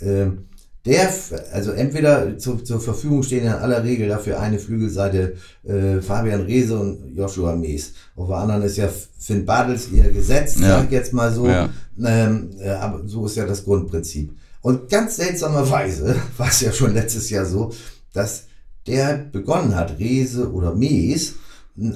Ähm, 0.00 0.46
der, 0.84 1.10
also 1.52 1.72
entweder 1.72 2.38
zu, 2.38 2.58
zur 2.58 2.80
Verfügung 2.80 3.22
stehen 3.24 3.44
in 3.44 3.52
aller 3.52 3.82
Regel 3.82 4.08
dafür 4.08 4.38
eine 4.38 4.58
Flügelseite 4.60 5.34
äh, 5.64 6.00
Fabian 6.00 6.42
Rehse 6.42 6.78
und 6.78 7.16
Joshua 7.16 7.56
Mees. 7.56 7.92
Auf 8.14 8.28
der 8.28 8.36
anderen 8.36 8.62
ist 8.62 8.76
ja 8.76 8.88
Finn 9.18 9.44
Bartels 9.44 9.88
eher 9.90 10.10
gesetzt, 10.10 10.60
Ja. 10.60 10.76
sag 10.78 10.84
ich 10.84 10.92
jetzt 10.92 11.12
mal 11.12 11.32
so. 11.32 11.48
Ja. 11.48 11.70
Ähm, 12.04 12.50
äh, 12.60 12.68
aber 12.70 13.02
so 13.06 13.26
ist 13.26 13.36
ja 13.36 13.46
das 13.46 13.64
Grundprinzip. 13.64 14.32
Und 14.60 14.88
ganz 14.88 15.16
seltsamerweise 15.16 16.14
war 16.36 16.48
es 16.48 16.60
ja 16.60 16.70
schon 16.70 16.94
letztes 16.94 17.30
Jahr 17.30 17.46
so, 17.46 17.72
dass 18.12 18.45
der 18.86 19.16
begonnen 19.32 19.74
hat, 19.74 19.98
Rese 19.98 20.52
oder 20.52 20.74
Mees, 20.74 21.34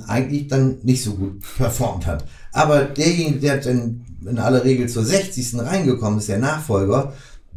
eigentlich 0.07 0.49
dann 0.49 0.79
nicht 0.83 1.03
so 1.03 1.15
gut 1.15 1.41
performt 1.57 2.07
hat. 2.07 2.25
Aber 2.53 2.85
derjenige, 2.85 3.39
der 3.41 3.59
dann 3.59 4.05
in 4.27 4.39
aller 4.39 4.65
Regel 4.65 4.89
zur 4.89 5.05
60. 5.05 5.59
reingekommen 5.61 6.19
ist, 6.19 6.29
der 6.29 6.39
Nachfolger, 6.39 7.13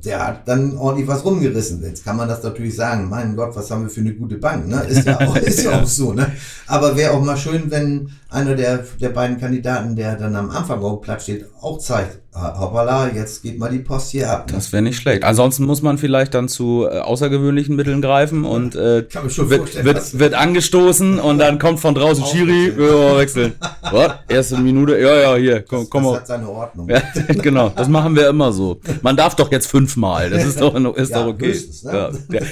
der 0.05 0.27
hat 0.27 0.47
dann 0.47 0.77
ordentlich 0.77 1.07
was 1.07 1.23
rumgerissen. 1.23 1.81
Jetzt 1.81 2.03
kann 2.03 2.17
man 2.17 2.27
das 2.27 2.43
natürlich 2.43 2.75
sagen, 2.75 3.09
mein 3.09 3.35
Gott, 3.35 3.55
was 3.55 3.71
haben 3.71 3.83
wir 3.83 3.89
für 3.89 4.01
eine 4.01 4.13
gute 4.13 4.35
Bank, 4.35 4.67
ne? 4.67 4.81
Ist 4.83 5.05
ja 5.05 5.19
auch, 5.19 5.35
ist 5.37 5.63
ja 5.63 5.81
auch 5.81 5.87
so, 5.87 6.13
ne? 6.13 6.29
Aber 6.67 6.97
wäre 6.97 7.13
auch 7.13 7.23
mal 7.23 7.37
schön, 7.37 7.71
wenn 7.71 8.09
einer 8.29 8.55
der, 8.55 8.85
der 8.99 9.09
beiden 9.09 9.39
Kandidaten, 9.39 9.95
der 9.95 10.17
dann 10.17 10.35
am 10.35 10.49
Anfang 10.49 10.81
auf 10.81 11.01
Platz 11.01 11.23
steht, 11.23 11.45
auch 11.63 11.77
zeigt, 11.79 12.19
hoppala, 12.35 13.11
jetzt 13.13 13.43
geht 13.43 13.59
mal 13.59 13.69
die 13.69 13.79
Post 13.79 14.11
hier 14.11 14.29
ab. 14.31 14.47
Ne? 14.47 14.55
Das 14.55 14.71
wäre 14.73 14.81
nicht 14.81 14.97
schlecht. 14.97 15.23
Ansonsten 15.23 15.65
muss 15.65 15.81
man 15.81 15.97
vielleicht 15.97 16.33
dann 16.33 16.47
zu 16.47 16.87
äh, 16.89 16.99
außergewöhnlichen 16.99 17.75
Mitteln 17.75 18.01
greifen 18.01 18.43
und 18.43 18.75
äh, 18.75 19.05
wird, 19.13 19.85
wird, 19.85 20.19
wird 20.19 20.33
angestoßen 20.33 21.19
und 21.19 21.37
dann 21.37 21.59
kommt 21.59 21.79
von 21.79 21.93
draußen 21.93 22.25
Schiri, 22.25 22.69
ja, 22.69 23.17
wechseln. 23.17 23.53
Was? 23.91 24.13
Erste 24.27 24.57
Minute, 24.57 24.99
ja, 24.99 25.15
ja, 25.15 25.35
hier, 25.35 25.61
komm, 25.61 25.81
das, 25.81 25.89
komm 25.91 26.03
das 26.03 26.11
mal. 26.11 26.19
hat 26.19 26.27
seine 26.27 26.49
Ordnung. 26.49 26.89
Ja, 26.89 27.01
genau, 27.41 27.69
das 27.69 27.87
machen 27.87 28.15
wir 28.15 28.27
immer 28.29 28.51
so. 28.51 28.79
Man 29.01 29.15
darf 29.15 29.35
doch 29.35 29.51
jetzt 29.51 29.67
fünfmal, 29.67 30.29
das 30.31 30.43
ist 30.43 30.59
doch, 30.59 30.75
ist 30.95 31.11
Ja, 31.11 31.23
doch 31.23 31.33
okay. 31.33 31.47
höchstens, 31.47 31.83
ne? 31.83 31.93
ja, 31.93 32.39
ja. 32.39 32.45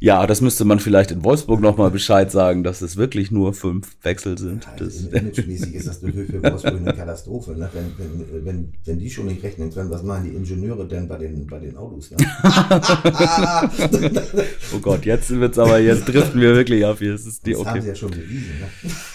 ja, 0.00 0.26
das 0.26 0.40
müsste 0.40 0.64
man 0.64 0.80
vielleicht 0.80 1.10
in 1.10 1.22
Wolfsburg 1.22 1.60
nochmal 1.60 1.90
Bescheid 1.90 2.32
sagen, 2.32 2.64
dass 2.64 2.80
es 2.80 2.96
wirklich 2.96 3.30
nur 3.30 3.52
fünf 3.52 3.96
Wechsel 4.02 4.38
sind. 4.38 4.66
Das, 4.78 4.88
Also 4.88 5.08
imagemäßig 5.10 5.74
ist 5.74 5.86
das 5.86 6.02
natürlich 6.02 6.30
für 6.30 6.42
Wolfsburg 6.42 6.80
eine 6.80 6.94
Katastrophe. 6.94 7.52
Ne? 7.52 7.68
Wenn, 7.74 7.92
wenn, 7.98 8.44
wenn, 8.46 8.47
wenn 8.84 8.98
die 8.98 9.10
schon 9.10 9.26
nicht 9.26 9.42
rechnen 9.42 9.72
können, 9.72 9.90
was 9.90 10.02
machen 10.02 10.24
die 10.24 10.36
Ingenieure 10.36 10.86
denn 10.88 11.06
bei 11.08 11.18
den, 11.18 11.46
bei 11.46 11.58
den 11.58 11.76
Autos? 11.76 12.10
Ne? 12.10 12.16
oh 14.74 14.78
Gott, 14.80 15.04
jetzt 15.04 15.30
wird's 15.30 15.58
aber, 15.58 15.78
jetzt 15.78 16.06
driften 16.06 16.40
wir 16.40 16.54
wirklich 16.54 16.84
ab 16.84 16.98
hier. 16.98 17.12
Das 17.12 17.26
ist 17.26 17.44
die, 17.46 17.52
Das 17.52 17.64
haben 17.64 17.80
sie 17.82 17.88
ja 17.88 17.94
schon 17.94 18.10
bewiesen, 18.10 18.52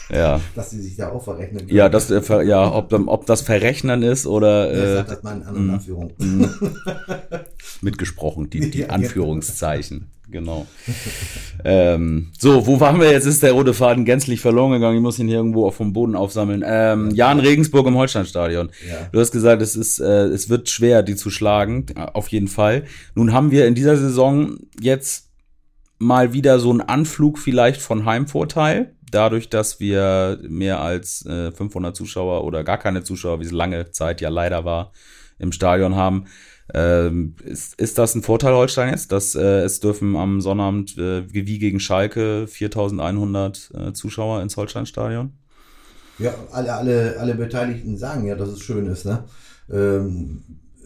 ne? 0.09 0.15
Ja. 0.17 0.41
dass 0.55 0.69
sie 0.71 0.81
sich 0.81 0.95
da 0.95 1.09
auch 1.11 1.23
verrechnen 1.23 1.65
können. 1.65 1.75
Ja, 1.75 1.89
das, 1.89 2.09
äh, 2.11 2.21
ja, 2.43 2.71
ob, 2.73 2.89
dann- 2.89 3.07
ob 3.07 3.25
das 3.25 3.41
Verrechnen 3.41 4.03
ist 4.03 4.25
oder 4.27 4.71
äh, 4.71 4.95
sagt 4.97 5.11
das 5.11 5.23
mal 5.23 5.35
in 5.37 5.43
anderen 5.43 5.69
Anführungen? 5.71 6.13
mitgesprochen, 7.81 8.49
die, 8.49 8.69
die 8.71 8.79
Ja, 8.83 8.87
Anführungszeichen. 8.89 10.09
Genau. 10.33 10.65
ähm, 11.63 12.31
so, 12.39 12.65
wo 12.65 12.79
waren 12.79 12.99
wir 12.99 13.11
jetzt? 13.11 13.25
Ist 13.25 13.43
der 13.43 13.51
rote 13.51 13.75
Faden 13.75 14.03
gänzlich 14.03 14.41
verloren 14.41 14.71
gegangen. 14.71 14.97
Ich 14.97 15.01
muss 15.03 15.19
ihn 15.19 15.27
hier 15.27 15.37
irgendwo 15.37 15.67
auf 15.67 15.75
vom 15.75 15.93
Boden 15.93 16.15
aufsammeln. 16.15 16.63
Ähm, 16.65 17.11
Jan 17.13 17.39
Regensburg 17.39 17.85
im 17.85 17.95
Holsteinstadion. 17.95 18.71
Ja. 18.89 19.09
Du 19.11 19.19
hast 19.19 19.31
gesagt, 19.31 19.61
es 19.61 19.75
ist, 19.75 19.99
äh, 19.99 20.25
es 20.25 20.49
wird 20.49 20.69
schwer, 20.69 21.03
die 21.03 21.15
zu 21.15 21.29
schlagen. 21.29 21.85
Auf 22.13 22.29
jeden 22.29 22.47
Fall. 22.47 22.85
Nun 23.13 23.31
haben 23.31 23.51
wir 23.51 23.67
in 23.67 23.75
dieser 23.75 23.95
Saison 23.95 24.57
jetzt 24.81 25.29
mal 25.99 26.33
wieder 26.33 26.57
so 26.57 26.71
einen 26.71 26.81
Anflug 26.81 27.37
vielleicht 27.37 27.79
von 27.79 28.05
Heimvorteil. 28.05 28.95
Dadurch, 29.11 29.49
dass 29.49 29.79
wir 29.79 30.39
mehr 30.41 30.79
als 30.79 31.27
äh, 31.27 31.51
500 31.51 31.95
Zuschauer 31.95 32.43
oder 32.43 32.63
gar 32.63 32.79
keine 32.79 33.03
Zuschauer, 33.03 33.39
wie 33.39 33.45
es 33.45 33.51
lange 33.51 33.91
Zeit 33.91 34.19
ja 34.19 34.29
leider 34.29 34.65
war, 34.65 34.93
im 35.37 35.51
Stadion 35.51 35.95
haben. 35.95 36.25
Ähm, 36.73 37.35
ist, 37.43 37.79
ist 37.79 37.97
das 37.97 38.15
ein 38.15 38.21
Vorteil 38.21 38.53
Holstein 38.53 38.89
jetzt, 38.91 39.11
dass 39.11 39.35
äh, 39.35 39.63
es 39.63 39.79
dürfen 39.79 40.15
am 40.15 40.39
Sonnabend 40.39 40.97
äh, 40.97 41.31
wie 41.33 41.59
gegen 41.59 41.79
Schalke 41.79 42.47
4100 42.47 43.71
äh, 43.73 43.93
Zuschauer 43.93 44.41
ins 44.41 44.55
Holsteinstadion? 44.55 45.33
Ja, 46.19 46.33
alle, 46.51 46.73
alle, 46.73 47.19
alle 47.19 47.35
Beteiligten 47.35 47.97
sagen 47.97 48.25
ja, 48.25 48.35
dass 48.35 48.49
es 48.49 48.61
schön 48.61 48.85
ist. 48.87 49.05
Ne? 49.05 49.25
Ähm, 49.69 50.43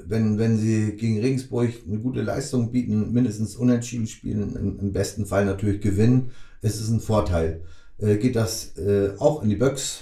wenn, 0.08 0.40
wenn 0.40 0.58
sie 0.58 0.94
gegen 0.94 1.20
Regensburg 1.20 1.70
eine 1.88 2.00
gute 2.00 2.22
Leistung 2.22 2.72
bieten, 2.72 3.12
mindestens 3.12 3.56
unentschieden 3.56 4.08
spielen, 4.08 4.56
im, 4.56 4.80
im 4.80 4.94
besten 4.94 5.26
Fall 5.26 5.46
natürlich 5.46 5.82
gewinnen, 5.82 6.32
ist 6.62 6.80
es 6.80 6.90
ein 6.90 7.02
Vorteil. 7.02 7.62
äh, 8.00 8.16
geht 8.18 8.36
das 8.36 8.78
äh, 8.78 9.12
auch 9.20 9.44
in 9.44 9.50
die 9.50 9.56
Böcks. 9.58 10.02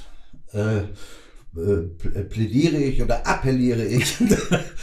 Äh, 0.53 0.83
äh, 1.55 2.23
plädiere 2.23 2.77
ich 2.77 3.01
oder 3.01 3.25
appelliere 3.25 3.85
ich, 3.85 4.17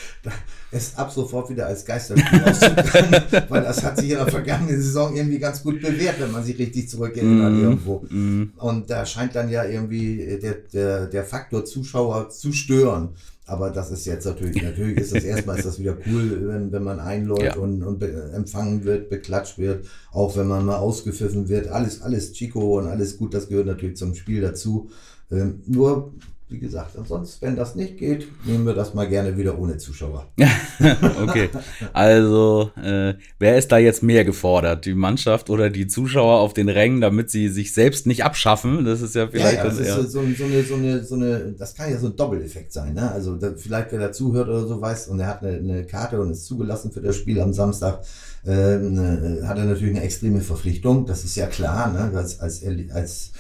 es 0.71 0.97
ab 0.97 1.13
sofort 1.13 1.51
wieder 1.51 1.67
als 1.67 1.85
Geisterspiel 1.85 2.43
auszukommen, 2.47 3.23
weil 3.49 3.63
das 3.63 3.83
hat 3.85 3.99
sich 3.99 4.11
in 4.11 4.17
der 4.17 4.29
vergangenen 4.29 4.81
Saison 4.81 5.15
irgendwie 5.15 5.39
ganz 5.39 5.63
gut 5.63 5.83
bewährt, 5.83 6.19
wenn 6.19 6.33
man 6.33 6.43
sich 6.43 6.59
richtig 6.59 6.89
zurückerinnert 6.89 7.53
mm, 7.53 7.63
irgendwo. 7.63 8.05
Mm. 8.09 8.53
Und 8.57 8.89
da 8.89 9.05
scheint 9.05 9.35
dann 9.35 9.51
ja 9.51 9.65
irgendwie 9.65 10.39
der, 10.41 10.55
der, 10.73 11.07
der 11.07 11.25
Faktor 11.25 11.65
Zuschauer 11.65 12.31
zu 12.31 12.53
stören. 12.53 13.11
Aber 13.45 13.71
das 13.71 13.91
ist 13.91 14.07
jetzt 14.07 14.25
natürlich, 14.25 14.63
natürlich 14.63 14.97
ist 14.97 15.15
das 15.15 15.25
erstmal 15.25 15.59
ist 15.59 15.67
das 15.67 15.79
wieder 15.79 15.97
cool, 16.07 16.49
wenn, 16.49 16.73
wenn 16.73 16.85
man 16.85 17.01
einläuft 17.01 17.43
ja. 17.43 17.57
und, 17.57 17.83
und 17.83 18.03
empfangen 18.03 18.85
wird, 18.85 19.11
beklatscht 19.11 19.59
wird, 19.59 19.85
auch 20.13 20.37
wenn 20.37 20.47
man 20.47 20.65
mal 20.65 20.77
ausgepfiffen 20.77 21.49
wird. 21.49 21.69
Alles, 21.69 22.01
alles 22.01 22.33
Chico 22.33 22.79
und 22.79 22.87
alles 22.87 23.19
gut, 23.19 23.35
das 23.35 23.49
gehört 23.49 23.67
natürlich 23.67 23.97
zum 23.97 24.15
Spiel 24.15 24.41
dazu. 24.41 24.91
Ähm, 25.31 25.61
nur 25.67 26.15
wie 26.53 26.59
gesagt, 26.59 26.97
ansonsten, 26.97 27.47
wenn 27.47 27.57
das 27.57 27.75
nicht 27.75 27.97
geht, 27.97 28.29
nehmen 28.45 28.67
wir 28.67 28.75
das 28.75 28.95
mal 28.95 29.09
gerne 29.09 29.37
wieder 29.37 29.59
ohne 29.59 29.79
Zuschauer. 29.79 30.27
okay, 31.23 31.49
also 31.93 32.71
äh, 32.77 33.15
wer 33.39 33.57
ist 33.57 33.73
da 33.73 33.79
jetzt 33.79 34.03
mehr 34.03 34.25
gefordert? 34.25 34.85
Die 34.85 34.95
Mannschaft 34.95 35.51
oder 35.51 35.71
die 35.71 35.87
Zuschauer 35.87 36.41
auf 36.41 36.53
den 36.53 36.69
Rängen, 36.69 37.01
damit 37.01 37.31
sie 37.31 37.49
sich 37.49 37.73
selbst 37.73 38.07
nicht 38.07 38.25
abschaffen? 38.25 38.85
Das 38.85 39.01
ist 39.01 39.15
ja 39.15 39.29
vielleicht 39.29 39.57
ja, 39.57 39.65
ja, 39.65 39.71
das, 39.71 39.79
ist 39.79 39.89
so, 39.89 40.03
so, 40.03 40.09
so, 40.37 40.45
eine, 40.45 40.63
so, 40.63 40.75
eine, 40.75 41.05
so 41.05 41.15
eine, 41.15 41.55
das 41.59 41.75
kann 41.75 41.91
ja 41.91 41.99
so 41.99 42.09
ein 42.09 42.17
Doppeleffekt 42.17 42.73
sein. 42.73 42.95
Ne? 42.95 43.11
Also 43.11 43.37
da, 43.37 43.53
vielleicht 43.57 43.93
wer 43.93 43.99
dazuhört 43.99 44.49
oder 44.49 44.67
so 44.67 44.81
weiß 44.81 45.09
und 45.09 45.21
er 45.21 45.29
hat 45.29 45.43
eine, 45.43 45.57
eine 45.57 45.85
Karte 45.87 46.21
und 46.21 46.31
ist 46.31 46.47
zugelassen 46.47 46.93
für 46.93 47.01
das 47.01 47.17
Spiel 47.17 47.41
am 47.41 47.53
Samstag, 47.53 48.03
äh, 48.45 48.51
hat 48.51 49.59
er 49.59 49.65
natürlich 49.65 49.97
eine 49.97 50.05
extreme 50.05 50.41
Verpflichtung. 50.41 51.07
Das 51.07 51.25
ist 51.25 51.37
ja 51.37 51.47
klar, 51.47 51.93
ne? 51.93 52.17
als, 52.17 52.41
als, 52.41 52.63
als 52.93 53.33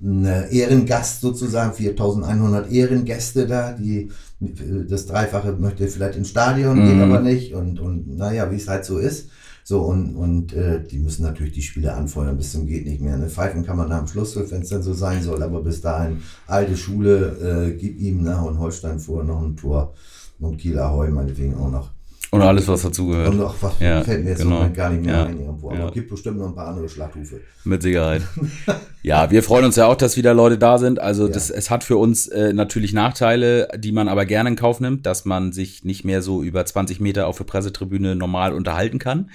ein 0.00 0.24
Ehrengast 0.50 1.20
sozusagen, 1.20 1.72
4100 1.72 2.70
Ehrengäste 2.70 3.46
da, 3.46 3.72
die 3.72 4.10
das 4.40 5.06
Dreifache 5.06 5.52
möchte 5.58 5.88
vielleicht 5.88 6.16
ins 6.16 6.30
Stadion, 6.30 6.78
mhm. 6.78 6.88
geht 6.88 7.02
aber 7.02 7.20
nicht 7.20 7.54
und, 7.54 7.80
und 7.80 8.16
naja, 8.16 8.50
wie 8.50 8.56
es 8.56 8.68
halt 8.68 8.84
so 8.84 8.98
ist. 8.98 9.30
So, 9.64 9.82
und, 9.82 10.16
und 10.16 10.54
äh, 10.54 10.82
die 10.82 10.98
müssen 10.98 11.24
natürlich 11.24 11.52
die 11.52 11.62
Spiele 11.62 11.92
anfeuern, 11.92 12.38
bis 12.38 12.52
zum 12.52 12.66
geht 12.66 12.86
nicht 12.86 13.02
mehr. 13.02 13.18
Ne? 13.18 13.28
Pfeifen 13.28 13.66
kann 13.66 13.76
man 13.76 13.90
nach 13.90 13.98
dem 13.98 14.06
Schluss, 14.06 14.34
wenn 14.34 14.62
es 14.62 14.70
dann 14.70 14.82
so 14.82 14.94
sein 14.94 15.22
soll, 15.22 15.42
aber 15.42 15.60
bis 15.60 15.82
dahin, 15.82 16.22
alte 16.46 16.74
Schule, 16.74 17.66
äh, 17.68 17.76
gib 17.76 18.00
ihm 18.00 18.22
nach 18.22 18.42
und 18.44 18.58
Holstein 18.58 18.98
vor 18.98 19.24
noch 19.24 19.42
ein 19.42 19.56
Tor 19.56 19.92
und 20.40 20.56
Kieler 20.56 20.90
Heu 20.90 21.10
meinetwegen 21.10 21.54
auch 21.54 21.70
noch. 21.70 21.90
Und 22.30 22.40
alles, 22.40 22.66
was 22.68 22.80
dazugehört. 22.80 23.28
Und 23.28 23.38
noch 23.38 23.54
was 23.60 23.78
ja, 23.80 24.02
fällt 24.02 24.24
mir 24.24 24.30
jetzt 24.30 24.42
genau. 24.42 24.68
gar 24.70 24.88
nicht 24.88 25.04
mehr 25.04 25.14
ja, 25.14 25.24
ein 25.24 25.38
irgendwo. 25.38 25.70
Aber 25.70 25.78
ja. 25.78 25.90
gibt 25.90 26.08
bestimmt 26.08 26.38
noch 26.38 26.48
ein 26.48 26.54
paar 26.54 26.68
andere 26.68 26.88
Schlachthufe. 26.88 27.40
Mit 27.64 27.82
Sicherheit. 27.82 28.22
ja, 29.02 29.30
wir 29.30 29.42
freuen 29.42 29.64
uns 29.64 29.76
ja 29.76 29.86
auch, 29.86 29.94
dass 29.94 30.16
wieder 30.16 30.34
Leute 30.34 30.58
da 30.58 30.78
sind. 30.78 31.00
Also 31.00 31.26
ja. 31.26 31.32
das, 31.32 31.50
es 31.50 31.70
hat 31.70 31.84
für 31.84 31.96
uns 31.96 32.26
äh, 32.26 32.52
natürlich 32.52 32.92
Nachteile, 32.92 33.68
die 33.76 33.92
man 33.92 34.08
aber 34.08 34.26
gerne 34.26 34.50
in 34.50 34.56
Kauf 34.56 34.80
nimmt, 34.80 35.06
dass 35.06 35.24
man 35.24 35.52
sich 35.52 35.84
nicht 35.84 36.04
mehr 36.04 36.22
so 36.22 36.42
über 36.42 36.64
20 36.64 37.00
Meter 37.00 37.26
auf 37.26 37.38
der 37.38 37.44
Pressetribüne 37.44 38.16
normal 38.16 38.52
unterhalten 38.52 38.98
kann. 38.98 39.30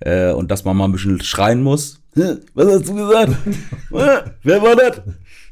Äh, 0.00 0.32
und 0.32 0.50
dass 0.50 0.64
man 0.64 0.76
mal 0.76 0.86
ein 0.86 0.92
bisschen 0.92 1.22
schreien 1.22 1.62
muss. 1.62 2.00
Was 2.14 2.66
hast 2.66 2.88
du 2.88 2.94
gesagt? 2.94 3.32
Wer 4.42 4.62
war 4.62 4.76
das? 4.76 5.02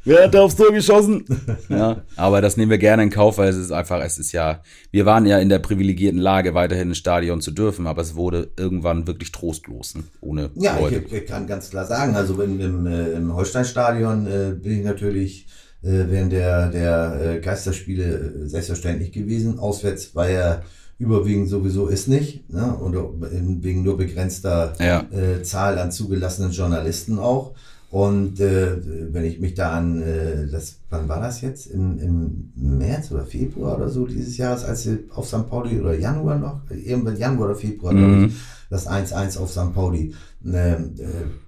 Wer 0.05 0.25
hat 0.25 0.33
da 0.33 0.41
aufs 0.41 0.55
Tor 0.55 0.71
geschossen? 0.71 1.25
Ja, 1.69 2.03
aber 2.15 2.41
das 2.41 2.57
nehmen 2.57 2.71
wir 2.71 2.77
gerne 2.77 3.03
in 3.03 3.09
Kauf, 3.09 3.37
weil 3.37 3.49
es 3.49 3.55
ist 3.55 3.71
einfach, 3.71 4.03
es 4.03 4.17
ist 4.17 4.31
ja, 4.31 4.61
wir 4.91 5.05
waren 5.05 5.25
ja 5.25 5.39
in 5.39 5.49
der 5.49 5.59
privilegierten 5.59 6.19
Lage, 6.19 6.53
weiterhin 6.53 6.89
ins 6.89 6.97
Stadion 6.97 7.41
zu 7.41 7.51
dürfen, 7.51 7.87
aber 7.87 8.01
es 8.01 8.15
wurde 8.15 8.51
irgendwann 8.57 9.07
wirklich 9.07 9.31
trostlos, 9.31 9.95
ne? 9.95 10.03
ohne 10.21 10.51
Ja, 10.55 10.77
ich, 10.87 11.11
ich, 11.11 11.25
kann 11.25 11.47
ganz 11.47 11.69
klar 11.69 11.85
sagen, 11.85 12.15
also 12.15 12.39
im, 12.41 12.59
im, 12.59 12.85
äh, 12.85 13.11
im 13.11 13.33
Holstein-Stadion 13.33 14.27
äh, 14.27 14.55
bin 14.55 14.79
ich 14.79 14.85
natürlich 14.85 15.47
äh, 15.83 16.05
während 16.09 16.31
der, 16.31 16.69
der 16.69 17.19
äh, 17.21 17.39
Geisterspiele 17.39 18.03
äh, 18.03 18.47
selbstverständlich 18.47 19.11
gewesen. 19.11 19.59
Auswärts 19.59 20.15
war 20.15 20.29
ja 20.29 20.61
überwiegend 20.97 21.49
sowieso 21.49 21.87
ist 21.87 22.07
nicht, 22.07 22.49
ne? 22.49 22.77
oder 22.77 23.09
wegen 23.19 23.83
nur 23.83 23.97
begrenzter 23.97 24.73
ja. 24.79 25.05
äh, 25.11 25.41
Zahl 25.43 25.77
an 25.77 25.91
zugelassenen 25.91 26.51
Journalisten 26.51 27.19
auch. 27.19 27.53
Und 27.93 28.39
äh, 28.39 28.77
wenn 29.13 29.23
ich 29.23 29.39
mich 29.39 29.53
da 29.53 29.73
an, 29.73 30.01
äh, 30.01 30.47
das, 30.51 30.79
wann 30.89 31.07
war 31.07 31.19
das 31.19 31.41
jetzt? 31.41 31.67
Im, 31.67 31.99
Im 31.99 32.51
März 32.79 33.11
oder 33.11 33.23
Februar 33.23 33.77
oder 33.77 33.87
so 33.87 34.07
dieses 34.07 34.35
Jahres, 34.35 34.63
als 34.63 34.81
sie 34.81 35.05
auf 35.13 35.27
St. 35.27 35.47
Pauli 35.47 35.79
oder 35.79 35.93
Januar 35.93 36.39
noch, 36.39 36.61
irgendwann 36.71 37.17
Januar 37.17 37.49
oder 37.49 37.55
Februar, 37.55 37.93
mhm. 37.93 38.29
ich, 38.29 38.33
das 38.71 38.89
1-1 38.89 39.37
auf 39.37 39.51
St. 39.51 39.75
Pauli. 39.75 40.11
Äh, 40.43 40.71
äh, 40.71 40.79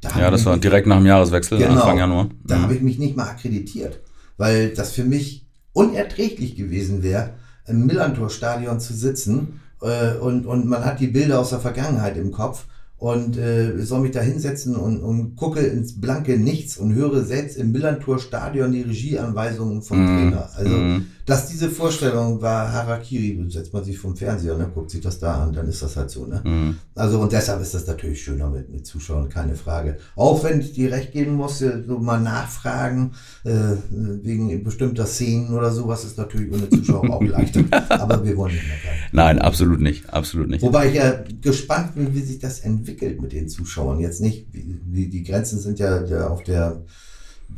da 0.02 0.20
ja, 0.20 0.30
das 0.30 0.46
war 0.46 0.56
direkt 0.58 0.86
nach 0.86 0.98
dem 0.98 1.08
Jahreswechsel, 1.08 1.58
genau, 1.58 1.82
Anfang 1.82 1.98
Januar. 1.98 2.26
Mhm. 2.26 2.30
Da 2.46 2.62
habe 2.62 2.76
ich 2.76 2.82
mich 2.84 3.00
nicht 3.00 3.18
mal 3.18 3.28
akkreditiert, 3.28 4.02
weil 4.38 4.70
das 4.70 4.92
für 4.92 5.04
mich 5.04 5.48
unerträglich 5.74 6.56
gewesen 6.56 7.02
wäre, 7.02 7.32
im 7.66 7.88
Millantor-Stadion 7.88 8.80
zu 8.80 8.94
sitzen 8.94 9.62
äh, 9.82 10.14
und, 10.18 10.46
und 10.46 10.68
man 10.68 10.86
hat 10.86 11.00
die 11.00 11.08
Bilder 11.08 11.40
aus 11.40 11.50
der 11.50 11.60
Vergangenheit 11.60 12.18
im 12.18 12.32
Kopf 12.32 12.66
und 12.98 13.38
äh, 13.38 13.78
soll 13.82 14.02
mich 14.02 14.12
da 14.12 14.22
hinsetzen 14.22 14.76
und, 14.76 15.02
und 15.02 15.36
gucke 15.36 15.60
ins 15.60 16.00
blanke 16.00 16.38
Nichts 16.38 16.78
und 16.78 16.94
höre 16.94 17.24
selbst 17.24 17.58
im 17.58 17.72
Millantor 17.72 18.20
Stadion 18.20 18.72
die 18.72 18.84
Regieanweisungen 18.84 19.82
vom 19.82 20.04
mm. 20.04 20.08
Trainer. 20.08 20.50
Also 20.56 20.76
mm. 20.76 21.08
Dass 21.26 21.48
diese 21.48 21.70
Vorstellung 21.70 22.42
war 22.42 22.72
Harakiri, 22.72 23.44
setzt 23.50 23.74
man 23.74 23.84
sich 23.84 23.98
vom 23.98 24.16
Fernseher, 24.16 24.58
ne, 24.58 24.70
guckt 24.74 24.92
sich 24.92 25.02
das 25.02 25.18
da 25.18 25.44
an, 25.44 25.54
dann 25.54 25.68
ist 25.68 25.82
das 25.82 25.98
halt 25.98 26.12
so. 26.12 26.28
Ne? 26.28 26.42
Mm. 26.44 26.78
Also 26.94 27.20
und 27.20 27.32
deshalb 27.32 27.62
ist 27.62 27.74
das 27.74 27.88
natürlich 27.88 28.24
schöner 28.24 28.50
mit, 28.50 28.70
mit 28.70 28.86
Zuschauern, 28.86 29.28
keine 29.28 29.56
Frage. 29.56 29.98
Auch 30.16 30.44
wenn 30.44 30.60
ich 30.60 30.74
dir 30.74 30.92
recht 30.92 31.14
geben 31.14 31.34
musste, 31.34 31.84
so 31.88 31.98
mal 31.98 32.20
nachfragen 32.20 33.14
äh, 33.44 33.52
wegen 33.90 34.64
bestimmter 34.64 35.08
Szenen 35.08 35.52
oder 35.56 35.72
sowas 35.72 36.06
ist 36.06 36.18
natürlich 36.18 36.54
ohne 36.54 36.70
Zuschauer 36.70 37.10
auch 37.10 37.24
leichter. 37.24 37.64
Aber 37.90 38.24
wir 38.24 38.38
wollen 38.38 38.54
nicht 38.54 38.68
mehr. 38.68 38.76
Nein, 39.12 39.40
absolut 39.40 39.82
nicht, 39.82 40.14
absolut 40.14 40.50
nicht. 40.50 40.62
Wobei 40.62 40.90
ich 40.90 40.96
ja 40.96 41.24
gespannt 41.42 41.96
bin, 41.96 42.14
wie 42.14 42.22
sich 42.22 42.38
das 42.38 42.60
entwickelt 42.60 43.20
mit 43.20 43.32
den 43.32 43.50
Zuschauern. 43.50 44.00
Jetzt 44.00 44.22
nicht, 44.22 44.48
die, 44.54 45.10
die 45.10 45.24
Grenzen 45.24 45.60
sind 45.60 45.80
ja 45.80 46.28
auf 46.28 46.44
der 46.44 46.84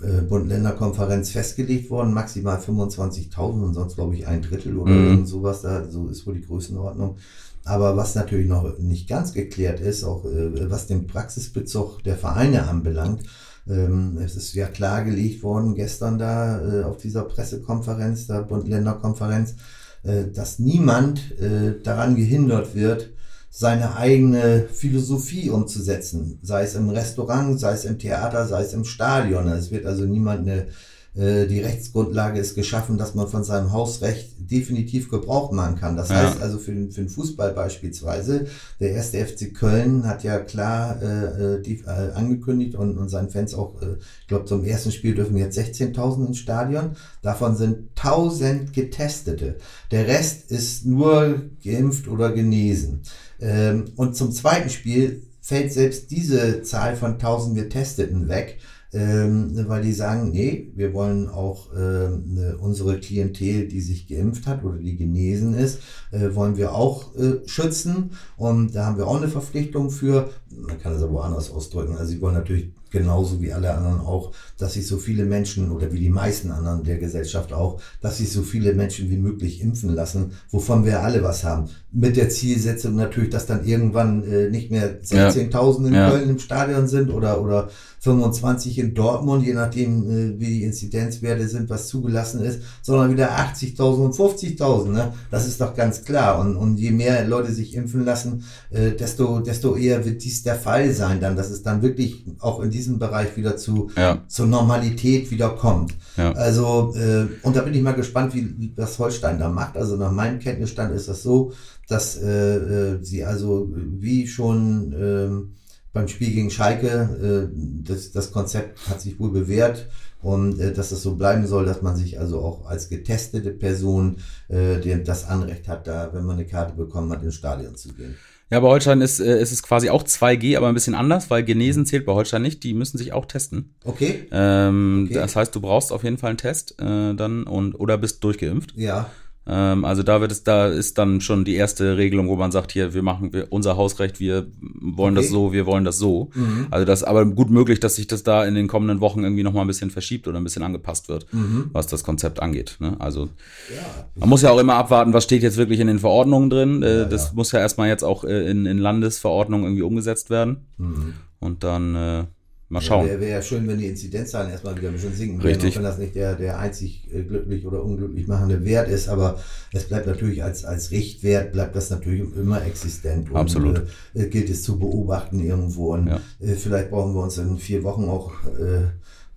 äh, 0.02 0.22
Bund-Länder-Konferenz 0.22 1.32
festgelegt 1.32 1.90
worden, 1.90 2.14
maximal 2.14 2.58
25.000 2.58 3.40
und 3.64 3.74
sonst 3.74 3.96
glaube 3.96 4.16
ich 4.16 4.28
ein 4.28 4.42
Drittel 4.42 4.78
oder 4.78 4.92
mhm. 4.92 5.26
sowas, 5.26 5.62
da, 5.62 5.86
so 5.90 6.08
ist 6.08 6.26
wohl 6.28 6.36
die 6.36 6.46
Größenordnung. 6.46 7.18
Aber 7.66 7.98
was 7.98 8.16
natürlich 8.16 8.48
noch 8.48 8.78
nicht 8.80 9.10
ganz 9.10 9.34
geklärt 9.34 9.80
ist, 9.80 10.04
auch 10.04 10.24
äh, 10.26 10.70
was 10.70 10.88
den 10.88 11.08
Praxisbezug 11.08 12.04
der 12.04 12.16
Vereine 12.16 12.68
anbelangt, 12.68 13.24
ähm, 13.70 14.18
es 14.24 14.36
ist 14.36 14.54
ja 14.54 14.68
klargelegt 14.68 15.44
worden 15.44 15.76
gestern 15.76 16.18
da 16.18 16.62
äh, 16.62 16.84
auf 16.84 16.98
dieser 16.98 17.24
Pressekonferenz, 17.24 18.28
der 18.28 18.44
Bund-Länder-Konferenz, 18.44 19.56
äh, 20.04 20.26
dass 20.34 20.60
niemand 20.60 21.38
äh, 21.40 21.82
daran 21.84 22.16
gehindert 22.16 22.76
wird, 22.76 23.10
seine 23.50 23.96
eigene 23.96 24.68
Philosophie 24.72 25.50
umzusetzen, 25.50 26.40
sei 26.44 26.64
es 26.64 26.76
im 26.76 26.90
Restaurant, 26.90 27.60
sei 27.60 27.74
es 27.74 27.86
im 27.86 27.98
Theater, 27.98 28.48
sei 28.48 28.62
es 28.62 28.74
im 28.74 28.86
Stadion. 28.86 29.48
Es 29.48 29.72
wird 29.72 29.86
also 29.86 30.06
niemand 30.06 30.48
eine, 30.48 30.68
äh, 31.16 31.48
die 31.48 31.62
Rechtsgrundlage 31.62 32.40
ist 32.40 32.54
geschaffen, 32.54 32.98
dass 32.98 33.16
man 33.16 33.28
von 33.28 33.44
seinem 33.44 33.72
Hausrecht 33.72 34.36
definitiv 34.38 35.10
Gebrauch 35.10 35.52
machen 35.52 35.76
kann. 35.76 35.98
Das 35.98 36.10
ja. 36.10 36.18
heißt 36.18 36.42
also 36.42 36.60
für, 36.60 36.74
für 36.92 37.02
den 37.02 37.10
Fußball 37.10 37.54
beispielsweise, 37.54 38.46
der 38.80 38.92
erste 38.92 39.26
FC 39.26 39.54
Köln 39.54 40.06
hat 40.06 40.24
ja 40.24 40.38
klar 40.40 41.02
äh, 41.02 41.56
äh 41.56 41.62
die, 41.62 41.80
äh, 41.80 42.12
angekündigt 42.14 42.76
und, 42.76 42.98
und 42.98 43.10
seinen 43.10 43.30
Fans 43.30 43.56
auch, 43.56 43.82
äh, 43.82 43.96
ich 44.22 44.28
glaube 44.28 44.46
zum 44.46 44.64
ersten 44.64 44.92
Spiel 44.92 45.16
dürfen 45.16 45.38
jetzt 45.38 45.58
16.000 45.58 46.28
ins 46.28 46.38
Stadion. 46.38 46.92
Davon 47.24 47.56
sind 47.56 47.90
1000 47.96 48.74
Getestete. 48.74 49.56
Der 49.90 50.06
Rest 50.06 50.52
ist 50.52 50.86
nur 50.86 51.42
geimpft 51.64 52.08
oder 52.08 52.32
genesen. 52.32 53.02
Ähm, 53.40 53.86
und 53.96 54.16
zum 54.16 54.32
zweiten 54.32 54.70
Spiel 54.70 55.24
fällt 55.42 55.72
selbst 55.72 56.12
diese 56.12 56.62
Zahl 56.64 56.96
von 56.96 57.14
1000 57.14 57.56
Getesteten 57.56 58.28
weg, 58.28 58.60
ähm, 58.94 59.52
weil 59.68 59.82
die 59.82 59.94
sagen, 59.94 60.32
nee, 60.32 60.72
wir 60.76 60.94
wollen 60.94 61.30
auch 61.30 61.70
ähm, 61.74 62.34
ne, 62.34 62.58
unsere 62.60 63.00
Klientel, 63.00 63.68
die 63.68 63.82
sich 63.82 64.08
geimpft 64.08 64.48
hat 64.48 64.64
oder 64.64 64.78
die 64.78 64.96
genesen 64.96 65.54
ist, 65.54 65.80
äh, 66.12 66.34
wollen 66.36 66.58
wir 66.58 66.74
auch 66.74 67.16
äh, 67.16 67.48
schützen. 67.48 68.12
Und 68.38 68.76
da 68.76 68.86
haben 68.86 68.98
wir 68.98 69.08
auch 69.08 69.18
eine 69.18 69.28
Verpflichtung 69.28 69.90
für. 69.90 70.30
Man 70.50 70.80
kann 70.80 70.94
es 70.94 71.02
aber 71.02 71.14
woanders 71.14 71.52
ausdrücken. 71.52 71.96
Also 71.98 72.12
sie 72.12 72.22
wollen 72.22 72.36
natürlich 72.36 72.72
genauso 72.98 73.42
wie 73.42 73.54
alle 73.54 73.74
anderen 73.74 74.00
auch, 74.00 74.32
dass 74.58 74.74
sich 74.74 74.88
so 74.88 74.98
viele 74.98 75.26
Menschen 75.26 75.72
oder 75.72 75.92
wie 75.92 76.00
die 76.00 76.10
meisten 76.10 76.52
anderen 76.52 76.84
der 76.84 76.98
Gesellschaft 76.98 77.54
auch, 77.54 77.82
dass 78.02 78.18
sich 78.18 78.32
so 78.32 78.42
viele 78.42 78.74
Menschen 78.74 79.10
wie 79.10 79.18
möglich 79.18 79.62
impfen 79.62 79.94
lassen, 79.94 80.32
wovon 80.52 80.86
wir 80.86 81.02
alle 81.02 81.24
was 81.24 81.44
haben. 81.44 81.70
Mit 81.92 82.18
der 82.18 82.30
Zielsetzung 82.30 82.96
natürlich, 82.96 83.30
dass 83.30 83.46
dann 83.46 83.66
irgendwann 83.66 84.24
äh, 84.24 84.50
nicht 84.50 84.72
mehr 84.72 85.02
16.000 85.02 85.88
in 85.88 85.94
ja. 85.94 86.10
Köln 86.10 86.30
im 86.30 86.40
Stadion 86.40 86.88
sind 86.88 87.12
oder, 87.12 87.42
oder 87.42 87.70
25 88.08 88.78
nicht 88.78 88.86
in 88.86 88.94
Dortmund, 88.94 89.46
je 89.46 89.54
nachdem, 89.54 90.10
äh, 90.10 90.40
wie 90.40 90.46
die 90.46 90.64
Inzidenzwerte 90.64 91.48
sind, 91.48 91.70
was 91.70 91.88
zugelassen 91.88 92.42
ist, 92.42 92.62
sondern 92.82 93.12
wieder 93.12 93.32
80.000 93.38 94.06
und 94.06 94.16
50.000. 94.16 94.90
Ne? 94.92 95.14
Das 95.32 95.48
ist 95.48 95.60
doch 95.60 95.74
ganz 95.74 96.04
klar. 96.04 96.40
Und, 96.40 96.56
und 96.56 96.78
je 96.78 96.92
mehr 96.92 97.28
Leute 97.28 97.52
sich 97.52 97.76
impfen 97.76 98.06
lassen, 98.06 98.44
äh, 98.70 98.92
desto, 98.92 99.40
desto 99.40 99.76
eher 99.76 100.06
wird 100.06 100.24
dies 100.24 100.44
der 100.44 100.56
Fall 100.56 100.92
sein, 100.94 101.20
dann, 101.20 101.36
dass 101.36 101.50
es 101.50 101.64
dann 101.64 101.82
wirklich 101.82 102.26
auch 102.40 102.62
in 102.62 102.70
diesem 102.70 103.00
Bereich 103.00 103.36
wieder 103.36 103.58
zu, 103.58 103.90
Ja. 103.98 104.24
zur 104.28 104.48
Normalität 104.48 105.32
wieder 105.32 105.50
kommt. 105.50 105.94
Ja. 106.18 106.32
Also, 106.34 106.94
äh, 106.96 107.26
und 107.44 107.56
da 107.56 107.62
bin 107.62 107.74
ich 107.74 107.82
mal 107.82 107.94
gespannt, 107.94 108.34
wie, 108.36 108.54
wie 108.58 108.74
das 108.76 108.98
Holstein 109.00 109.40
da 109.40 109.50
macht. 109.50 109.78
Also 109.78 109.96
nach 109.98 110.12
meinem 110.12 110.40
Kenntnisstand 110.40 110.94
ist 110.94 111.08
das 111.08 111.24
so, 111.24 111.52
dass 111.88 112.18
äh, 112.18 112.56
äh, 112.58 112.98
sie 113.02 113.24
also 113.24 113.70
wie 113.74 114.28
schon 114.28 114.94
ähm, 114.98 115.54
beim 115.98 116.08
Spiel 116.08 116.32
gegen 116.32 116.52
Schalke, 116.52 117.50
äh, 117.52 117.58
das, 117.84 118.12
das 118.12 118.32
Konzept 118.32 118.88
hat 118.90 119.02
sich 119.02 119.20
wohl 119.20 119.32
bewährt 119.32 119.88
und 120.22 120.60
äh, 120.60 120.72
dass 120.72 120.90
das 120.90 121.02
so 121.02 121.16
bleiben 121.16 121.48
soll, 121.48 121.66
dass 121.66 121.82
man 121.82 121.96
sich 121.96 122.20
also 122.20 122.40
auch 122.40 122.66
als 122.68 122.90
getestete 122.90 123.52
Person 123.52 124.18
äh, 124.50 124.80
das 125.04 125.26
Anrecht 125.26 125.68
hat, 125.68 125.88
da, 125.88 126.10
wenn 126.14 126.26
man 126.26 126.38
eine 126.38 126.46
Karte 126.46 126.76
bekommen 126.76 127.12
hat, 127.12 127.24
ins 127.24 127.36
Stadion 127.36 127.76
zu 127.76 127.94
gehen. 127.94 128.16
Ja, 128.50 128.62
bei 128.62 128.68
Holstein 128.68 129.02
ist, 129.02 129.20
äh, 129.20 129.42
ist 129.42 129.52
es 129.52 129.62
quasi 129.62 129.90
auch 129.90 130.04
2G, 130.04 130.56
aber 130.56 130.70
ein 130.70 130.74
bisschen 130.74 130.96
anders, 130.96 131.30
weil 131.30 131.44
Genesen 131.44 131.86
zählt 131.86 132.06
bei 132.06 132.14
Holstein 132.14 132.44
nicht. 132.44 132.64
Die 132.64 132.74
müssen 132.74 132.98
sich 132.98 133.12
auch 133.12 133.26
testen. 133.26 133.74
Okay? 133.84 134.28
Ähm, 134.32 135.08
Okay. 135.08 135.16
Das 135.16 135.36
heißt, 135.36 135.54
du 135.54 135.60
brauchst 135.60 135.92
auf 135.92 136.04
jeden 136.04 136.18
Fall 136.18 136.30
einen 136.30 136.38
Test 136.38 136.80
äh, 136.80 137.14
dann 137.14 137.44
und 137.44 137.76
oder 137.76 137.98
bist 137.98 138.24
durchgeimpft. 138.24 138.74
Ja. 138.78 139.10
Ähm, 139.50 139.86
also 139.86 140.04
da 140.04 140.20
wird 140.20 140.32
es, 140.32 140.44
da 140.44 140.68
ist 140.68 140.98
dann 140.98 141.22
schon 141.22 141.46
die 141.46 141.56
erste 141.56 141.96
Regelung, 141.96 142.28
wo 142.28 142.36
man 142.36 142.52
sagt, 142.52 142.72
hier, 142.74 142.94
wir 142.94 143.02
machen 143.02 143.32
wir, 143.32 143.48
unser 143.50 143.78
Hausrecht, 143.78 144.20
wir 144.20 144.48
wollen 144.82 145.16
das 145.16 145.26
Okay. 145.26 145.34
so, 145.34 145.54
wir 145.54 145.66
wollen 145.66 145.86
das 145.86 145.98
so. 145.98 146.30
Mhm. 146.34 146.68
Also 146.70 146.86
das 146.86 147.02
ist 147.02 147.08
aber 147.08 147.26
gut 147.26 147.50
möglich, 147.50 147.80
dass 147.80 147.96
sich 147.96 148.08
das 148.08 148.24
da 148.24 148.44
in 148.46 148.56
den 148.56 148.68
kommenden 148.68 149.00
Wochen 149.00 149.24
irgendwie 149.24 149.44
nochmal 149.44 149.64
ein 149.64 149.68
bisschen 149.68 149.90
verschiebt 149.90 150.28
oder 150.28 150.38
ein 150.38 150.44
bisschen 150.44 150.64
angepasst 150.64 151.08
wird, 151.08 151.32
Mhm. 151.34 151.70
was 151.72 151.88
das 151.88 152.04
Konzept 152.04 152.42
angeht. 152.42 152.76
Ne? 152.80 152.96
Also 153.00 153.30
Ja. 153.74 153.86
man 154.20 154.28
muss 154.30 154.42
ja 154.42 154.52
auch 154.52 154.60
immer 154.60 154.76
abwarten, 154.76 155.14
was 155.14 155.24
steht 155.24 155.44
jetzt 155.44 155.58
wirklich 155.58 155.80
in 155.80 155.88
den 155.88 156.00
Verordnungen 156.00 156.50
drin. 156.50 156.84
Äh, 156.84 156.98
Ja, 157.00 157.06
das 157.06 157.28
ja. 157.28 157.32
muss 157.36 157.52
ja 157.54 157.60
erstmal 157.60 157.88
jetzt 157.88 158.04
auch 158.04 158.26
äh, 158.26 158.50
in, 158.52 158.66
in 158.66 158.78
Landesverordnungen 158.80 159.66
irgendwie 159.66 159.84
umgesetzt 159.84 160.30
werden. 160.30 160.66
Mhm. 160.78 161.14
Und 161.40 161.64
dann 161.64 162.28
mal 162.70 162.80
Ja, 162.80 162.86
schauen. 162.86 163.08
Wäre 163.08 163.20
wär 163.22 163.30
ja 163.30 163.42
schön, 163.42 163.68
wenn 163.68 163.78
die 163.80 163.88
Inzidenzzahlen 163.88 164.52
erstmal 164.52 164.76
wieder 164.78 164.90
ein 164.90 164.94
bisschen 164.94 165.14
sinken 165.14 165.42
Richtig. 165.42 165.74
auch 165.74 165.76
wenn 165.78 165.84
das 165.84 165.98
nicht 165.98 166.16
der, 166.16 166.36
der 166.36 166.60
einzig 166.60 167.08
äh, 167.14 167.24
glücklich 167.24 167.66
oder 167.66 167.84
unglücklich 167.84 168.28
machende 168.28 168.64
Wert 168.66 168.90
ist, 168.90 169.08
aber 169.08 169.40
es 169.74 169.86
bleibt 169.86 170.08
natürlich 170.08 170.44
als, 170.44 170.66
als 170.66 170.92
Richtwert, 170.92 171.54
bleibt 171.54 171.76
das 171.76 171.90
natürlich 171.90 172.24
immer 172.36 172.64
existent. 172.66 173.30
Und, 173.30 173.38
Absolut. 173.38 173.84
Äh, 174.14 174.24
äh, 174.24 174.28
gilt 174.28 174.50
es 174.50 174.64
zu 174.64 174.78
beobachten 174.80 175.40
irgendwo. 175.40 175.94
Und 175.94 176.08
Ja. 176.08 176.20
äh, 176.42 176.56
vielleicht 176.56 176.90
brauchen 176.90 177.14
wir 177.14 177.24
uns 177.24 177.38
in 177.38 177.58
vier 177.58 177.84
Wochen 177.84 178.06
auch, 178.06 178.32
äh, 178.60 178.88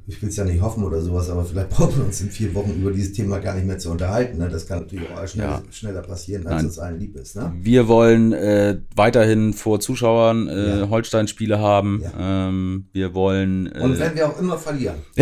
ich 0.07 0.21
will 0.23 0.29
es 0.29 0.37
ja 0.37 0.45
nicht 0.45 0.61
hoffen 0.61 0.83
oder 0.85 1.01
sowas, 1.01 1.31
aber 1.31 1.45
vielleicht 1.45 1.69
brauchen 1.71 1.97
wir 1.99 2.05
uns 2.05 2.21
in 2.21 2.31
vier 2.31 2.55
Wochen 2.55 2.73
über 2.81 2.91
dieses 2.91 3.13
Thema 3.13 3.39
gar 3.39 3.55
nicht 3.55 3.67
mehr 3.67 3.79
zu 3.79 3.91
unterhalten. 3.91 4.39
Ne? 4.39 4.49
Das 4.49 4.67
kann 4.67 4.81
natürlich 4.81 5.09
auch 5.11 5.27
schnell, 5.29 5.47
Ja. 5.47 5.63
schneller 5.71 6.03
passieren, 6.03 6.47
als 6.47 6.57
Nein. 6.57 6.65
uns 6.67 6.79
allen 6.79 6.99
lieb 6.99 7.17
ist. 7.17 7.37
Ne? 7.37 7.53
Wir 7.61 7.87
wollen 7.89 8.33
äh, 8.33 8.79
weiterhin 8.97 9.53
vor 9.53 9.81
Zuschauern 9.81 10.49
äh, 10.49 10.81
Ja. 10.81 10.89
Holstein-Spiele 10.91 11.59
haben. 11.59 12.03
Ja. 12.03 12.49
Ähm, 12.49 12.87
wir 12.93 13.15
wollen. 13.15 13.67
Äh, 13.73 13.81
Und 13.81 13.99
wenn 13.99 14.15
wir 14.17 14.29
auch 14.29 14.39
immer 14.41 14.59
verlieren. 14.59 14.97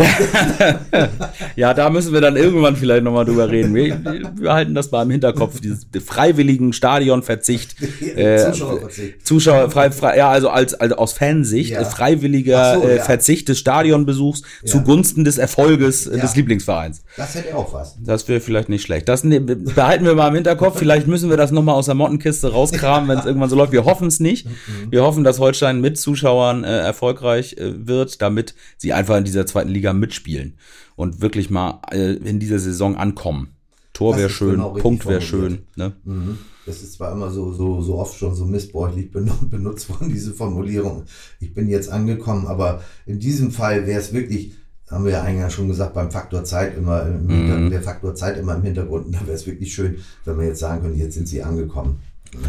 ja, 1.55 1.73
da 1.73 1.89
müssen 1.89 2.13
wir 2.13 2.21
dann 2.21 2.35
irgendwann 2.35 2.75
vielleicht 2.75 3.03
nochmal 3.03 3.25
drüber 3.25 3.49
reden. 3.49 3.73
Wir, 3.75 3.99
wir 4.35 4.53
halten 4.53 4.73
das 4.75 4.91
mal 4.91 5.03
im 5.03 5.09
Hinterkopf, 5.09 5.59
dieses 5.59 5.87
freiwilligen 6.03 6.73
Stadionverzicht. 6.73 7.75
Äh, 8.15 8.51
Zuschauerverzicht. 8.51 9.25
Zuschauer, 9.25 9.69
frei, 9.69 9.91
frei, 9.91 10.17
ja, 10.17 10.29
also 10.29 10.49
als, 10.49 10.73
also 10.73 10.95
aus 10.95 11.13
Fansicht, 11.13 11.75
freiwilliger 11.75 12.75
so, 12.75 12.83
äh. 12.87 12.99
Verzicht 12.99 13.49
des 13.49 13.59
Stadionbesuchs. 13.59 14.41
Zugunsten 14.69 15.23
des 15.23 15.37
Erfolges 15.37 16.07
äh, 16.07 16.15
Ja. 16.15 16.21
des 16.21 16.35
Lieblingsvereins. 16.35 17.03
Das 17.17 17.35
hätte 17.35 17.55
auch 17.55 17.73
was. 17.73 17.97
Das 18.03 18.27
wäre 18.27 18.39
vielleicht 18.39 18.69
nicht 18.69 18.81
schlecht. 18.83 19.09
Das 19.09 19.23
ne, 19.23 19.39
behalten 19.41 20.05
wir 20.05 20.15
mal 20.15 20.27
im 20.29 20.35
Hinterkopf. 20.35 20.77
Vielleicht 20.77 21.07
müssen 21.07 21.29
wir 21.29 21.37
das 21.37 21.51
nochmal 21.51 21.75
aus 21.75 21.85
der 21.85 21.95
Mottenkiste 21.95 22.51
rauskramen, 22.51 23.09
wenn 23.09 23.17
es 23.19 23.25
irgendwann 23.25 23.49
so 23.49 23.55
läuft. 23.55 23.71
Wir 23.71 23.85
hoffen 23.85 24.07
es 24.07 24.19
nicht. 24.19 24.47
Wir 24.89 25.03
hoffen, 25.03 25.23
dass 25.23 25.39
Holstein 25.39 25.81
mit 25.81 25.97
Zuschauern 25.99 26.63
äh, 26.63 26.79
erfolgreich 26.79 27.57
äh, 27.57 27.87
wird, 27.87 28.21
damit 28.21 28.55
sie 28.77 28.93
einfach 28.93 29.17
in 29.17 29.23
dieser 29.23 29.45
zweiten 29.45 29.69
Liga 29.69 29.93
mitspielen 29.93 30.57
und 30.95 31.21
wirklich 31.21 31.49
mal 31.49 31.81
äh, 31.91 32.13
in 32.13 32.39
dieser 32.39 32.59
Saison 32.59 32.95
ankommen. 32.95 33.55
Tor 33.99 34.17
wäre 34.17 34.29
schön, 34.29 34.51
genau 34.51 34.69
Punkt 34.73 35.05
wäre 35.05 35.21
schön. 35.21 35.59
Ne? 35.75 35.93
Mhm. 36.05 36.37
Das 36.65 36.81
ist 36.81 36.93
zwar 36.93 37.11
immer 37.11 37.29
so, 37.31 37.51
so, 37.53 37.81
so 37.81 37.95
oft 37.97 38.15
schon 38.17 38.35
so 38.35 38.45
missbräuchlich 38.45 39.11
benu- 39.11 39.45
benutzt 39.49 39.89
worden, 39.89 40.09
diese 40.09 40.33
Formulierung. 40.33 41.03
Ich 41.39 41.53
bin 41.53 41.67
jetzt 41.69 41.89
angekommen, 41.89 42.47
aber 42.47 42.81
in 43.05 43.19
diesem 43.19 43.51
Fall 43.51 43.85
wäre 43.87 43.99
es 43.99 44.13
wirklich, 44.13 44.53
haben 44.89 45.03
wir 45.05 45.11
ja 45.11 45.21
eingangs 45.23 45.53
schon 45.53 45.67
gesagt, 45.67 45.93
beim 45.93 46.11
Faktor 46.11 46.43
Zeit 46.43 46.77
immer, 46.77 47.05
im 47.05 47.25
Mhm. 47.25 47.29
Hintergrund, 47.29 47.71
der 47.73 47.81
Faktor 47.83 48.15
Zeit 48.15 48.37
immer 48.37 48.55
im 48.55 48.63
Hintergrund. 48.63 49.05
Und 49.07 49.15
da 49.15 49.21
wäre 49.21 49.33
es 49.35 49.45
wirklich 49.47 49.73
schön, 49.73 49.97
wenn 50.25 50.37
wir 50.39 50.47
jetzt 50.47 50.59
sagen 50.59 50.81
können, 50.81 50.95
jetzt 50.97 51.15
sind 51.15 51.27
sie 51.27 51.43
angekommen. 51.43 51.99
Ja. 52.33 52.39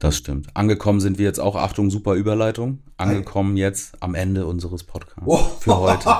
Das 0.00 0.16
stimmt. 0.16 0.48
Angekommen 0.54 0.98
sind 1.00 1.18
wir 1.18 1.26
jetzt 1.26 1.40
auch, 1.40 1.56
Achtung, 1.56 1.90
super 1.90 2.14
Überleitung. 2.14 2.78
Angekommen 2.96 3.58
jetzt 3.58 3.92
am 4.00 4.14
Ende 4.14 4.46
unseres 4.46 4.82
Podcasts 4.82 5.22
Oh. 5.26 5.38
für 5.60 5.78
heute. 5.78 6.08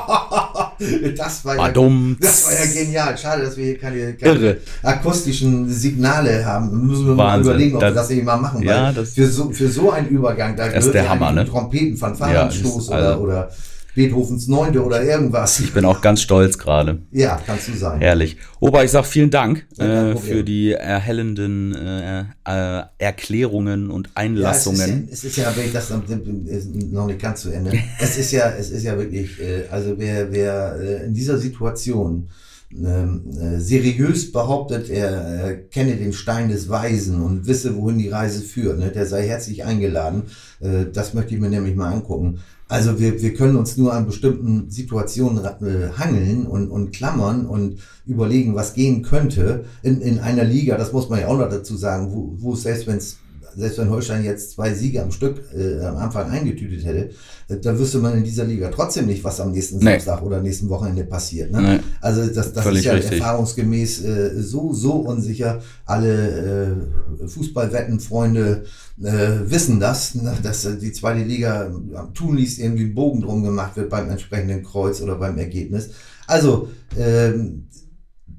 Das 1.15 1.45
war, 1.45 1.57
ja, 1.57 1.63
Badum. 1.65 2.17
das 2.23 2.47
war 2.47 2.53
ja 2.55 2.73
genial. 2.73 3.19
Schade, 3.19 3.43
dass 3.43 3.55
wir 3.59 3.67
hier 3.67 3.79
keine, 3.79 4.15
keine 4.15 4.35
Irre. 4.35 4.57
akustischen 4.83 5.69
Signale 5.69 6.43
haben. 6.47 6.87
Müssen 6.87 7.07
wir 7.07 7.15
mal 7.15 7.39
überlegen, 7.39 7.77
ob 7.77 7.83
wir 7.83 7.89
Das- 7.89 8.09
das 8.09 8.09
nicht 8.17 8.25
mal 8.25 8.39
machen. 8.39 8.63
Ja, 8.63 8.85
weil 8.87 8.95
das- 8.95 9.11
für, 9.13 9.27
so, 9.29 9.51
für 9.51 9.69
so 9.69 9.91
einen 9.91 10.09
Übergang, 10.09 10.57
da 10.57 10.69
Das 10.71 10.87
ist 10.87 10.95
der 10.95 11.03
ja 11.05 11.11
Hammer, 11.11 11.33
ne? 11.33 11.45
Trompeten, 11.47 11.97
Ja, 11.97 11.99
Fanfarenstoß 11.99 12.75
das 12.77 12.83
ist- 12.85 12.89
oder, 12.89 12.97
also- 13.11 13.21
oder 13.23 13.51
Beethovens 13.95 14.47
Neunte 14.49 14.85
oder 14.85 15.03
irgendwas. 15.03 15.61
Ich 15.61 15.73
bin 15.73 15.85
auch 15.85 16.01
ganz 16.01 16.23
stolz 16.23 16.59
gerade. 16.59 16.99
Ja, 17.13 17.41
kannst 17.45 17.69
du 17.69 17.73
sein. 17.75 18.01
Herrlich. 18.01 18.37
Opa, 18.61 18.85
ich 18.85 18.91
sag 18.91 19.05
vielen 19.07 19.31
Dank 19.31 19.67
Ja, 19.77 20.11
äh, 20.11 20.17
für 20.17 20.45
die 20.45 20.73
erhellenden 20.73 21.75
äh, 21.75 22.25
äh, 22.45 22.83
Erklärungen 22.99 23.91
und 23.91 24.09
Ja, 24.09 24.11
es, 24.11 24.17
ist 24.17 24.17
ja, 24.17 24.23
Einlassungen. 24.23 25.09
es 25.11 25.25
ist 25.25 25.37
ja, 25.37 25.53
wenn 25.57 25.67
ich 25.67 25.73
das 25.73 25.91
ist 25.91 26.75
noch 26.93 27.07
nicht 27.07 27.21
ganz 27.21 27.43
zu 27.43 27.51
Ende. 27.51 27.73
Es 28.01 28.17
ist 28.17 28.33
ja, 28.33 28.51
es 28.51 28.71
ist 28.71 28.83
ja 28.85 28.97
wirklich, 28.97 29.41
äh, 29.41 29.65
also 29.71 29.95
wer, 29.97 30.33
wer 30.33 30.77
äh, 30.81 31.05
in 31.07 31.15
dieser 31.15 31.39
Situation 31.39 32.29
ähm, 32.73 33.23
äh, 33.37 33.59
seriös 33.59 34.31
behauptet, 34.31 34.91
er, 34.91 35.11
er 35.11 35.57
kenne 35.57 35.97
den 35.97 36.13
Stein 36.13 36.49
des 36.51 36.69
Weisen 36.69 37.21
und 37.21 37.47
wisse, 37.47 37.77
wohin 37.77 37.99
die 37.99 38.09
Reise 38.09 38.43
führt, 38.43 38.79
ne, 38.79 38.91
der 38.91 39.07
sei 39.07 39.27
herzlich 39.27 39.65
eingeladen. 39.65 40.23
Äh, 40.61 40.87
das 40.93 41.15
möchte 41.15 41.35
ich 41.35 41.41
mir 41.41 41.51
nämlich 41.51 41.75
mal 41.75 41.93
angucken. 41.93 42.41
Also 42.69 43.01
wir, 43.01 43.21
wir 43.21 43.35
können 43.35 43.57
uns 43.57 43.77
nur 43.77 43.93
an 43.93 44.07
bestimmten 44.07 44.71
Situationen 44.71 45.45
äh, 45.45 45.91
hangeln 45.99 46.47
und, 46.47 46.71
und 46.71 46.93
klammern 46.93 47.47
und 47.47 47.81
überlegen, 48.07 48.55
was 48.55 48.75
gehen 48.75 49.03
könnte 49.03 49.65
in, 49.83 50.01
in 50.01 50.21
einer 50.21 50.45
Liga, 50.45 50.77
das 50.77 50.93
muss 50.93 51.09
man 51.09 51.21
ja 51.21 51.27
auch 51.29 51.39
noch 51.39 51.51
dazu 51.51 51.77
sagen, 51.77 52.13
wo, 52.13 52.35
wo 52.39 52.55
selbst 52.55 52.87
wenn 52.87 52.99
es 52.99 53.19
selbst 53.57 53.79
wenn 53.79 53.91
Holstein 53.91 54.25
jetzt 54.25 54.53
zwei 54.53 54.73
Siege 54.75 55.03
am 55.03 55.11
Stück 55.11 55.43
äh, 55.55 55.85
am 55.85 55.97
Anfang 55.97 56.31
eingetütet 56.31 56.85
hätte, 56.85 57.11
äh, 57.49 57.57
da 57.61 57.79
wüsste 57.79 57.99
man 57.99 58.17
in 58.17 58.25
dieser 58.25 58.45
Liga 58.45 58.71
trotzdem 58.71 59.07
nicht, 59.07 59.23
was 59.25 59.41
am 59.41 59.53
nächsten 59.53 59.79
Nee. 59.79 59.93
Samstag 59.93 60.23
oder 60.23 60.41
nächsten 60.41 60.69
Wochenende 60.69 61.05
passiert. 61.05 61.51
Ne? 61.51 61.61
Nee. 61.61 61.81
Also 62.01 62.27
das, 62.27 62.53
das 62.53 62.63
Völlig 62.63 62.81
ist 62.81 62.85
ja 62.87 62.93
richtig. 62.93 63.21
erfahrungsgemäß 63.21 64.05
äh, 64.05 64.43
so, 64.43 64.73
so 64.73 64.93
unsicher. 64.93 65.61
Alle 65.87 66.77
äh, 67.23 67.29
Fußballwettenfreunde 67.29 68.65
äh, 69.03 69.29
wissen 69.45 69.81
das, 69.81 70.15
ne? 70.15 70.35
dass 70.43 70.65
äh, 70.65 70.77
die 70.77 70.93
zweite 70.93 71.23
Liga 71.25 71.71
am 71.95 72.15
tunlichst 72.15 72.59
irgendwie 72.59 72.85
ein 72.85 72.95
Bogen 72.95 73.23
drum 73.23 73.43
gemacht 73.43 73.77
wird 73.77 73.91
beim 73.91 74.09
entsprechenden 74.11 74.63
Kreuz 74.63 75.01
oder 75.01 75.17
beim 75.17 75.39
Ergebnis. 75.39 75.91
Also 76.27 76.69
ähm, 76.99 77.67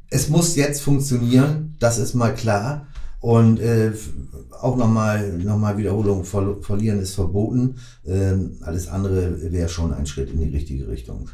es 0.09 0.29
muss 0.29 0.55
jetzt 0.55 0.81
funktionieren, 0.81 1.75
das 1.79 1.97
ist 1.97 2.13
mal 2.13 2.33
klar. 2.33 2.87
Und 3.21 3.59
äh, 3.59 3.91
auch 4.61 4.75
nochmal 4.75 5.31
noch 5.37 5.57
mal 5.57 5.77
Wiederholung, 5.77 6.25
ver 6.25 6.57
verlieren 6.61 6.99
ist 6.99 7.13
verboten. 7.13 7.75
Ähm, 8.05 8.57
alles 8.61 8.87
andere 8.87 9.51
wäre 9.51 9.69
schon 9.69 9.93
ein 9.93 10.07
Schritt 10.07 10.31
in 10.31 10.39
die 10.39 10.49
richtige 10.49 10.87
Richtung. 10.87 11.29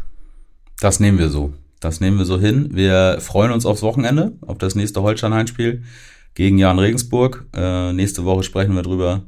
Das 0.80 1.00
nehmen 1.00 1.17
wir 1.17 1.30
so. 1.30 1.54
Das 1.80 2.02
nehmen 2.02 2.17
wir 2.17 2.26
so 2.26 2.39
hin. 2.39 2.69
Wir 2.73 3.17
freuen 3.21 3.52
uns 3.52 3.65
aufs 3.65 3.84
Wochenende, 3.84 4.34
auf 4.41 4.58
das 4.58 4.76
nächste 4.76 5.02
Holstein-Heimspiel 5.02 5.84
gegen 6.34 6.58
Jan 6.58 6.80
Regensburg. 6.80 7.45
Äh, 7.56 7.93
nächste 7.93 8.26
Woche 8.26 8.43
sprechen 8.43 8.76
wir 8.76 8.84
drüber, 8.84 9.23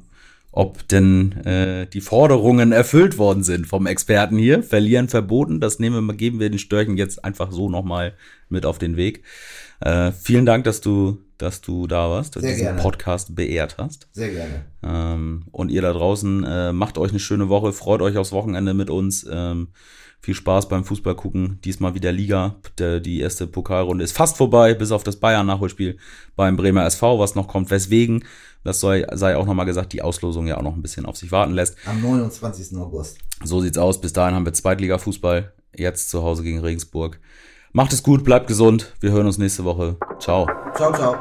ob 0.51 0.87
denn 0.87 1.31
äh, 1.45 1.87
die 1.87 2.01
Forderungen 2.01 2.71
erfüllt 2.71 3.17
worden 3.17 3.43
sind 3.43 3.67
vom 3.67 3.85
Experten 3.85 4.37
hier. 4.37 4.63
Verlieren 4.63 5.07
verboten. 5.07 5.59
Das 5.59 5.79
nehmen 5.79 6.05
wir, 6.07 6.15
geben 6.15 6.39
wir 6.39 6.49
den 6.49 6.59
Störchen 6.59 6.97
jetzt 6.97 7.23
einfach 7.23 7.51
so 7.51 7.69
nochmal 7.69 8.13
mit 8.49 8.65
auf 8.65 8.79
den 8.79 8.97
Weg. 8.97 9.23
Äh, 9.79 10.11
vielen 10.11 10.45
Dank, 10.45 10.65
dass 10.65 10.81
du 10.81 11.19
dass 11.39 11.61
du 11.61 11.87
da 11.87 12.09
warst, 12.09 12.35
Sehr 12.35 12.43
diesen 12.43 12.63
gerne. 12.63 12.81
Podcast 12.81 13.33
beehrt 13.35 13.77
hast. 13.77 14.07
Sehr 14.11 14.29
gerne. 14.29 14.65
Ähm, 14.83 15.45
und 15.51 15.69
ihr 15.71 15.81
da 15.81 15.93
draußen, 15.93 16.43
äh, 16.43 16.73
macht 16.73 16.97
euch 16.97 17.09
eine 17.09 17.19
schöne 17.19 17.49
Woche, 17.49 17.73
freut 17.73 18.01
euch 18.01 18.17
aufs 18.17 18.31
Wochenende 18.31 18.73
mit 18.73 18.89
uns. 18.89 19.25
Ähm, 19.29 19.69
viel 20.21 20.33
Spaß 20.33 20.67
beim 20.67 20.83
Fußball 20.83 21.15
gucken. 21.15 21.59
Diesmal 21.63 21.95
wieder 21.95 22.11
Liga. 22.11 22.55
Der, 22.77 22.99
die 22.99 23.21
erste 23.21 23.47
Pokalrunde 23.47 24.03
ist 24.03 24.11
fast 24.15 24.35
vorbei, 24.35 24.73
bis 24.73 24.91
auf 24.91 25.03
das 25.03 25.15
Bayern-Nachholspiel 25.15 25.97
beim 26.35 26.57
Bremer 26.57 26.85
SV, 26.85 27.19
was 27.19 27.35
noch 27.35 27.47
kommt. 27.47 27.71
Weswegen, 27.71 28.25
das 28.65 28.81
sei, 28.81 29.07
sei 29.13 29.37
auch 29.37 29.45
nochmal 29.45 29.65
gesagt, 29.65 29.93
die 29.93 30.01
Auslosung 30.01 30.45
ja 30.45 30.57
auch 30.57 30.61
noch 30.61 30.75
ein 30.75 30.81
bisschen 30.81 31.05
auf 31.05 31.15
sich 31.15 31.31
warten 31.31 31.53
lässt. 31.53 31.77
Am 31.85 32.01
29. 32.01 32.77
August. 32.77 33.17
So 33.45 33.61
sieht's 33.61 33.77
aus. 33.77 34.01
Bis 34.01 34.11
dahin 34.11 34.35
haben 34.35 34.45
wir 34.45 34.53
Zweitliga-Fußball. 34.53 35.53
Jetzt 35.73 36.09
zu 36.09 36.21
Hause 36.21 36.43
gegen 36.43 36.59
Regensburg. 36.59 37.21
Macht 37.71 37.93
es 37.93 38.01
gut, 38.01 38.23
bleibt 38.23 38.47
gesund. 38.47 38.93
Wir 38.99 39.11
hören 39.11 39.27
uns 39.27 39.37
nächste 39.37 39.63
Woche. 39.63 39.95
Ciao. 40.17 40.47
Ciao, 40.73 40.91
ciao. 40.91 41.15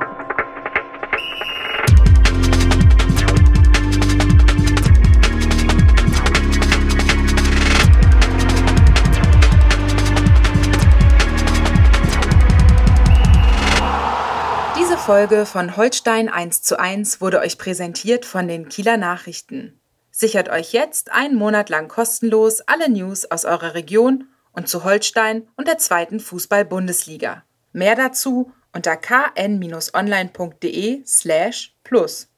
Diese 14.78 14.96
Folge 14.96 15.44
von 15.44 15.76
Holstein 15.76 16.30
1 16.30 16.62
zu 16.62 16.80
1 16.80 17.20
wurde 17.20 17.40
euch 17.40 17.59
präsentiert 17.59 18.24
von 18.24 18.49
den 18.49 18.70
Kieler 18.70 18.96
Nachrichten. 18.96 19.78
Sichert 20.11 20.49
euch 20.49 20.72
jetzt 20.72 21.12
einen 21.12 21.34
Monat 21.34 21.68
lang 21.68 21.88
kostenlos 21.88 22.62
alle 22.62 22.90
News 22.90 23.30
aus 23.30 23.44
eurer 23.44 23.74
Region 23.74 24.28
und 24.59 24.68
zu 24.68 24.84
Holstein 24.84 25.48
und 25.56 25.66
der 25.68 25.78
zweiten 25.78 26.20
Fußball-Bundesliga. 26.20 27.44
Mehr 27.72 27.94
dazu 27.94 28.52
unter 28.72 28.96
kn-online.de 28.96 29.86
slash 31.06 31.76
plus. 31.84 32.28